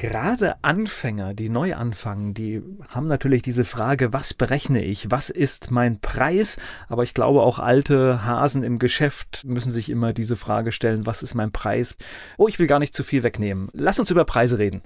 Gerade 0.00 0.54
Anfänger, 0.64 1.34
die 1.34 1.50
neu 1.50 1.74
anfangen, 1.74 2.32
die 2.32 2.62
haben 2.88 3.06
natürlich 3.06 3.42
diese 3.42 3.66
Frage, 3.66 4.14
was 4.14 4.32
berechne 4.32 4.82
ich? 4.82 5.10
Was 5.10 5.28
ist 5.28 5.70
mein 5.70 6.00
Preis? 6.00 6.56
Aber 6.88 7.02
ich 7.02 7.12
glaube, 7.12 7.42
auch 7.42 7.58
alte 7.58 8.24
Hasen 8.24 8.62
im 8.62 8.78
Geschäft 8.78 9.44
müssen 9.44 9.70
sich 9.70 9.90
immer 9.90 10.14
diese 10.14 10.36
Frage 10.36 10.72
stellen, 10.72 11.04
was 11.04 11.22
ist 11.22 11.34
mein 11.34 11.52
Preis? 11.52 11.98
Oh, 12.38 12.48
ich 12.48 12.58
will 12.58 12.66
gar 12.66 12.78
nicht 12.78 12.94
zu 12.94 13.02
viel 13.02 13.22
wegnehmen. 13.22 13.68
Lass 13.74 13.98
uns 13.98 14.10
über 14.10 14.24
Preise 14.24 14.56
reden. 14.56 14.80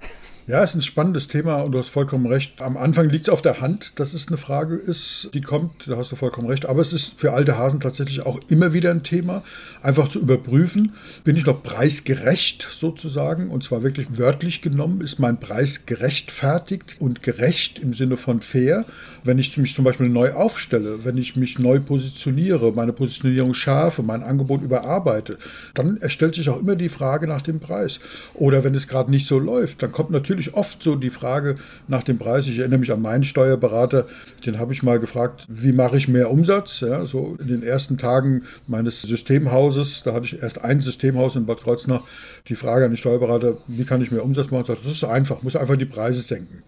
Ja, 0.46 0.62
ist 0.62 0.74
ein 0.74 0.82
spannendes 0.82 1.26
Thema 1.26 1.62
und 1.62 1.72
du 1.72 1.78
hast 1.78 1.88
vollkommen 1.88 2.26
recht. 2.26 2.60
Am 2.60 2.76
Anfang 2.76 3.08
liegt 3.08 3.28
es 3.28 3.32
auf 3.32 3.40
der 3.40 3.62
Hand, 3.62 3.98
dass 3.98 4.12
es 4.12 4.28
eine 4.28 4.36
Frage 4.36 4.74
ist, 4.74 5.30
die 5.32 5.40
kommt, 5.40 5.88
da 5.88 5.96
hast 5.96 6.12
du 6.12 6.16
vollkommen 6.16 6.48
recht. 6.48 6.66
Aber 6.66 6.82
es 6.82 6.92
ist 6.92 7.18
für 7.18 7.32
alte 7.32 7.56
Hasen 7.56 7.80
tatsächlich 7.80 8.20
auch 8.20 8.38
immer 8.50 8.74
wieder 8.74 8.90
ein 8.90 9.02
Thema, 9.02 9.42
einfach 9.80 10.08
zu 10.08 10.20
überprüfen, 10.20 10.92
bin 11.24 11.36
ich 11.36 11.46
noch 11.46 11.62
preisgerecht 11.62 12.68
sozusagen 12.70 13.48
und 13.48 13.64
zwar 13.64 13.82
wirklich 13.82 14.18
wörtlich 14.18 14.60
genommen, 14.60 15.00
ist 15.00 15.18
mein 15.18 15.40
Preis 15.40 15.86
gerechtfertigt 15.86 16.96
und 16.98 17.22
gerecht 17.22 17.78
im 17.78 17.94
Sinne 17.94 18.18
von 18.18 18.42
fair, 18.42 18.84
wenn 19.22 19.38
ich 19.38 19.56
mich 19.56 19.74
zum 19.74 19.86
Beispiel 19.86 20.10
neu 20.10 20.32
aufstelle, 20.32 21.06
wenn 21.06 21.16
ich 21.16 21.36
mich 21.36 21.58
neu 21.58 21.80
positioniere, 21.80 22.70
meine 22.72 22.92
Positionierung 22.92 23.54
schärfe, 23.54 24.02
mein 24.02 24.22
Angebot 24.22 24.60
überarbeite, 24.60 25.38
dann 25.72 25.96
erstellt 25.96 26.34
sich 26.34 26.50
auch 26.50 26.60
immer 26.60 26.76
die 26.76 26.90
Frage 26.90 27.26
nach 27.26 27.40
dem 27.40 27.60
Preis. 27.60 27.98
Oder 28.34 28.62
wenn 28.62 28.74
es 28.74 28.88
gerade 28.88 29.10
nicht 29.10 29.26
so 29.26 29.38
läuft, 29.38 29.82
dann 29.82 29.90
kommt 29.90 30.10
natürlich 30.10 30.33
natürlich 30.34 30.54
oft 30.54 30.82
so 30.82 30.96
die 30.96 31.10
Frage 31.10 31.56
nach 31.88 32.02
dem 32.02 32.18
Preis. 32.18 32.46
Ich 32.46 32.58
erinnere 32.58 32.80
mich 32.80 32.92
an 32.92 33.00
meinen 33.00 33.24
Steuerberater, 33.24 34.06
den 34.44 34.58
habe 34.58 34.72
ich 34.72 34.82
mal 34.82 34.98
gefragt, 34.98 35.46
wie 35.48 35.72
mache 35.72 35.96
ich 35.96 36.08
mehr 36.08 36.30
Umsatz? 36.30 36.80
Ja, 36.80 37.06
so 37.06 37.36
in 37.40 37.48
den 37.48 37.62
ersten 37.62 37.98
Tagen 37.98 38.42
meines 38.66 39.02
Systemhauses, 39.02 40.02
da 40.04 40.12
hatte 40.12 40.26
ich 40.26 40.42
erst 40.42 40.64
ein 40.64 40.80
Systemhaus 40.80 41.36
in 41.36 41.46
Bad 41.46 41.60
Kreuznach, 41.60 42.02
die 42.48 42.56
Frage 42.56 42.84
an 42.84 42.90
den 42.90 42.96
Steuerberater, 42.96 43.56
wie 43.66 43.84
kann 43.84 44.02
ich 44.02 44.10
mehr 44.10 44.24
Umsatz 44.24 44.50
machen? 44.50 44.62
Ich 44.62 44.66
sagte, 44.68 44.82
das 44.84 44.92
ist 44.92 45.04
einfach, 45.04 45.42
muss 45.42 45.56
einfach 45.56 45.76
die 45.76 45.84
Preise 45.84 46.20
senken. 46.20 46.62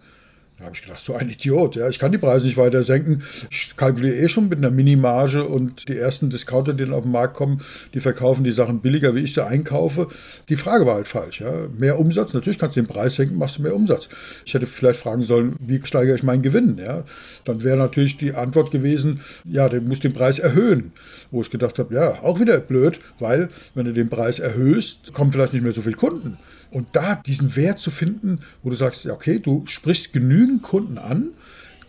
Da 0.57 0.65
habe 0.65 0.75
ich 0.75 0.81
gedacht, 0.81 1.03
so 1.03 1.13
ein 1.13 1.29
Idiot, 1.29 1.75
ja, 1.75 1.87
ich 1.87 1.99
kann 1.99 2.11
die 2.11 2.17
Preise 2.17 2.47
nicht 2.47 2.57
weiter 2.57 2.81
senken. 2.81 3.21
Ich 3.51 3.75
kalkuliere 3.75 4.15
eh 4.15 4.27
schon 4.27 4.49
mit 4.49 4.57
einer 4.57 4.71
Minimarge 4.71 5.47
und 5.47 5.87
die 5.87 5.95
ersten 5.95 6.31
Discounter, 6.31 6.73
die 6.73 6.83
dann 6.83 6.95
auf 6.95 7.03
den 7.03 7.11
Markt 7.11 7.35
kommen, 7.35 7.61
die 7.93 7.99
verkaufen 7.99 8.43
die 8.43 8.51
Sachen 8.51 8.79
billiger, 8.79 9.13
wie 9.13 9.19
ich 9.19 9.35
sie 9.35 9.45
einkaufe. 9.45 10.07
Die 10.49 10.55
Frage 10.55 10.87
war 10.87 10.95
halt 10.95 11.07
falsch, 11.07 11.41
ja. 11.41 11.67
Mehr 11.77 11.99
Umsatz, 11.99 12.33
natürlich 12.33 12.57
kannst 12.57 12.75
du 12.75 12.81
den 12.81 12.87
Preis 12.87 13.17
senken, 13.17 13.37
machst 13.37 13.59
du 13.59 13.61
mehr 13.61 13.75
Umsatz. 13.75 14.09
Ich 14.45 14.53
hätte 14.55 14.65
vielleicht 14.65 14.99
fragen 14.99 15.21
sollen, 15.21 15.55
wie 15.59 15.79
steigere 15.83 16.15
ich 16.15 16.23
meinen 16.23 16.41
Gewinn, 16.41 16.79
ja. 16.79 17.03
Dann 17.45 17.61
wäre 17.63 17.77
natürlich 17.77 18.17
die 18.17 18.33
Antwort 18.33 18.71
gewesen, 18.71 19.21
ja, 19.45 19.69
du 19.69 19.79
musst 19.81 20.05
den 20.05 20.13
Preis 20.13 20.39
erhöhen. 20.39 20.91
Wo 21.29 21.41
ich 21.41 21.51
gedacht 21.51 21.77
habe, 21.77 21.93
ja, 21.93 22.23
auch 22.23 22.39
wieder 22.39 22.59
blöd, 22.59 22.99
weil 23.19 23.49
wenn 23.75 23.85
du 23.85 23.93
den 23.93 24.09
Preis 24.09 24.39
erhöhst, 24.39 25.13
kommen 25.13 25.31
vielleicht 25.31 25.53
nicht 25.53 25.61
mehr 25.61 25.71
so 25.71 25.83
viele 25.83 25.97
Kunden. 25.97 26.39
Und 26.71 26.89
da 26.93 27.15
diesen 27.15 27.55
Wert 27.55 27.79
zu 27.79 27.91
finden, 27.91 28.39
wo 28.63 28.69
du 28.69 28.75
sagst, 28.75 29.05
okay, 29.05 29.39
du 29.39 29.65
sprichst 29.67 30.13
genügend 30.13 30.61
Kunden 30.61 30.97
an, 30.97 31.31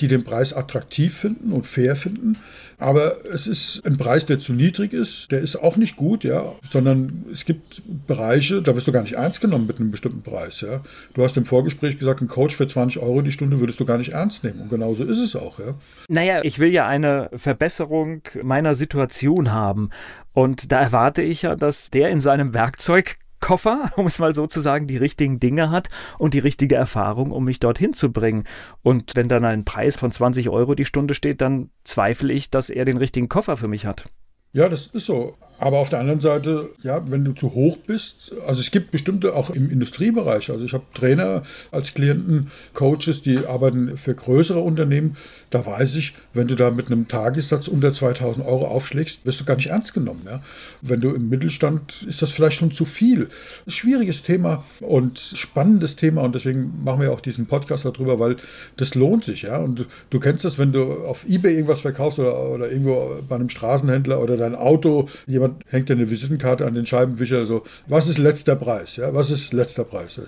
die 0.00 0.09
den 0.09 0.25
Preis 0.25 0.53
attraktiv 0.53 1.16
finden 1.16 1.53
und 1.53 1.66
fair 1.66 1.97
finden. 1.97 2.37
Aber 2.78 3.25
es 3.33 3.47
ist 3.49 3.84
ein 3.84 3.97
Preis, 3.97 4.27
der 4.27 4.38
zu 4.38 4.53
niedrig 4.53 4.93
ist. 4.93 5.33
Der 5.33 5.41
ist 5.41 5.56
auch 5.56 5.77
nicht 5.77 5.97
gut, 5.97 6.22
ja, 6.22 6.55
sondern 6.69 7.25
es 7.33 7.44
gibt 7.44 7.83
Bereiche, 8.06 8.62
da 8.62 8.77
wirst 8.77 8.87
du 8.87 8.93
gar 8.93 9.03
nicht 9.03 9.15
ernst 9.15 9.41
genommen 9.41 9.67
mit 9.67 9.81
einem 9.81 9.91
bestimmten 9.91 10.22
Preis, 10.22 10.61
ja. 10.61 10.83
Du 11.15 11.25
hast 11.25 11.37
im 11.37 11.44
Vorgespräch 11.44 11.99
gesagt, 11.99 12.21
ein 12.21 12.28
Coach 12.28 12.55
für 12.55 12.69
20 12.69 13.03
Euro 13.03 13.22
die 13.22 13.33
Stunde 13.33 13.59
würdest 13.59 13.81
du 13.81 13.84
gar 13.84 13.99
nicht 13.99 14.12
ernst 14.12 14.44
nehmen. 14.44 14.61
Und 14.61 14.71
genauso 14.71 15.05
ist 15.05 15.19
es 15.19 15.34
auch, 15.34 15.59
ja. 15.59 15.75
Naja, 16.09 16.43
ich 16.44 16.61
will 16.61 16.72
ja 16.72 16.87
eine 16.87 17.31
Verbesserung 17.34 18.22
meiner 18.43 18.77
Situation 18.77 19.53
haben. 19.53 19.91
Und 20.33 20.71
da 20.71 20.81
erwarte 20.81 21.22
ich 21.22 21.43
ja, 21.43 21.56
dass 21.56 21.91
der 21.91 22.11
in 22.11 22.21
seinem 22.21 22.55
Werkzeug 22.55 23.17
Koffer, 23.41 23.91
um 23.97 24.06
es 24.06 24.19
mal 24.19 24.34
so 24.34 24.47
zu 24.47 24.60
sagen, 24.60 24.87
die 24.87 24.97
richtigen 24.97 25.41
Dinge 25.41 25.71
hat 25.71 25.88
und 26.19 26.34
die 26.34 26.38
richtige 26.38 26.75
Erfahrung, 26.75 27.31
um 27.31 27.44
mich 27.44 27.60
dorthin 27.60 27.94
zu 27.94 28.12
bringen. 28.12 28.44
Und 28.82 29.16
wenn 29.16 29.28
dann 29.28 29.44
ein 29.44 29.65
Preis 29.65 29.97
von 29.97 30.10
20 30.10 30.49
Euro 30.49 30.75
die 30.75 30.84
Stunde 30.84 31.15
steht, 31.15 31.41
dann 31.41 31.71
zweifle 31.84 32.32
ich, 32.32 32.50
dass 32.50 32.71
er 32.71 32.84
den 32.84 32.97
richtigen 32.97 33.28
Koffer 33.28 33.56
für 33.56 33.69
mich 33.69 33.87
hat. 33.87 34.09
Ja, 34.53 34.69
das 34.69 34.87
ist 34.87 35.06
so. 35.06 35.34
Aber 35.58 35.78
auf 35.78 35.88
der 35.88 35.98
anderen 35.98 36.20
Seite, 36.20 36.70
ja, 36.82 37.02
wenn 37.10 37.24
du 37.24 37.32
zu 37.32 37.52
hoch 37.52 37.78
bist, 37.78 38.32
also 38.46 38.60
es 38.60 38.70
gibt 38.70 38.92
bestimmte 38.92 39.34
auch 39.34 39.50
im 39.50 39.69
Industriebereich. 39.70 40.50
Also 40.50 40.64
ich 40.64 40.72
habe 40.72 40.84
Trainer 40.94 41.42
als 41.72 41.94
Klienten, 41.94 42.50
Coaches, 42.74 43.22
die 43.22 43.44
arbeiten 43.44 43.96
für 43.96 44.14
größere 44.14 44.60
Unternehmen. 44.60 45.16
Da 45.50 45.66
weiß 45.66 45.96
ich, 45.96 46.14
wenn 46.32 46.46
du 46.46 46.54
da 46.54 46.70
mit 46.70 46.86
einem 46.86 47.08
Tagessatz 47.08 47.66
unter 47.66 47.92
2000 47.92 48.46
Euro 48.46 48.66
aufschlägst, 48.66 49.26
wirst 49.26 49.41
du 49.41 49.44
gar 49.44 49.56
nicht 49.56 49.69
ernst 49.69 49.94
genommen. 49.94 50.22
Ja? 50.26 50.42
Wenn 50.80 51.00
du 51.00 51.10
im 51.10 51.28
Mittelstand, 51.28 52.06
ist 52.06 52.22
das 52.22 52.30
vielleicht 52.30 52.58
schon 52.58 52.70
zu 52.70 52.84
viel. 52.84 53.28
Schwieriges 53.66 54.22
Thema 54.22 54.64
und 54.80 55.19
spannendes 55.19 55.96
Thema 55.96 56.22
und 56.22 56.34
deswegen 56.36 56.84
machen 56.84 57.00
wir 57.00 57.12
auch 57.12 57.20
diesen 57.20 57.46
Podcast 57.46 57.84
darüber, 57.84 58.20
weil 58.20 58.36
das 58.76 58.94
lohnt 58.94 59.25
sich. 59.25 59.42
Ja? 59.42 59.58
Und 59.58 59.86
du, 60.10 60.20
kennst 60.20 60.44
das, 60.44 60.58
wenn 60.58 60.70
du 60.70 61.04
auf 61.04 61.28
Ebay 61.28 61.54
irgendwas 61.54 61.80
verkaufst 61.80 62.20
oder, 62.20 62.48
oder 62.48 62.70
irgendwo 62.70 63.22
bei 63.28 63.34
einem 63.34 63.48
Straßenhändler 63.48 64.20
oder 64.20 64.36
dein 64.36 64.54
Auto, 64.54 65.08
jemand 65.26 65.47
jemand 65.48 65.64
hängt 65.69 65.91
eine 65.91 66.10
Visitenkarte 66.10 66.66
an 66.66 66.75
den 66.75 66.86
Scheibenwischer, 66.86 67.47
so, 67.47 67.62
was 67.86 68.09
ist 68.09 68.19
letzter 68.19 68.56
Preis? 68.56 68.97
Ja, 68.97 69.14
was 69.14 69.31
ist 69.31 69.53
letzter 69.53 69.84
Preis? 69.84 70.20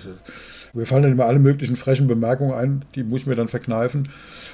Mir 0.73 0.87
fallen 0.87 1.03
dann 1.03 1.13
immer 1.13 1.25
alle 1.25 1.41
möglichen 1.41 1.75
frechen 1.75 2.07
Bemerkungen 2.07 2.53
ein, 2.53 2.85
die 2.95 3.03
muss 3.03 3.23
ich 3.23 3.27
mir 3.27 3.35
dann 3.35 3.49
verkneifen. 3.49 4.09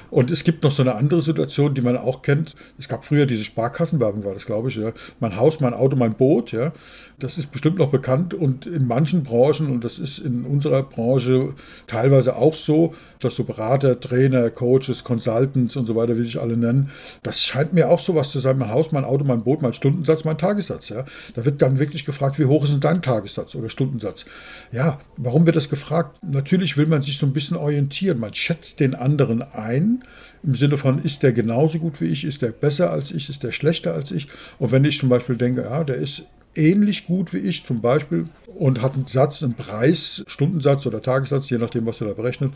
Und 0.09 0.31
es 0.31 0.43
gibt 0.43 0.63
noch 0.63 0.71
so 0.71 0.81
eine 0.81 0.95
andere 0.95 1.21
Situation, 1.21 1.75
die 1.75 1.81
man 1.81 1.95
auch 1.95 2.23
kennt. 2.23 2.55
Es 2.79 2.87
gab 2.87 3.05
früher 3.05 3.27
diese 3.27 3.43
Sparkassenwerbung, 3.43 4.23
war 4.23 4.33
das, 4.33 4.45
glaube 4.45 4.69
ich. 4.69 4.75
Ja. 4.77 4.93
Mein 5.19 5.35
Haus, 5.35 5.59
mein 5.59 5.73
Auto, 5.73 5.95
mein 5.95 6.15
Boot. 6.15 6.51
Ja. 6.53 6.73
Das 7.19 7.39
ist 7.39 7.51
bestimmt 7.51 7.79
noch 7.79 7.89
bekannt. 7.89 8.35
Und 8.35 8.67
in 8.67 8.85
manchen 8.85 9.23
Branchen, 9.23 9.71
und 9.71 9.83
das 9.83 9.97
ist 9.97 10.19
in 10.19 10.45
unserer 10.45 10.83
Branche 10.83 11.55
teilweise 11.87 12.35
auch 12.35 12.53
so, 12.53 12.93
dass 13.19 13.35
so 13.35 13.43
Berater, 13.43 13.99
Trainer, 13.99 14.51
Coaches, 14.51 15.03
Consultants 15.03 15.75
und 15.75 15.87
so 15.87 15.95
weiter, 15.95 16.15
wie 16.15 16.21
sich 16.21 16.39
alle 16.39 16.55
nennen, 16.55 16.91
das 17.23 17.41
scheint 17.41 17.73
mir 17.73 17.89
auch 17.89 17.99
sowas 17.99 18.29
zu 18.29 18.39
sein. 18.39 18.59
Mein 18.59 18.69
Haus, 18.69 18.91
mein 18.91 19.03
Auto, 19.03 19.25
mein 19.25 19.43
Boot, 19.43 19.63
mein 19.63 19.73
Stundensatz, 19.73 20.25
mein 20.25 20.37
Tagessatz. 20.37 20.89
Ja. 20.89 21.05
Da 21.33 21.43
wird 21.43 21.61
dann 21.63 21.79
wirklich 21.79 22.05
gefragt, 22.05 22.37
wie 22.37 22.45
hoch 22.45 22.63
ist 22.63 22.73
denn 22.73 22.81
dein 22.81 23.01
Tagessatz 23.01 23.55
oder 23.55 23.69
Stundensatz? 23.69 24.25
Ja, 24.71 24.99
warum 25.17 25.47
wird 25.47 25.55
das 25.55 25.69
gefragt? 25.69 26.19
Natürlich 26.21 26.77
will 26.77 26.85
man 26.85 27.01
sich 27.01 27.17
so 27.17 27.25
ein 27.25 27.33
bisschen 27.33 27.57
orientieren. 27.57 28.19
Man 28.19 28.35
schätzt 28.35 28.79
den 28.79 28.93
anderen 28.93 29.41
ein 29.41 30.03
im 30.43 30.53
Sinne 30.53 30.77
von, 30.77 31.01
ist 31.03 31.23
der 31.23 31.33
genauso 31.33 31.79
gut 31.79 31.99
wie 31.99 32.05
ich, 32.05 32.23
ist 32.23 32.43
der 32.43 32.51
besser 32.51 32.91
als 32.91 33.11
ich, 33.11 33.27
ist 33.27 33.41
der 33.41 33.51
schlechter 33.51 33.95
als 33.95 34.11
ich. 34.11 34.27
Und 34.59 34.71
wenn 34.71 34.85
ich 34.85 34.99
zum 34.99 35.09
Beispiel 35.09 35.35
denke, 35.35 35.63
ja, 35.63 35.83
der 35.83 35.95
ist 35.95 36.23
ähnlich 36.57 37.05
gut 37.05 37.33
wie 37.33 37.39
ich 37.39 37.63
zum 37.63 37.81
Beispiel 37.81 38.27
und 38.47 38.81
hat 38.81 38.95
einen 38.95 39.07
Satz, 39.07 39.43
einen 39.43 39.53
Preis, 39.53 40.23
Stundensatz 40.27 40.85
oder 40.85 41.01
Tagessatz, 41.01 41.49
je 41.49 41.57
nachdem, 41.57 41.85
was 41.85 41.99
du 41.99 42.05
da 42.05 42.13
berechnet, 42.13 42.53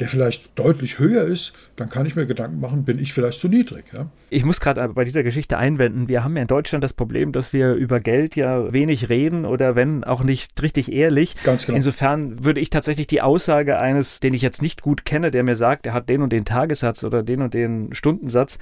der 0.00 0.08
vielleicht 0.08 0.56
deutlich 0.56 0.98
höher 0.98 1.24
ist, 1.24 1.52
dann 1.76 1.88
kann 1.88 2.06
ich 2.06 2.14
mir 2.14 2.26
Gedanken 2.26 2.60
machen, 2.60 2.84
bin 2.84 2.98
ich 2.98 3.12
vielleicht 3.12 3.40
zu 3.40 3.48
niedrig. 3.48 3.86
Ja? 3.92 4.06
Ich 4.30 4.44
muss 4.44 4.60
gerade 4.60 4.88
bei 4.90 5.04
dieser 5.04 5.22
Geschichte 5.22 5.58
einwenden, 5.58 6.08
wir 6.08 6.22
haben 6.22 6.36
ja 6.36 6.42
in 6.42 6.48
Deutschland 6.48 6.84
das 6.84 6.92
Problem, 6.92 7.32
dass 7.32 7.52
wir 7.52 7.74
über 7.74 7.98
Geld 7.98 8.36
ja 8.36 8.72
wenig 8.72 9.08
reden 9.08 9.44
oder 9.44 9.74
wenn 9.74 10.04
auch 10.04 10.22
nicht 10.22 10.62
richtig 10.62 10.92
ehrlich. 10.92 11.34
Ganz 11.42 11.66
genau. 11.66 11.76
Insofern 11.76 12.44
würde 12.44 12.60
ich 12.60 12.70
tatsächlich 12.70 13.08
die 13.08 13.22
Aussage 13.22 13.78
eines, 13.78 14.20
den 14.20 14.34
ich 14.34 14.42
jetzt 14.42 14.62
nicht 14.62 14.82
gut 14.82 15.04
kenne, 15.04 15.30
der 15.30 15.42
mir 15.42 15.56
sagt, 15.56 15.86
er 15.86 15.94
hat 15.94 16.08
den 16.08 16.22
und 16.22 16.32
den 16.32 16.44
Tagessatz 16.44 17.02
oder 17.02 17.22
den 17.22 17.42
und 17.42 17.54
den 17.54 17.92
Stundensatz, 17.92 18.58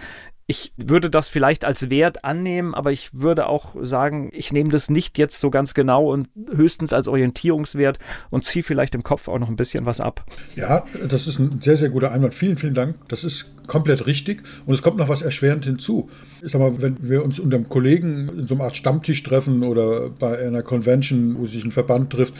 ich 0.48 0.72
würde 0.76 1.10
das 1.10 1.28
vielleicht 1.28 1.64
als 1.64 1.90
Wert 1.90 2.24
annehmen, 2.24 2.74
aber 2.74 2.92
ich 2.92 3.10
würde 3.12 3.48
auch 3.48 3.74
sagen, 3.82 4.30
ich 4.32 4.52
nehme 4.52 4.70
das 4.70 4.88
nicht 4.88 5.18
jetzt 5.18 5.40
so 5.40 5.50
ganz 5.50 5.74
genau 5.74 6.12
und 6.12 6.28
höchstens 6.54 6.92
als 6.92 7.08
Orientierungswert 7.08 7.98
und 8.30 8.44
ziehe 8.44 8.62
vielleicht 8.62 8.94
im 8.94 9.02
Kopf 9.02 9.26
auch 9.26 9.40
noch 9.40 9.48
ein 9.48 9.56
bisschen 9.56 9.86
was 9.86 10.00
ab. 10.00 10.24
Ja, 10.54 10.84
das 11.08 11.26
ist 11.26 11.40
ein 11.40 11.60
sehr, 11.60 11.76
sehr 11.76 11.88
guter 11.88 12.12
Einwand. 12.12 12.32
Vielen, 12.32 12.56
vielen 12.56 12.74
Dank. 12.74 12.94
Das 13.08 13.24
ist 13.24 13.50
komplett 13.66 14.06
richtig. 14.06 14.44
Und 14.66 14.74
es 14.74 14.82
kommt 14.82 14.98
noch 14.98 15.08
was 15.08 15.20
erschwerend 15.20 15.64
hinzu. 15.64 16.08
Ich 16.44 16.52
sag 16.52 16.60
mal, 16.60 16.80
wenn 16.80 16.96
wir 17.00 17.24
uns 17.24 17.40
unter 17.40 17.56
einem 17.56 17.68
Kollegen 17.68 18.28
in 18.38 18.44
so 18.46 18.54
einer 18.54 18.64
Art 18.64 18.76
Stammtisch 18.76 19.24
treffen 19.24 19.64
oder 19.64 20.10
bei 20.10 20.38
einer 20.38 20.62
Convention, 20.62 21.36
wo 21.38 21.46
sich 21.46 21.64
ein 21.64 21.72
Verband 21.72 22.10
trifft, 22.10 22.34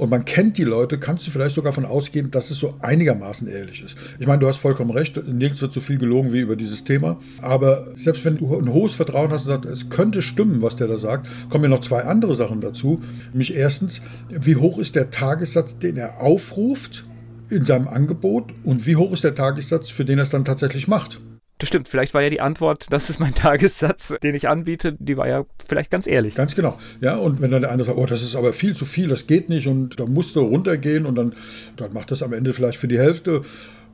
und 0.00 0.08
man 0.08 0.24
kennt 0.24 0.56
die 0.56 0.64
Leute, 0.64 0.96
kannst 0.96 1.26
du 1.26 1.30
vielleicht 1.30 1.54
sogar 1.54 1.72
davon 1.72 1.84
ausgehen, 1.84 2.30
dass 2.30 2.50
es 2.50 2.58
so 2.58 2.74
einigermaßen 2.80 3.46
ehrlich 3.46 3.84
ist. 3.84 3.98
Ich 4.18 4.26
meine, 4.26 4.40
du 4.40 4.48
hast 4.48 4.56
vollkommen 4.56 4.92
recht, 4.92 5.14
nirgends 5.28 5.60
wird 5.60 5.74
so 5.74 5.80
viel 5.80 5.98
gelogen 5.98 6.32
wie 6.32 6.40
über 6.40 6.56
dieses 6.56 6.84
Thema. 6.84 7.20
Aber 7.42 7.86
selbst 7.96 8.24
wenn 8.24 8.38
du 8.38 8.58
ein 8.58 8.72
hohes 8.72 8.94
Vertrauen 8.94 9.30
hast 9.30 9.42
und 9.44 9.48
sagst, 9.48 9.66
es 9.66 9.90
könnte 9.90 10.22
stimmen, 10.22 10.62
was 10.62 10.76
der 10.76 10.88
da 10.88 10.96
sagt, 10.96 11.28
kommen 11.50 11.64
ja 11.64 11.68
noch 11.68 11.82
zwei 11.82 12.04
andere 12.04 12.34
Sachen 12.34 12.62
dazu. 12.62 13.02
Nämlich 13.32 13.54
erstens, 13.54 14.00
wie 14.30 14.56
hoch 14.56 14.78
ist 14.78 14.94
der 14.94 15.10
Tagessatz, 15.10 15.76
den 15.76 15.98
er 15.98 16.22
aufruft 16.22 17.04
in 17.50 17.66
seinem 17.66 17.86
Angebot 17.86 18.54
und 18.64 18.86
wie 18.86 18.96
hoch 18.96 19.12
ist 19.12 19.22
der 19.22 19.34
Tagessatz, 19.34 19.90
für 19.90 20.06
den 20.06 20.18
er 20.18 20.22
es 20.22 20.30
dann 20.30 20.46
tatsächlich 20.46 20.88
macht? 20.88 21.20
Das 21.60 21.68
stimmt, 21.68 21.88
vielleicht 21.88 22.14
war 22.14 22.22
ja 22.22 22.30
die 22.30 22.40
Antwort, 22.40 22.86
das 22.88 23.10
ist 23.10 23.20
mein 23.20 23.34
Tagessatz, 23.34 24.14
den 24.22 24.34
ich 24.34 24.48
anbiete, 24.48 24.96
die 24.98 25.16
war 25.16 25.28
ja 25.28 25.44
vielleicht 25.68 25.90
ganz 25.90 26.06
ehrlich. 26.06 26.34
Ganz 26.34 26.56
genau. 26.56 26.78
Ja, 27.02 27.16
und 27.16 27.40
wenn 27.40 27.50
dann 27.50 27.60
der 27.60 27.70
eine 27.70 27.84
sagt, 27.84 27.98
oh, 27.98 28.06
das 28.06 28.22
ist 28.22 28.34
aber 28.34 28.54
viel 28.54 28.74
zu 28.74 28.86
viel, 28.86 29.08
das 29.08 29.26
geht 29.26 29.50
nicht 29.50 29.68
und 29.68 30.00
da 30.00 30.06
musst 30.06 30.34
du 30.36 30.40
runtergehen 30.40 31.04
und 31.04 31.16
dann, 31.16 31.34
dann 31.76 31.92
macht 31.92 32.10
das 32.10 32.22
am 32.22 32.32
Ende 32.32 32.54
vielleicht 32.54 32.78
für 32.78 32.88
die 32.88 32.98
Hälfte. 32.98 33.42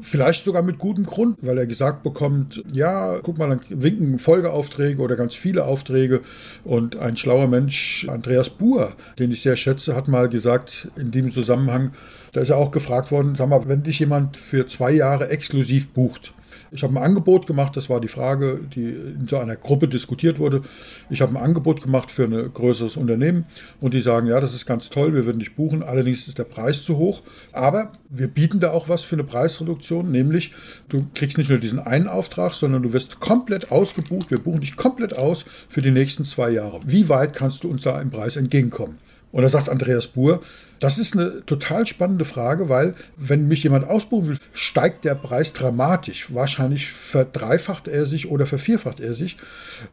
Vielleicht 0.01 0.45
sogar 0.45 0.63
mit 0.63 0.79
gutem 0.79 1.07
Grund, 1.07 1.39
weil 1.41 1.59
er 1.59 1.67
gesagt 1.67 2.03
bekommt, 2.03 2.63
ja, 2.73 3.19
guck 3.23 3.39
mal, 3.39 3.49
dann 3.49 3.61
winken 3.71 4.19
Folgeaufträge 4.19 5.01
oder 5.01 5.17
ganz 5.17 5.35
viele 5.35 5.65
Aufträge. 5.65 6.21
Und 6.65 6.97
ein 6.97 7.17
schlauer 7.17 7.49
Mensch, 7.49 8.07
Andreas 8.09 8.51
Buhr, 8.51 8.93
den 9.19 9.33
ich 9.33 9.43
sehr 9.43 9.57
schätze, 9.57 9.97
hat 9.97 10.07
mal 10.07 10.29
gesagt 10.29 10.89
in 10.97 11.11
diesem 11.11 11.33
Zusammenhang, 11.33 11.93
da 12.33 12.43
ist 12.43 12.51
er 12.51 12.59
auch 12.59 12.71
gefragt 12.71 13.11
worden, 13.11 13.35
sag 13.37 13.49
mal, 13.49 13.67
wenn 13.69 13.83
dich 13.83 13.99
jemand 13.99 14.37
für 14.37 14.67
zwei 14.67 14.93
Jahre 14.93 15.31
exklusiv 15.31 15.89
bucht, 15.89 16.35
ich 16.71 16.83
habe 16.83 16.95
ein 16.95 17.03
Angebot 17.03 17.47
gemacht, 17.47 17.77
das 17.77 17.89
war 17.89 18.01
die 18.01 18.09
Frage, 18.09 18.61
die 18.75 18.85
in 18.85 19.27
so 19.29 19.39
einer 19.39 19.57
Gruppe 19.57 19.89
diskutiert 19.89 20.39
wurde. 20.39 20.63
Ich 21.11 21.21
habe 21.21 21.33
ein 21.33 21.43
Angebot 21.43 21.83
gemacht 21.83 22.11
für 22.11 22.25
ein 22.25 22.53
größeres 22.53 22.97
Unternehmen 22.97 23.47
und 23.81 23.95
die 23.95 24.01
sagen, 24.01 24.27
ja, 24.27 24.41
das 24.41 24.55
ist 24.55 24.67
ganz 24.67 24.91
toll, 24.91 25.15
wir 25.15 25.27
würden 25.27 25.39
dich 25.39 25.55
buchen, 25.55 25.83
allerdings 25.83 26.29
ist 26.29 26.39
der 26.39 26.45
Preis 26.45 26.83
zu 26.83 26.97
hoch. 26.97 27.23
Aber 27.53 27.93
wir 28.09 28.29
bieten 28.29 28.61
da 28.61 28.73
auch 28.73 28.89
was 28.89 29.03
für 29.03 29.17
eine 29.17 29.25
Preisreduktion, 29.25 30.11
nämlich 30.11 30.53
du 30.89 30.99
kriegst 31.15 31.39
nicht 31.39 31.51
nur 31.51 31.59
diesen 31.59 31.79
einen 31.79 32.09
Auftrag, 32.09 32.55
sondern 32.55 32.83
du 32.83 32.93
wirst 32.93 33.21
komplett 33.21 33.71
ausgebucht. 33.73 34.31
Wir 34.31 34.39
buchen 34.39 34.61
dich 34.61 34.77
komplett 34.77 35.17
aus 35.17 35.45
für 35.69 35.83
die 35.83 35.91
nächsten 35.91 36.25
zwei 36.25 36.51
Jahre. 36.51 36.81
Wie 36.87 37.09
weit 37.09 37.35
kannst 37.35 37.65
du 37.65 37.71
uns 37.71 37.83
da 37.83 38.01
im 38.01 38.11
Preis 38.11 38.37
entgegenkommen? 38.37 38.99
Und 39.33 39.43
da 39.43 39.49
sagt 39.49 39.69
Andreas 39.69 40.07
Buhr, 40.07 40.41
das 40.81 40.99
ist 40.99 41.15
eine 41.15 41.45
total 41.47 41.87
spannende 41.87 42.25
Frage, 42.25 42.69
weil 42.69 42.95
wenn 43.17 43.49
mich 43.49 43.63
jemand 43.63 43.87
ausbuchen 43.87 44.29
will, 44.29 44.39
steigt 44.53 45.05
der 45.05 45.15
Preis 45.15 45.53
dramatisch. 45.53 46.35
Wahrscheinlich 46.35 46.91
verdreifacht 46.91 47.89
er 47.89 48.07
sich 48.07 48.31
oder 48.31 48.47
vervierfacht 48.47 49.01
er 49.01 49.15
sich. 49.15 49.37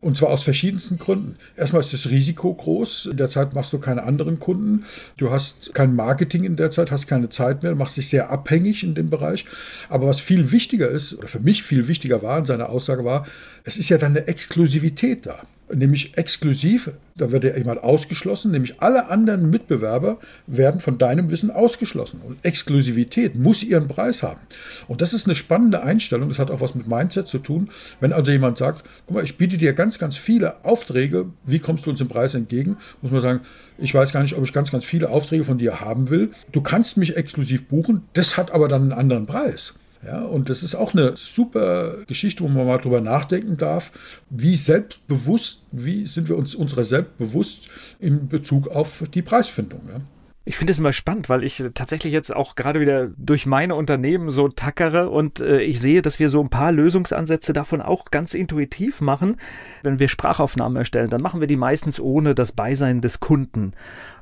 Und 0.02 0.18
zwar 0.18 0.30
aus 0.30 0.44
verschiedensten 0.44 0.98
Gründen. 0.98 1.38
Erstmal 1.56 1.82
ist 1.82 1.94
das 1.94 2.10
Risiko 2.10 2.54
groß. 2.54 3.08
In 3.12 3.18
der 3.18 3.30
Zeit 3.30 3.54
machst 3.54 3.74
du 3.74 3.80
keine 3.80 4.04
anderen 4.04 4.40
Kunden. 4.40 4.86
Du 5.18 5.32
hast 5.32 5.74
kein 5.74 5.96
Marketing 5.96 6.44
in 6.44 6.56
der 6.56 6.72
Zeit, 6.72 6.92
hast 6.92 7.08
keine 7.08 7.30
Zeit 7.30 7.64
mehr, 7.64 7.76
machst 7.76 7.98
dich 7.98 8.10
sehr 8.10 8.30
abhängig 8.30 8.84
in 8.84 8.96
dem 8.96 9.10
Bereich. 9.10 9.46
Aber 9.90 10.08
was 10.08 10.20
viel 10.20 10.52
wichtiger 10.52 10.90
ist, 10.90 11.14
oder 11.14 11.28
für 11.28 11.40
mich 11.40 11.64
viel 11.64 11.88
wichtiger 11.88 12.22
war 12.22 12.40
in 12.40 12.46
seiner 12.46 12.70
Aussage 12.70 13.06
war, 13.06 13.26
es 13.64 13.78
ist 13.78 13.90
ja 13.90 13.98
dann 13.98 14.12
eine 14.12 14.28
Exklusivität 14.28 15.26
da 15.26 15.42
nämlich 15.76 16.18
exklusiv, 16.18 16.92
da 17.16 17.32
wird 17.32 17.44
ja 17.44 17.56
jemand 17.56 17.84
ausgeschlossen, 17.84 18.52
nämlich 18.52 18.82
alle 18.82 19.10
anderen 19.10 19.50
Mitbewerber 19.50 20.20
werden 20.48 20.73
von 20.80 20.98
deinem 20.98 21.32
Wissen 21.32 21.52
ausgeschlossen. 21.52 22.22
Und 22.26 22.44
Exklusivität 22.46 23.36
muss 23.36 23.64
ihren 23.64 23.88
Preis 23.88 24.24
haben. 24.24 24.42
Und 24.88 25.02
das 25.02 25.14
ist 25.14 25.26
eine 25.26 25.36
spannende 25.36 25.84
Einstellung, 25.84 26.30
das 26.30 26.40
hat 26.40 26.52
auch 26.52 26.62
was 26.62 26.76
mit 26.76 26.88
Mindset 26.88 27.28
zu 27.28 27.40
tun. 27.40 27.70
Wenn 28.00 28.14
also 28.14 28.32
jemand 28.32 28.58
sagt, 28.58 28.84
guck 29.06 29.16
mal, 29.16 29.24
ich 29.24 29.38
biete 29.38 29.58
dir 29.58 29.74
ganz, 29.74 30.00
ganz 30.00 30.16
viele 30.16 30.64
Aufträge, 30.66 31.28
wie 31.46 31.60
kommst 31.60 31.86
du 31.86 31.90
uns 31.90 32.02
im 32.02 32.08
Preis 32.08 32.36
entgegen? 32.36 32.78
Muss 33.02 33.12
man 33.12 33.22
sagen, 33.22 33.42
ich 33.78 33.94
weiß 33.94 34.12
gar 34.12 34.22
nicht, 34.22 34.36
ob 34.36 34.44
ich 34.44 34.54
ganz, 34.54 34.72
ganz 34.72 34.86
viele 34.86 35.10
Aufträge 35.10 35.46
von 35.46 35.58
dir 35.58 35.80
haben 35.80 36.10
will. 36.10 36.32
Du 36.52 36.62
kannst 36.62 36.98
mich 36.98 37.18
exklusiv 37.18 37.68
buchen, 37.68 38.04
das 38.14 38.38
hat 38.38 38.52
aber 38.52 38.68
dann 38.68 38.84
einen 38.84 38.92
anderen 38.94 39.26
Preis. 39.26 39.74
Ja, 40.06 40.22
und 40.22 40.50
das 40.50 40.64
ist 40.64 40.76
auch 40.76 40.94
eine 40.94 41.16
super 41.16 41.98
Geschichte, 42.08 42.44
wo 42.44 42.50
man 42.50 42.68
mal 42.68 42.78
drüber 42.78 43.00
nachdenken 43.00 43.56
darf, 43.56 43.94
wie 44.30 44.58
selbstbewusst, 44.58 45.62
wie 45.72 46.06
sind 46.06 46.28
wir 46.28 46.36
uns 46.36 46.56
unserer 46.56 46.84
selbst 46.84 47.18
bewusst 47.18 47.70
in 48.00 48.28
Bezug 48.28 48.68
auf 48.68 49.06
die 49.14 49.22
Preisfindung. 49.22 49.82
Ja. 49.88 50.02
Ich 50.46 50.58
finde 50.58 50.74
es 50.74 50.80
immer 50.80 50.92
spannend, 50.92 51.30
weil 51.30 51.44
ich 51.44 51.64
tatsächlich 51.74 52.12
jetzt 52.12 52.36
auch 52.36 52.56
gerade 52.56 52.82
wieder 52.82 53.08
durch 53.16 53.46
meine 53.46 53.76
Unternehmen 53.76 54.30
so 54.30 54.50
tackere 54.50 55.10
und 55.10 55.40
äh, 55.40 55.62
ich 55.62 55.80
sehe, 55.80 56.02
dass 56.02 56.20
wir 56.20 56.28
so 56.28 56.42
ein 56.42 56.50
paar 56.50 56.74
Lösungsansätze 56.74 57.54
davon 57.54 57.82
auch 57.82 58.06
ganz 58.12 58.34
intuitiv 58.34 59.00
machen. 59.00 59.38
Wenn 59.84 60.00
wir 60.00 60.10
Sprachaufnahmen 60.10 60.76
erstellen, 60.76 61.10
dann 61.10 61.22
machen 61.22 61.40
wir 61.40 61.48
die 61.48 61.56
meistens 61.56 61.98
ohne 61.98 62.36
das 62.36 62.52
Beisein 62.52 63.00
des 63.00 63.22
Kunden 63.22 63.72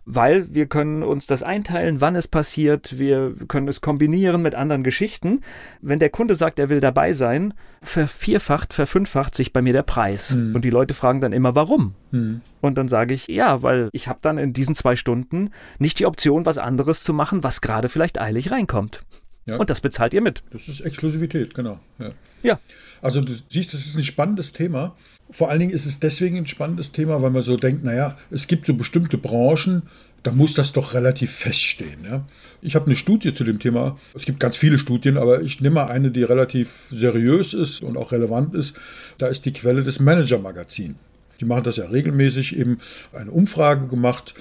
weil 0.06 0.54
wir 0.54 0.66
können 0.66 1.04
uns 1.04 1.28
das 1.28 1.44
einteilen, 1.44 2.02
wann 2.02 2.16
es 2.16 2.28
passiert, 2.28 2.98
wir 2.98 3.36
können 3.48 3.68
es 3.68 3.82
kombinieren 3.82 4.42
mit 4.42 4.56
anderen 4.56 4.84
Geschichten. 4.84 5.42
Wenn 5.82 6.00
der 6.00 6.10
Kunde 6.10 6.36
sagt, 6.36 6.60
er 6.60 6.70
will 6.70 6.80
dabei 6.80 7.14
sein, 7.14 7.54
vervierfacht, 7.82 8.74
verfünffacht 8.74 9.36
sich 9.36 9.54
bei 9.54 9.62
mir 9.62 9.74
der 9.74 9.84
Preis. 9.84 10.32
Mhm. 10.32 10.56
Und 10.56 10.66
die 10.66 10.70
Leute 10.70 10.94
fragen 10.94 11.22
dann 11.22 11.34
immer, 11.34 11.56
warum? 11.56 11.94
Mhm. 12.12 12.42
Und 12.62 12.78
dann 12.78 12.88
sage 12.88 13.14
ich, 13.14 13.28
ja, 13.28 13.62
weil 13.64 13.90
ich 13.92 14.08
habe 14.08 14.20
dann 14.22 14.38
in 14.38 14.54
diesen 14.54 14.76
zwei 14.76 14.96
Stunden 14.96 15.52
nicht 15.80 16.00
die 16.00 16.06
Option, 16.06 16.46
was 16.46 16.58
anderes 16.58 17.04
zu 17.04 17.14
machen, 17.14 17.44
was 17.44 17.62
gerade 17.62 17.90
vielleicht 17.90 18.20
eilig 18.20 18.52
reinkommt. 18.52 19.04
Ja. 19.46 19.58
Und 19.58 19.70
das 19.70 19.82
bezahlt 19.82 20.14
ihr 20.14 20.22
mit. 20.22 20.44
Das 20.52 20.68
ist 20.68 20.82
Exklusivität, 20.82 21.54
genau. 21.54 21.80
Ja. 22.00 22.12
ja. 22.44 22.60
Also 23.02 23.22
du 23.22 23.34
siehst, 23.50 23.74
das 23.74 23.86
ist 23.86 23.96
ein 23.96 24.04
spannendes 24.04 24.52
Thema. 24.52 24.96
Vor 25.32 25.50
allen 25.50 25.60
Dingen 25.60 25.72
ist 25.72 25.86
es 25.86 26.00
deswegen 26.00 26.38
ein 26.38 26.48
spannendes 26.48 26.92
Thema, 26.92 27.22
weil 27.22 27.32
man 27.32 27.42
so 27.42 27.58
denkt, 27.58 27.84
naja, 27.84 28.18
es 28.30 28.48
gibt 28.48 28.68
so 28.68 28.74
bestimmte 28.74 29.18
Branchen, 29.18 29.84
da 30.24 30.32
muss 30.32 30.54
das 30.54 30.72
doch 30.72 30.94
relativ 30.94 31.32
feststehen. 31.32 32.04
Ja? 32.04 32.26
Ich 32.62 32.76
habe 32.76 32.86
eine 32.86 32.96
Studie 32.96 33.34
zu 33.34 33.44
dem 33.44 33.60
Thema. 33.60 33.98
Es 34.14 34.26
gibt 34.26 34.40
ganz 34.40 34.58
viele 34.58 34.78
Studien, 34.78 35.18
aber 35.18 35.42
ich 35.42 35.62
nehme 35.62 35.76
mal 35.76 35.86
eine, 35.86 36.12
die 36.12 36.24
relativ 36.24 36.90
seriös 36.92 37.54
ist 37.54 37.82
und 37.82 37.98
auch 37.98 38.12
relevant 38.12 38.54
ist. 38.54 38.76
Da 39.18 39.28
ist 39.28 39.46
die 39.46 39.54
Quelle 39.54 39.84
des 39.84 40.00
Manager-Magazin. 40.00 40.96
Die 41.40 41.46
machen 41.46 41.64
das 41.64 41.78
ja 41.78 41.86
regelmäßig, 41.86 42.56
eben 42.56 42.80
eine 43.14 43.32
Umfrage 43.32 43.88
gemacht. 43.88 44.36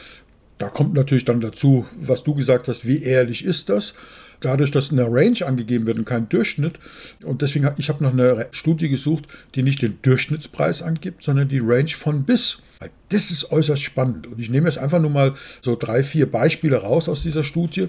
Da 0.58 0.69
kommt 0.69 0.92
natürlich 0.92 1.25
dann 1.25 1.40
dazu, 1.40 1.87
was 1.98 2.25
du 2.25 2.34
gesagt 2.34 2.69
hast, 2.69 2.87
wie 2.87 3.02
ehrlich 3.02 3.44
ist 3.44 3.70
das? 3.70 3.94
Dadurch, 4.40 4.70
dass 4.70 4.90
eine 4.90 5.06
Range 5.10 5.46
angegeben 5.46 5.87
wird 5.87 5.98
und 5.98 6.04
kein 6.04 6.28
Durchschnitt. 6.28 6.78
Und 7.22 7.42
deswegen, 7.42 7.69
ich 7.78 7.88
habe 7.88 8.02
noch 8.02 8.12
eine 8.12 8.48
Studie 8.52 8.88
gesucht, 8.88 9.25
die 9.54 9.62
nicht 9.62 9.82
den 9.82 9.98
Durchschnittspreis 10.02 10.82
angibt, 10.82 11.22
sondern 11.22 11.48
die 11.48 11.60
Range 11.60 11.88
von 11.88 12.25
bis. 12.25 12.58
Das 13.10 13.31
ist 13.31 13.52
äußerst 13.52 13.82
spannend. 13.82 14.26
Und 14.26 14.40
ich 14.40 14.48
nehme 14.48 14.66
jetzt 14.66 14.78
einfach 14.78 15.00
nur 15.00 15.10
mal 15.10 15.34
so 15.60 15.76
drei, 15.76 16.02
vier 16.02 16.31
Beispiele 16.31 16.78
raus 16.78 17.08
aus 17.08 17.22
dieser 17.22 17.44
Studie. 17.44 17.88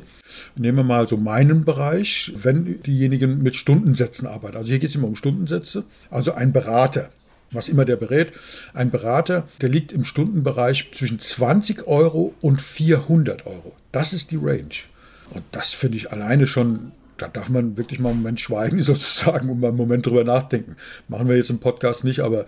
Nehmen 0.57 0.79
wir 0.79 0.83
mal 0.83 1.07
so 1.07 1.15
meinen 1.15 1.63
Bereich, 1.63 2.33
wenn 2.35 2.81
diejenigen 2.83 3.41
mit 3.41 3.55
Stundensätzen 3.55 4.27
arbeiten. 4.27 4.57
Also 4.57 4.69
hier 4.69 4.79
geht 4.79 4.89
es 4.89 4.95
immer 4.95 5.07
um 5.07 5.15
Stundensätze. 5.15 5.85
Also 6.09 6.33
ein 6.33 6.51
Berater, 6.51 7.09
was 7.51 7.69
immer 7.69 7.85
der 7.85 7.95
berät. 7.95 8.33
Ein 8.73 8.91
Berater, 8.91 9.47
der 9.61 9.69
liegt 9.69 9.93
im 9.93 10.03
Stundenbereich 10.03 10.91
zwischen 10.93 11.19
20 11.19 11.87
Euro 11.87 12.33
und 12.41 12.61
400 12.61 13.45
Euro. 13.45 13.73
Das 13.93 14.11
ist 14.11 14.31
die 14.31 14.39
Range. 14.41 14.75
Und 15.33 15.43
das 15.51 15.73
finde 15.73 15.97
ich 15.97 16.11
alleine 16.11 16.47
schon, 16.47 16.91
da 17.17 17.27
darf 17.27 17.49
man 17.49 17.77
wirklich 17.77 17.99
mal 17.99 18.09
einen 18.09 18.19
Moment 18.19 18.39
schweigen 18.39 18.81
sozusagen 18.83 19.49
und 19.49 19.59
mal 19.59 19.69
einen 19.69 19.77
Moment 19.77 20.05
drüber 20.05 20.23
nachdenken. 20.23 20.75
Machen 21.07 21.27
wir 21.27 21.35
jetzt 21.35 21.49
im 21.49 21.59
Podcast 21.59 22.03
nicht, 22.03 22.19
aber 22.19 22.45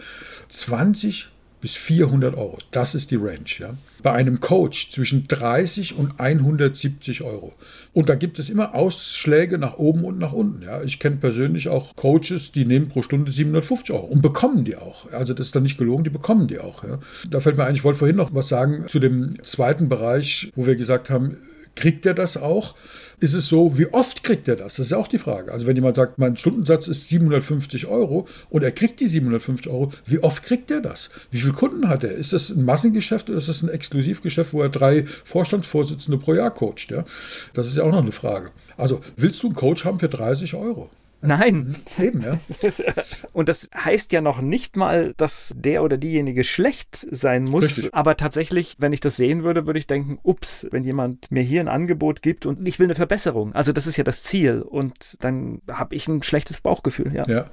20 0.49 1.29
bis 1.63 1.77
400 1.77 2.35
Euro, 2.35 2.57
das 2.71 2.93
ist 2.93 3.09
die 3.09 3.15
Range. 3.15 3.45
Ja? 3.57 3.75
Bei 4.01 4.11
einem 4.11 4.41
Coach 4.41 4.91
zwischen 4.91 5.29
30 5.29 5.95
und 5.97 6.19
170 6.19 7.21
Euro. 7.21 7.53
Und 7.93 8.09
da 8.09 8.15
gibt 8.15 8.37
es 8.37 8.49
immer 8.49 8.75
Ausschläge 8.75 9.57
nach 9.57 9.77
oben 9.77 10.03
und 10.03 10.19
nach 10.19 10.33
unten. 10.33 10.63
Ja? 10.63 10.83
Ich 10.83 10.99
kenne 10.99 11.15
persönlich 11.15 11.69
auch 11.69 11.95
Coaches, 11.95 12.51
die 12.51 12.65
nehmen 12.65 12.89
pro 12.89 13.01
Stunde 13.01 13.31
750 13.31 13.95
Euro 13.95 14.07
und 14.07 14.21
bekommen 14.21 14.65
die 14.65 14.75
auch. 14.75 15.09
Also 15.13 15.33
das 15.33 15.45
ist 15.45 15.55
dann 15.55 15.63
nicht 15.63 15.77
gelogen, 15.77 16.03
die 16.03 16.09
bekommen 16.09 16.49
die 16.49 16.59
auch. 16.59 16.83
Ja? 16.83 16.99
Da 17.29 17.39
fällt 17.39 17.55
mir 17.55 17.63
ein, 17.63 17.75
ich 17.75 17.85
wollte 17.85 17.99
vorhin 17.99 18.17
noch 18.17 18.35
was 18.35 18.49
sagen 18.49 18.89
zu 18.89 18.99
dem 18.99 19.41
zweiten 19.45 19.87
Bereich, 19.87 20.51
wo 20.57 20.65
wir 20.65 20.75
gesagt 20.75 21.09
haben, 21.09 21.37
Kriegt 21.75 22.05
er 22.05 22.13
das 22.13 22.37
auch? 22.37 22.75
Ist 23.19 23.33
es 23.33 23.47
so, 23.47 23.77
wie 23.77 23.87
oft 23.93 24.23
kriegt 24.23 24.47
er 24.47 24.55
das? 24.55 24.75
Das 24.75 24.87
ist 24.87 24.93
auch 24.93 25.07
die 25.07 25.17
Frage. 25.17 25.51
Also 25.51 25.65
wenn 25.65 25.75
jemand 25.75 25.95
sagt, 25.95 26.19
mein 26.19 26.35
Stundensatz 26.35 26.87
ist 26.87 27.07
750 27.07 27.87
Euro 27.87 28.27
und 28.49 28.63
er 28.63 28.71
kriegt 28.71 28.99
die 28.99 29.07
750 29.07 29.71
Euro, 29.71 29.91
wie 30.05 30.19
oft 30.19 30.43
kriegt 30.43 30.69
er 30.71 30.81
das? 30.81 31.09
Wie 31.31 31.39
viele 31.39 31.53
Kunden 31.53 31.89
hat 31.89 32.03
er? 32.03 32.11
Ist 32.11 32.33
das 32.33 32.49
ein 32.49 32.65
Massengeschäft 32.65 33.29
oder 33.29 33.37
ist 33.37 33.49
das 33.49 33.63
ein 33.63 33.69
Exklusivgeschäft, 33.69 34.53
wo 34.53 34.61
er 34.61 34.69
drei 34.69 35.05
Vorstandsvorsitzende 35.23 36.17
pro 36.17 36.33
Jahr 36.33 36.51
coacht? 36.51 36.91
Ja? 36.91 37.05
Das 37.53 37.67
ist 37.67 37.77
ja 37.77 37.83
auch 37.83 37.91
noch 37.91 38.01
eine 38.01 38.11
Frage. 38.11 38.51
Also 38.77 39.01
willst 39.15 39.41
du 39.41 39.47
einen 39.47 39.55
Coach 39.55 39.85
haben 39.85 39.99
für 39.99 40.09
30 40.09 40.53
Euro? 40.55 40.89
Nein. 41.23 41.75
Eben, 41.99 42.21
ja. 42.21 42.39
Und 43.33 43.49
das 43.49 43.69
heißt 43.75 44.11
ja 44.11 44.21
noch 44.21 44.41
nicht 44.41 44.75
mal, 44.75 45.13
dass 45.17 45.53
der 45.55 45.83
oder 45.83 45.97
diejenige 45.97 46.43
schlecht 46.43 47.07
sein 47.11 47.43
muss. 47.43 47.63
Richtig. 47.63 47.93
Aber 47.93 48.17
tatsächlich, 48.17 48.75
wenn 48.79 48.93
ich 48.93 48.99
das 48.99 49.15
sehen 49.15 49.43
würde, 49.43 49.65
würde 49.65 49.79
ich 49.79 49.87
denken, 49.87 50.19
ups, 50.23 50.67
wenn 50.71 50.83
jemand 50.83 51.31
mir 51.31 51.43
hier 51.43 51.61
ein 51.61 51.67
Angebot 51.67 52.21
gibt 52.21 52.45
und 52.45 52.67
ich 52.67 52.79
will 52.79 52.87
eine 52.87 52.95
Verbesserung. 52.95 53.53
Also 53.53 53.71
das 53.71 53.87
ist 53.87 53.97
ja 53.97 54.03
das 54.03 54.23
Ziel. 54.23 54.61
Und 54.61 55.17
dann 55.23 55.61
habe 55.69 55.95
ich 55.95 56.07
ein 56.07 56.23
schlechtes 56.23 56.61
Bauchgefühl, 56.61 57.13
ja. 57.13 57.27
Ja. 57.27 57.49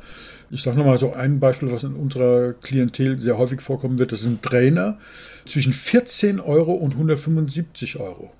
Ich 0.50 0.62
sage 0.62 0.76
nochmal 0.76 0.98
so 0.98 1.12
ein 1.12 1.38
Beispiel, 1.38 1.70
was 1.70 1.84
in 1.84 1.94
unserer 1.94 2.54
Klientel 2.54 3.18
sehr 3.18 3.38
häufig 3.38 3.60
vorkommen 3.60 4.00
wird. 4.00 4.10
Das 4.10 4.22
sind 4.22 4.42
Trainer 4.42 4.98
zwischen 5.44 5.72
14 5.72 6.40
Euro 6.40 6.72
und 6.72 6.94
175 6.94 8.00
Euro. 8.00 8.32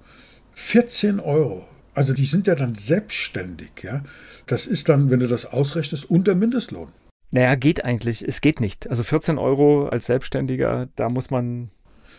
14 0.55 1.21
Euro. 1.21 1.67
Also 2.01 2.15
die 2.15 2.25
sind 2.25 2.47
ja 2.47 2.55
dann 2.55 2.77
selbstständig, 2.77 3.73
ja. 3.83 4.03
Das 4.47 4.67
ist 4.67 4.89
dann, 4.89 5.11
wenn 5.11 5.21
du 5.21 5.27
das 5.27 5.45
ausrechnest, 5.45 6.09
unter 6.09 6.35
Mindestlohn. 6.35 6.89
Naja, 7.31 7.57
geht 7.57 7.85
eigentlich. 7.85 8.27
Es 8.27 8.41
geht 8.41 8.59
nicht. 8.59 8.89
Also 8.89 9.03
14 9.03 9.37
Euro 9.37 9.87
als 9.87 10.07
Selbstständiger, 10.07 10.89
da 10.97 11.11
muss 11.11 11.31
man 11.31 11.69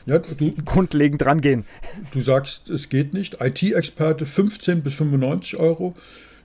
ja, 0.06 0.20
du, 0.20 0.54
grundlegend 0.66 1.26
rangehen. 1.26 1.66
Du 2.14 2.22
sagst, 2.22 2.70
es 2.70 2.90
geht 2.90 3.16
nicht. 3.16 3.38
IT-Experte 3.42 4.28
15 4.28 4.84
bis 4.84 4.94
95 4.94 5.58
Euro, 5.58 5.96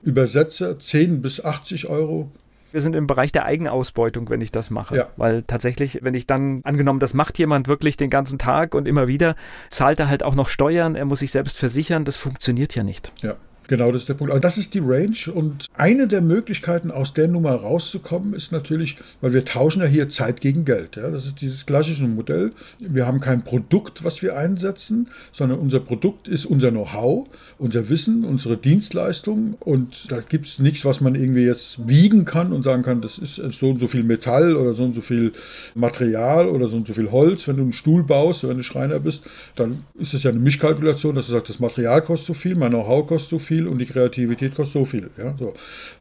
Übersetzer 0.03 0.79
10 0.79 1.21
bis 1.21 1.45
80 1.45 1.89
Euro. 1.89 2.33
Wir 2.73 2.81
sind 2.81 2.95
im 2.95 3.07
Bereich 3.07 3.33
der 3.33 3.45
Eigenausbeutung, 3.45 4.29
wenn 4.29 4.41
ich 4.41 4.53
das 4.53 4.71
mache. 4.71 4.97
Ja. 4.97 5.09
Weil 5.17 5.43
tatsächlich, 5.43 6.01
wenn 6.03 6.15
ich 6.15 6.27
dann, 6.27 6.61
angenommen, 6.65 7.01
das 7.01 7.15
macht 7.15 7.39
jemand 7.39 7.69
wirklich 7.69 7.97
den 7.97 8.11
ganzen 8.11 8.39
Tag 8.39 8.75
und 8.75 8.87
immer 8.87 9.09
wieder, 9.09 9.35
zahlt 9.71 10.01
er 10.01 10.09
halt 10.09 10.23
auch 10.23 10.35
noch 10.35 10.49
Steuern, 10.49 10.95
er 10.95 11.05
muss 11.05 11.21
sich 11.21 11.31
selbst 11.31 11.59
versichern, 11.59 12.05
das 12.05 12.17
funktioniert 12.17 12.75
ja 12.75 12.83
nicht. 12.83 13.13
Ja. 13.23 13.37
Genau, 13.69 13.91
das 13.91 14.03
ist 14.03 14.09
der 14.09 14.15
Punkt. 14.15 14.31
Aber 14.31 14.41
das 14.41 14.59
ist 14.59 14.75
die 14.75 14.81
Range 14.81 15.17
und 15.35 15.67
eine 15.75 16.07
der 16.07 16.21
Möglichkeiten, 16.21 16.91
aus 16.91 17.13
der 17.13 17.29
Nummer 17.29 17.55
rauszukommen, 17.55 18.35
ist 18.35 18.53
natürlich, 18.53 18.97
weil 19.21 19.33
wir 19.33 19.45
tauschen 19.45 19.83
ja 19.83 19.89
hier 19.89 20.09
Zeit 20.09 20.41
gegen 20.41 20.65
Geld. 20.65 20.97
Ja? 20.97 21.11
Das 21.11 21.27
ist 21.27 21.41
dieses 21.41 21.67
klassische 21.67 22.05
Modell. 22.05 22.53
Wir 22.79 23.07
haben 23.07 23.21
kein 23.21 23.43
Produkt, 23.43 24.05
was 24.05 24.23
wir 24.23 24.37
einsetzen, 24.37 25.09
sondern 25.33 25.59
unser 25.59 25.81
Produkt 25.81 26.29
ist 26.29 26.47
unser 26.47 26.71
Know-how, 26.71 27.27
unser 27.59 27.89
Wissen, 27.89 28.25
unsere 28.25 28.57
Dienstleistung 28.57 29.55
und 29.59 30.11
da 30.11 30.21
gibt 30.21 30.47
es 30.47 30.59
nichts, 30.59 30.85
was 30.85 31.01
man 31.01 31.15
irgendwie 31.15 31.45
jetzt 31.45 31.89
wiegen 31.89 32.25
kann 32.25 32.53
und 32.53 32.63
sagen 32.63 32.83
kann, 32.83 33.01
das 33.01 33.19
ist 33.19 33.37
so 33.53 33.71
und 33.71 33.81
so 33.81 33.89
viel 33.89 34.03
Metall 34.03 34.55
oder 34.57 34.75
so 34.75 34.85
und 34.85 34.95
so 34.95 35.01
viel 35.01 35.33
Material 35.75 36.49
oder 36.49 36.69
so 36.69 36.77
und 36.77 36.87
so 36.87 36.95
viel 36.95 37.11
Holz. 37.11 37.49
Wenn 37.49 37.57
du 37.57 37.63
einen 37.63 37.73
Stuhl 37.73 38.05
baust, 38.05 38.47
wenn 38.47 38.57
du 38.57 38.63
Schreiner 38.63 39.01
bist, 39.01 39.23
dann 39.57 39.85
ist 39.99 40.15
es 40.15 40.23
ja 40.23 40.31
eine 40.31 40.41
Mischkalkulation, 40.41 41.15
dass 41.15 41.27
du 41.27 41.33
sagst, 41.33 41.51
das 41.51 41.61
Material 41.61 42.03
kostet 42.03 42.27
so 42.29 42.35
viel, 42.35 42.55
mein 42.55 42.71
Know-how 42.71 43.07
kostet 43.07 43.31
so 43.31 43.39
viel 43.39 43.56
viel 43.57 43.67
und 43.67 43.79
die 43.79 43.87
Kreativität 43.87 44.55
kostet 44.55 44.73
so 44.75 44.85
viel. 44.85 45.11
Ja, 45.17 45.35
so. 45.39 45.53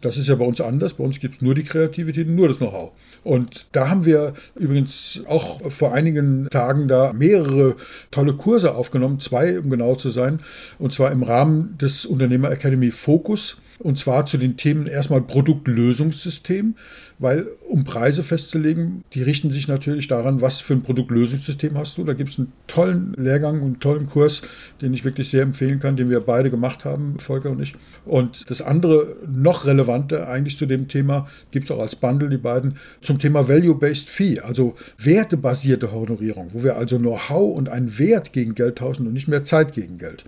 Das 0.02 0.18
ist 0.18 0.28
ja 0.28 0.36
bei 0.36 0.46
uns 0.46 0.62
anders. 0.62 0.94
Bei 0.94 1.04
uns 1.04 1.20
gibt 1.20 1.36
es 1.36 1.42
nur 1.42 1.56
die 1.56 1.64
Kreativität 1.64 2.28
und 2.28 2.36
nur 2.36 2.48
das 2.48 2.58
Know-how. 2.58 2.92
Und 3.24 3.68
da 3.72 3.90
haben 3.90 4.06
wir 4.06 4.34
übrigens 4.56 5.22
auch 5.28 5.72
vor 5.72 5.94
einigen 5.94 6.48
Tagen 6.50 6.88
da 6.88 7.14
mehrere 7.14 7.76
tolle 8.12 8.34
Kurse 8.34 8.76
aufgenommen, 8.76 9.20
zwei 9.20 9.60
um 9.60 9.70
genau 9.70 9.96
zu 9.96 10.10
sein, 10.10 10.40
und 10.80 10.94
zwar 10.94 11.12
im 11.12 11.24
Rahmen 11.24 11.78
des 11.78 12.06
Unternehmer 12.06 12.52
Academy 12.52 12.92
Focus. 12.92 13.58
Und 13.80 13.98
zwar 13.98 14.26
zu 14.26 14.38
den 14.38 14.56
Themen 14.56 14.88
erstmal 14.88 15.22
Produktlösungssystem 15.22 16.76
weil 17.20 17.48
um 17.68 17.84
Preise 17.84 18.24
festzulegen, 18.24 19.04
die 19.14 19.22
richten 19.22 19.52
sich 19.52 19.68
natürlich 19.68 20.08
daran, 20.08 20.42
was 20.42 20.60
für 20.60 20.74
ein 20.74 20.84
Produktlösungssystem 20.84 21.78
hast 21.78 21.98
du. 21.98 22.04
Da 22.04 22.14
gibt 22.14 22.32
es 22.32 22.40
einen 22.40 22.52
tollen 22.68 23.14
Lehrgang 23.18 23.62
und 23.62 23.66
einen 23.66 23.80
tollen 23.80 24.08
Kurs, 24.08 24.42
den 24.82 24.94
ich 24.94 25.06
wirklich 25.06 25.30
sehr 25.30 25.44
empfehlen 25.44 25.80
kann, 25.80 25.96
den 25.96 26.10
wir 26.10 26.20
beide 26.20 26.50
gemacht 26.50 26.86
haben, 26.86 27.18
Volker 27.20 27.52
und 27.52 27.62
ich. 27.62 27.76
Und 28.06 28.50
das 28.50 28.62
andere, 28.62 29.16
noch 29.28 29.66
relevante 29.66 30.28
eigentlich 30.28 30.58
zu 30.58 30.66
dem 30.66 30.88
Thema, 30.88 31.28
gibt 31.52 31.66
es 31.66 31.72
auch 31.72 31.80
als 31.80 31.96
Bundle 31.96 32.30
die 32.30 32.38
beiden, 32.38 32.78
zum 33.02 33.20
Thema 33.20 33.48
Value-Based 33.48 34.10
Fee, 34.10 34.40
also 34.40 34.76
wertebasierte 34.98 35.92
Honorierung, 35.92 36.50
wo 36.54 36.64
wir 36.64 36.78
also 36.78 36.98
Know-how 36.98 37.56
und 37.56 37.70
einen 37.70 37.98
Wert 37.98 38.34
gegen 38.34 38.56
Geld 38.56 38.78
tauschen 38.78 39.08
und 39.08 39.14
nicht 39.14 39.28
mehr 39.28 39.44
Zeit 39.44 39.74
gegen 39.74 39.98
Geld. 39.98 40.24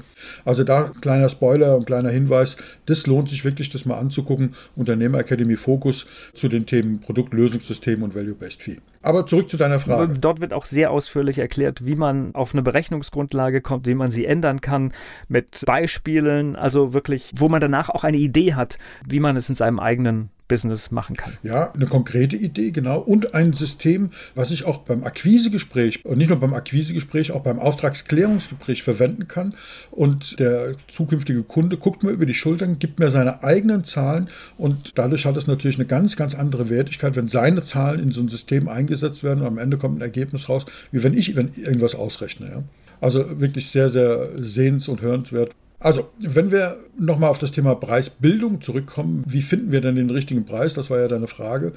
Also 0.45 0.63
da 0.63 0.91
kleiner 1.01 1.29
Spoiler 1.29 1.75
und 1.77 1.85
kleiner 1.85 2.09
Hinweis, 2.09 2.57
das 2.85 3.07
lohnt 3.07 3.29
sich 3.29 3.43
wirklich, 3.43 3.69
das 3.69 3.85
mal 3.85 3.97
anzugucken. 3.97 4.55
Unternehmer 4.75 5.19
Academy 5.19 5.57
Fokus 5.57 6.07
zu 6.33 6.47
den 6.47 6.65
Themen 6.65 6.76
Themen 6.77 6.99
Produktlösungssystem 6.99 8.03
und 8.03 8.15
Value-Based 8.15 8.61
Fee. 8.61 8.77
Aber 9.01 9.25
zurück 9.25 9.49
zu 9.49 9.57
deiner 9.57 9.79
Frage. 9.79 10.15
Dort 10.19 10.41
wird 10.41 10.53
auch 10.53 10.65
sehr 10.65 10.91
ausführlich 10.91 11.39
erklärt, 11.39 11.85
wie 11.85 11.95
man 11.95 12.33
auf 12.35 12.53
eine 12.53 12.61
Berechnungsgrundlage 12.61 13.61
kommt, 13.61 13.87
wie 13.87 13.95
man 13.95 14.11
sie 14.11 14.25
ändern 14.25 14.61
kann, 14.61 14.91
mit 15.27 15.63
Beispielen, 15.65 16.55
also 16.55 16.93
wirklich, 16.93 17.31
wo 17.35 17.49
man 17.49 17.61
danach 17.61 17.89
auch 17.89 18.03
eine 18.03 18.17
Idee 18.17 18.53
hat, 18.53 18.77
wie 19.07 19.19
man 19.19 19.37
es 19.37 19.49
in 19.49 19.55
seinem 19.55 19.79
eigenen 19.79 20.29
Business 20.47 20.91
machen 20.91 21.15
kann. 21.15 21.33
Ja, 21.43 21.71
eine 21.73 21.85
konkrete 21.87 22.35
Idee, 22.35 22.71
genau. 22.71 22.99
Und 22.99 23.33
ein 23.33 23.53
System, 23.53 24.11
was 24.35 24.51
ich 24.51 24.65
auch 24.65 24.79
beim 24.79 25.03
Akquisegespräch 25.03 26.05
und 26.05 26.17
nicht 26.17 26.29
nur 26.29 26.39
beim 26.39 26.53
Akquisegespräch, 26.53 27.31
auch 27.31 27.43
beim 27.43 27.59
Auftragsklärungsgespräch 27.59 28.83
verwenden 28.83 29.27
kann. 29.27 29.55
Und 29.91 30.39
der 30.39 30.73
zukünftige 30.87 31.43
Kunde 31.43 31.77
guckt 31.77 32.03
mir 32.03 32.11
über 32.11 32.25
die 32.25 32.33
Schultern, 32.33 32.79
gibt 32.79 32.99
mir 32.99 33.11
seine 33.11 33.43
eigenen 33.43 33.83
Zahlen 33.83 34.29
und 34.57 34.97
dadurch 34.97 35.25
hat 35.25 35.37
es 35.37 35.47
natürlich 35.47 35.77
eine 35.77 35.87
ganz, 35.87 36.15
ganz 36.15 36.33
andere 36.35 36.69
Wertigkeit, 36.69 37.15
wenn 37.15 37.27
seine 37.27 37.63
Zahlen 37.63 37.99
in 37.99 38.09
so 38.09 38.21
ein 38.21 38.29
System 38.29 38.67
eingesetzt 38.67 39.23
werden 39.23 39.41
und 39.41 39.47
am 39.47 39.57
Ende 39.57 39.77
kommt 39.77 39.99
ein 39.99 40.01
Ergebnis 40.01 40.49
raus, 40.49 40.65
wie 40.91 41.03
wenn 41.03 41.17
ich 41.17 41.35
irgendwas 41.35 41.95
ausrechne. 41.95 42.49
Ja. 42.49 42.63
Also 42.99 43.39
wirklich 43.39 43.69
sehr, 43.69 43.89
sehr 43.89 44.23
sehens- 44.41 44.87
und 44.87 45.01
hörenswert. 45.01 45.51
Also, 45.79 46.09
wenn 46.17 46.49
wir 46.49 46.79
nochmal 46.97 47.29
auf 47.29 47.37
das 47.37 47.51
Thema 47.51 47.75
Preisbildung 47.75 48.61
zurückkommen, 48.61 49.23
wie 49.27 49.43
finden 49.43 49.71
wir 49.71 49.79
denn 49.79 49.95
den 49.95 50.09
richtigen 50.09 50.43
Preis? 50.43 50.73
Das 50.73 50.89
war 50.89 50.99
ja 50.99 51.07
deine 51.07 51.27
Frage. 51.27 51.73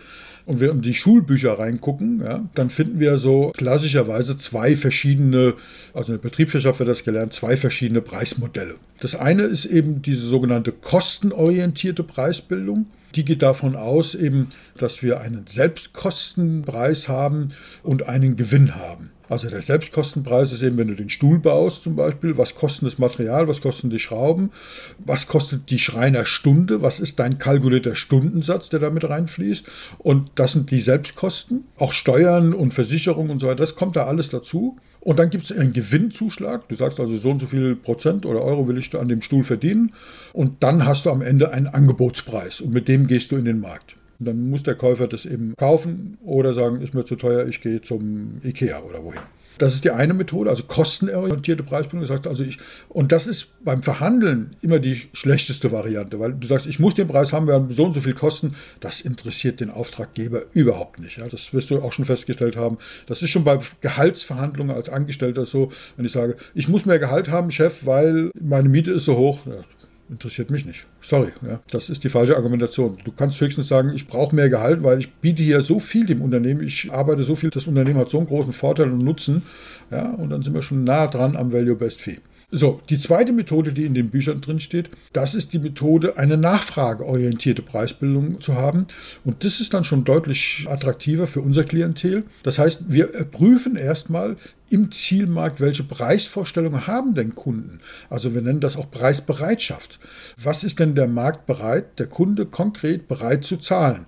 Und 0.47 0.59
wir 0.59 0.73
um 0.73 0.81
die 0.81 0.95
Schulbücher 0.95 1.59
reingucken, 1.59 2.21
ja, 2.25 2.49
dann 2.55 2.71
finden 2.71 2.99
wir 2.99 3.19
so 3.19 3.53
klassischerweise 3.55 4.39
zwei 4.39 4.75
verschiedene, 4.75 5.55
also 5.93 6.13
in 6.13 6.19
der 6.19 6.29
Betriebswirtschaft 6.29 6.79
wird 6.79 6.89
das 6.89 7.05
gelernt, 7.05 7.35
zwei 7.35 7.59
verschiedene 7.59 8.01
Preismodelle. 8.01 8.77
Das 9.01 9.15
eine 9.15 9.43
ist 9.43 9.67
eben 9.67 10.01
diese 10.01 10.27
sogenannte 10.27 10.73
kostenorientierte 10.73 12.03
Preisbildung. 12.03 12.87
Die 13.17 13.27
geht 13.27 13.43
davon 13.43 13.77
aus, 13.77 14.15
eben, 14.15 14.49
dass 14.79 15.03
wir 15.03 15.21
einen 15.21 15.47
Selbstkostenpreis 15.47 17.09
haben 17.09 17.51
und 17.83 18.09
einen 18.09 18.37
Gewinn 18.37 18.77
haben. 18.77 19.11
Also 19.31 19.49
der 19.49 19.63
Selbstkostenpreis 19.63 20.51
ist 20.51 20.61
eben, 20.61 20.77
wenn 20.77 20.89
du 20.89 20.97
den 20.97 21.09
Stuhl 21.09 21.39
baust 21.39 21.85
zum 21.85 21.95
Beispiel, 21.95 22.37
was 22.37 22.57
kostet 22.57 22.89
das 22.89 22.99
Material, 22.99 23.47
was 23.47 23.61
kosten 23.61 23.89
die 23.89 24.01
Schrauben, 24.01 24.51
was 24.99 25.29
kostet 25.29 25.71
die 25.71 25.79
Schreinerstunde, 25.79 26.83
was 26.83 26.99
ist 26.99 27.21
dein 27.21 27.39
kalkulierter 27.39 27.95
Stundensatz, 27.95 28.71
der 28.71 28.81
damit 28.81 29.09
reinfließt. 29.09 29.67
Und 29.99 30.33
das 30.35 30.55
sind 30.55 30.73
die 30.73 30.81
Selbstkosten, 30.81 31.63
auch 31.79 31.93
Steuern 31.93 32.53
und 32.53 32.75
Versicherung 32.75 33.31
und 33.31 33.39
so 33.39 33.47
weiter, 33.47 33.59
das 33.59 33.77
kommt 33.77 33.95
da 33.95 34.07
alles 34.07 34.31
dazu. 34.31 34.79
Und 34.99 35.21
dann 35.21 35.31
gibt 35.31 35.45
es 35.45 35.53
einen 35.53 35.73
Gewinnzuschlag. 35.73 36.69
Du 36.69 36.75
sagst 36.75 36.99
also, 36.99 37.17
so 37.17 37.31
und 37.31 37.39
so 37.39 37.47
viel 37.47 37.77
Prozent 37.77 38.27
oder 38.27 38.43
Euro 38.43 38.67
will 38.67 38.79
ich 38.79 38.93
an 38.99 39.09
dem 39.09 39.23
Stuhl 39.23 39.45
verdienen. 39.45 39.95
Und 40.33 40.65
dann 40.65 40.87
hast 40.87 41.07
du 41.07 41.11
am 41.11 41.23
Ende 41.23 41.53
einen 41.53 41.69
Angebotspreis 41.69 42.61
und 42.61 42.75
mit 42.75 42.89
dem 42.89 43.07
gehst 43.07 43.31
du 43.31 43.37
in 43.37 43.45
den 43.45 43.61
Markt. 43.61 43.95
Und 44.21 44.27
dann 44.27 44.51
muss 44.51 44.63
der 44.63 44.75
Käufer 44.75 45.09
das 45.09 45.25
eben 45.25 45.55
kaufen 45.57 46.19
oder 46.23 46.55
sagen, 46.55 46.81
ist 46.83 46.95
mir 46.95 47.05
zu 47.05 47.17
teuer, 47.17 47.47
ich 47.47 47.61
gehe 47.61 47.81
zum 47.81 48.41
Ikea 48.45 48.81
oder 48.83 49.03
wohin. 49.03 49.21
Das 49.61 49.75
ist 49.75 49.85
die 49.85 49.91
eine 49.91 50.15
Methode, 50.15 50.49
also 50.49 50.63
kostenorientierte 50.63 51.63
Preisbindung. 51.63 52.09
Heißt 52.09 52.27
also 52.27 52.43
ich, 52.43 52.59
und 52.89 53.13
das 53.13 53.27
ist 53.27 53.63
beim 53.63 53.83
Verhandeln 53.83 54.57
immer 54.63 54.79
die 54.79 55.09
schlechteste 55.13 55.71
Variante, 55.71 56.19
weil 56.19 56.33
du 56.33 56.47
sagst, 56.47 56.67
ich 56.67 56.79
muss 56.79 56.95
den 56.95 57.09
Preis 57.09 57.33
haben, 57.35 57.47
wir 57.47 57.55
haben 57.55 57.71
so 57.71 57.85
und 57.85 57.93
so 57.93 58.01
viel 58.01 58.15
Kosten. 58.15 58.55
Das 58.81 59.03
interessiert 59.03 59.61
den 59.61 59.71
Auftraggeber 59.71 60.43
überhaupt 60.55 60.99
nicht. 60.99 61.19
Ja, 61.19 61.29
das 61.29 61.53
wirst 61.53 61.69
du 61.69 61.83
auch 61.83 61.93
schon 61.93 62.07
festgestellt 62.07 62.57
haben. 62.57 62.79
Das 63.07 63.21
ist 63.21 63.29
schon 63.29 63.45
bei 63.45 63.59
Gehaltsverhandlungen 63.83 64.75
als 64.75 64.89
Angestellter 64.89 65.45
so, 65.45 65.71
wenn 65.97 66.07
ich 66.07 66.13
sage, 66.13 66.37
ich 66.55 66.69
muss 66.69 66.87
mehr 66.87 66.99
Gehalt 66.99 67.31
haben, 67.31 67.51
Chef, 67.51 67.85
weil 67.85 68.31
meine 68.41 68.71
Miete 68.71 68.93
ist 68.93 69.05
so 69.05 69.19
hoch. 69.19 69.45
Ja, 69.45 69.65
interessiert 70.11 70.51
mich 70.51 70.67
nicht. 70.67 70.87
Sorry, 71.01 71.31
ja, 71.47 71.61
das 71.71 71.89
ist 71.89 72.05
die 72.05 72.09
falsche 72.09 72.37
Argumentation. 72.37 72.99
Du 73.05 73.13
kannst 73.13 73.41
höchstens 73.41 73.69
sagen, 73.69 73.93
ich 73.95 74.07
brauche 74.07 74.35
mehr 74.35 74.49
Gehalt, 74.49 74.83
weil 74.83 74.99
ich 74.99 75.13
biete 75.13 75.43
hier 75.43 75.63
so 75.63 75.79
viel 75.79 76.07
dem 76.07 76.21
Unternehmen, 76.23 76.63
ich 76.63 76.93
arbeite 76.93 77.23
so 77.23 77.35
viel, 77.35 77.51
das 77.51 77.67
Unternehmen 77.67 77.99
hat 77.99 78.11
so 78.11 78.19
einen 78.19 78.27
großen 78.27 78.53
Vorteil 78.53 78.91
und 78.91 78.99
Nutzen, 78.99 79.43
ja, 79.91 80.11
und 80.11 80.31
dann 80.31 80.43
sind 80.43 80.55
wir 80.55 80.63
schon 80.63 80.85
nah 80.85 81.07
dran 81.07 81.37
am 81.37 81.53
Value-Based 81.53 82.01
Fee. 82.01 82.19
So, 82.53 82.81
die 82.89 82.99
zweite 82.99 83.33
Methode, 83.33 83.73
die 83.73 83.85
in 83.85 83.95
den 83.95 84.11
Büchern 84.11 84.41
drin 84.41 84.59
steht, 84.59 84.91
das 85.13 85.37
ist 85.37 85.53
die 85.53 85.61
Methode, 85.61 86.17
eine 86.17 86.37
nachfrageorientierte 86.37 87.63
Preisbildung 87.63 88.41
zu 88.41 88.57
haben. 88.57 88.87
Und 89.25 89.45
das 89.45 89.61
ist 89.61 89.73
dann 89.73 89.85
schon 89.85 90.05
deutlich 90.05 90.67
attraktiver 90.69 91.29
für 91.29 91.43
unser 91.43 91.63
Klientel. 91.63 92.25
Das 92.43 92.59
heißt, 92.59 92.85
wir 92.89 93.07
prüfen 93.07 93.77
erstmal 93.77 94.37
im 94.69 94.91
Zielmarkt, 94.93 95.61
welche 95.61 95.83
Preisvorstellungen 95.83 96.87
haben 96.87 97.15
denn 97.15 97.35
Kunden? 97.35 97.81
Also 98.09 98.35
wir 98.35 98.41
nennen 98.41 98.61
das 98.61 98.77
auch 98.77 98.91
Preisbereitschaft. 98.91 99.99
Was 100.41 100.65
ist 100.65 100.79
denn 100.79 100.95
der 100.95 101.09
Markt 101.09 101.47
bereit, 101.47 101.99
der 101.99 102.07
Kunde 102.07 102.47
konkret 102.47 103.09
bereit 103.09 103.45
zu 103.45 103.57
zahlen? 103.57 104.07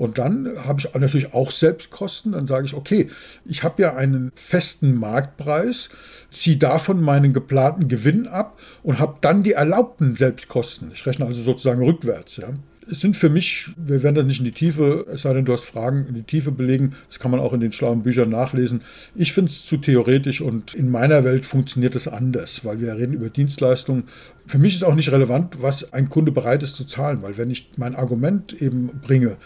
Und 0.00 0.16
dann 0.16 0.48
habe 0.64 0.80
ich 0.80 0.94
natürlich 0.94 1.34
auch 1.34 1.50
Selbstkosten. 1.50 2.32
Dann 2.32 2.46
sage 2.46 2.64
ich, 2.64 2.72
okay, 2.72 3.10
ich 3.44 3.62
habe 3.62 3.82
ja 3.82 3.96
einen 3.96 4.32
festen 4.34 4.94
Marktpreis 4.94 5.90
ziehe 6.30 6.56
davon 6.56 7.02
meinen 7.02 7.34
geplanten 7.34 7.86
Gewinn 7.86 8.26
ab 8.26 8.58
und 8.82 8.98
habe 8.98 9.16
dann 9.20 9.42
die 9.42 9.52
erlaubten 9.52 10.16
Selbstkosten. 10.16 10.90
Ich 10.94 11.04
rechne 11.04 11.26
also 11.26 11.42
sozusagen 11.42 11.82
rückwärts. 11.82 12.38
Ja. 12.38 12.48
Es 12.90 13.00
sind 13.00 13.14
für 13.14 13.28
mich, 13.28 13.72
wir 13.76 14.02
werden 14.02 14.14
das 14.14 14.26
nicht 14.26 14.38
in 14.38 14.46
die 14.46 14.52
Tiefe, 14.52 15.06
es 15.12 15.22
sei 15.22 15.34
denn, 15.34 15.44
du 15.44 15.52
hast 15.52 15.66
Fragen, 15.66 16.06
in 16.08 16.14
die 16.14 16.22
Tiefe 16.22 16.50
belegen. 16.50 16.94
Das 17.08 17.18
kann 17.18 17.30
man 17.30 17.38
auch 17.38 17.52
in 17.52 17.60
den 17.60 17.72
schlauen 17.72 18.02
Büchern 18.02 18.30
nachlesen. 18.30 18.80
Ich 19.14 19.34
finde 19.34 19.50
es 19.50 19.66
zu 19.66 19.76
theoretisch 19.76 20.40
und 20.40 20.72
in 20.72 20.90
meiner 20.90 21.24
Welt 21.24 21.44
funktioniert 21.44 21.94
es 21.94 22.08
anders, 22.08 22.64
weil 22.64 22.80
wir 22.80 22.94
reden 22.94 23.12
über 23.12 23.28
Dienstleistungen. 23.28 24.04
Für 24.46 24.58
mich 24.58 24.76
ist 24.76 24.82
auch 24.82 24.94
nicht 24.94 25.12
relevant, 25.12 25.58
was 25.60 25.92
ein 25.92 26.08
Kunde 26.08 26.32
bereit 26.32 26.62
ist 26.62 26.74
zu 26.74 26.86
zahlen, 26.86 27.20
weil 27.20 27.36
wenn 27.36 27.50
ich 27.50 27.70
mein 27.76 27.94
Argument 27.94 28.54
eben 28.54 28.88
bringe 29.02 29.36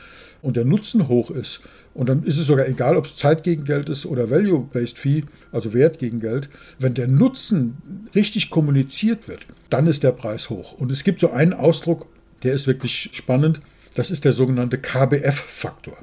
und 0.45 0.57
der 0.57 0.65
Nutzen 0.65 1.09
hoch 1.09 1.31
ist, 1.31 1.63
Und 1.95 2.09
dann 2.09 2.25
ist 2.25 2.39
es 2.39 2.47
sogar 2.49 2.67
egal, 2.67 2.97
ob 2.97 3.07
es 3.07 3.17
Zeit 3.17 3.45
gegen 3.45 3.65
Geld 3.65 3.89
ist 3.89 4.05
oder 4.05 4.29
Value-Based 4.29 4.99
Fee, 4.99 5.25
also 5.53 5.73
Wert 5.73 6.01
gegen 6.01 6.19
Geld. 6.19 6.51
Wenn 6.79 6.95
der 6.95 7.07
Nutzen 7.07 8.09
richtig 8.15 8.51
kommuniziert 8.51 9.29
wird, 9.29 9.47
dann 9.71 9.87
ist 9.87 10.03
der 10.03 10.11
Preis 10.11 10.51
hoch. 10.51 10.73
Und 10.73 10.91
es 10.91 11.05
gibt 11.05 11.21
so 11.21 11.31
einen 11.31 11.53
Ausdruck, 11.53 12.07
der 12.43 12.53
ist 12.53 12.67
wirklich 12.67 13.11
spannend. 13.13 13.61
Das 13.95 14.11
ist 14.11 14.25
der 14.25 14.33
sogenannte 14.33 14.77
KBF-Faktor. 14.79 15.97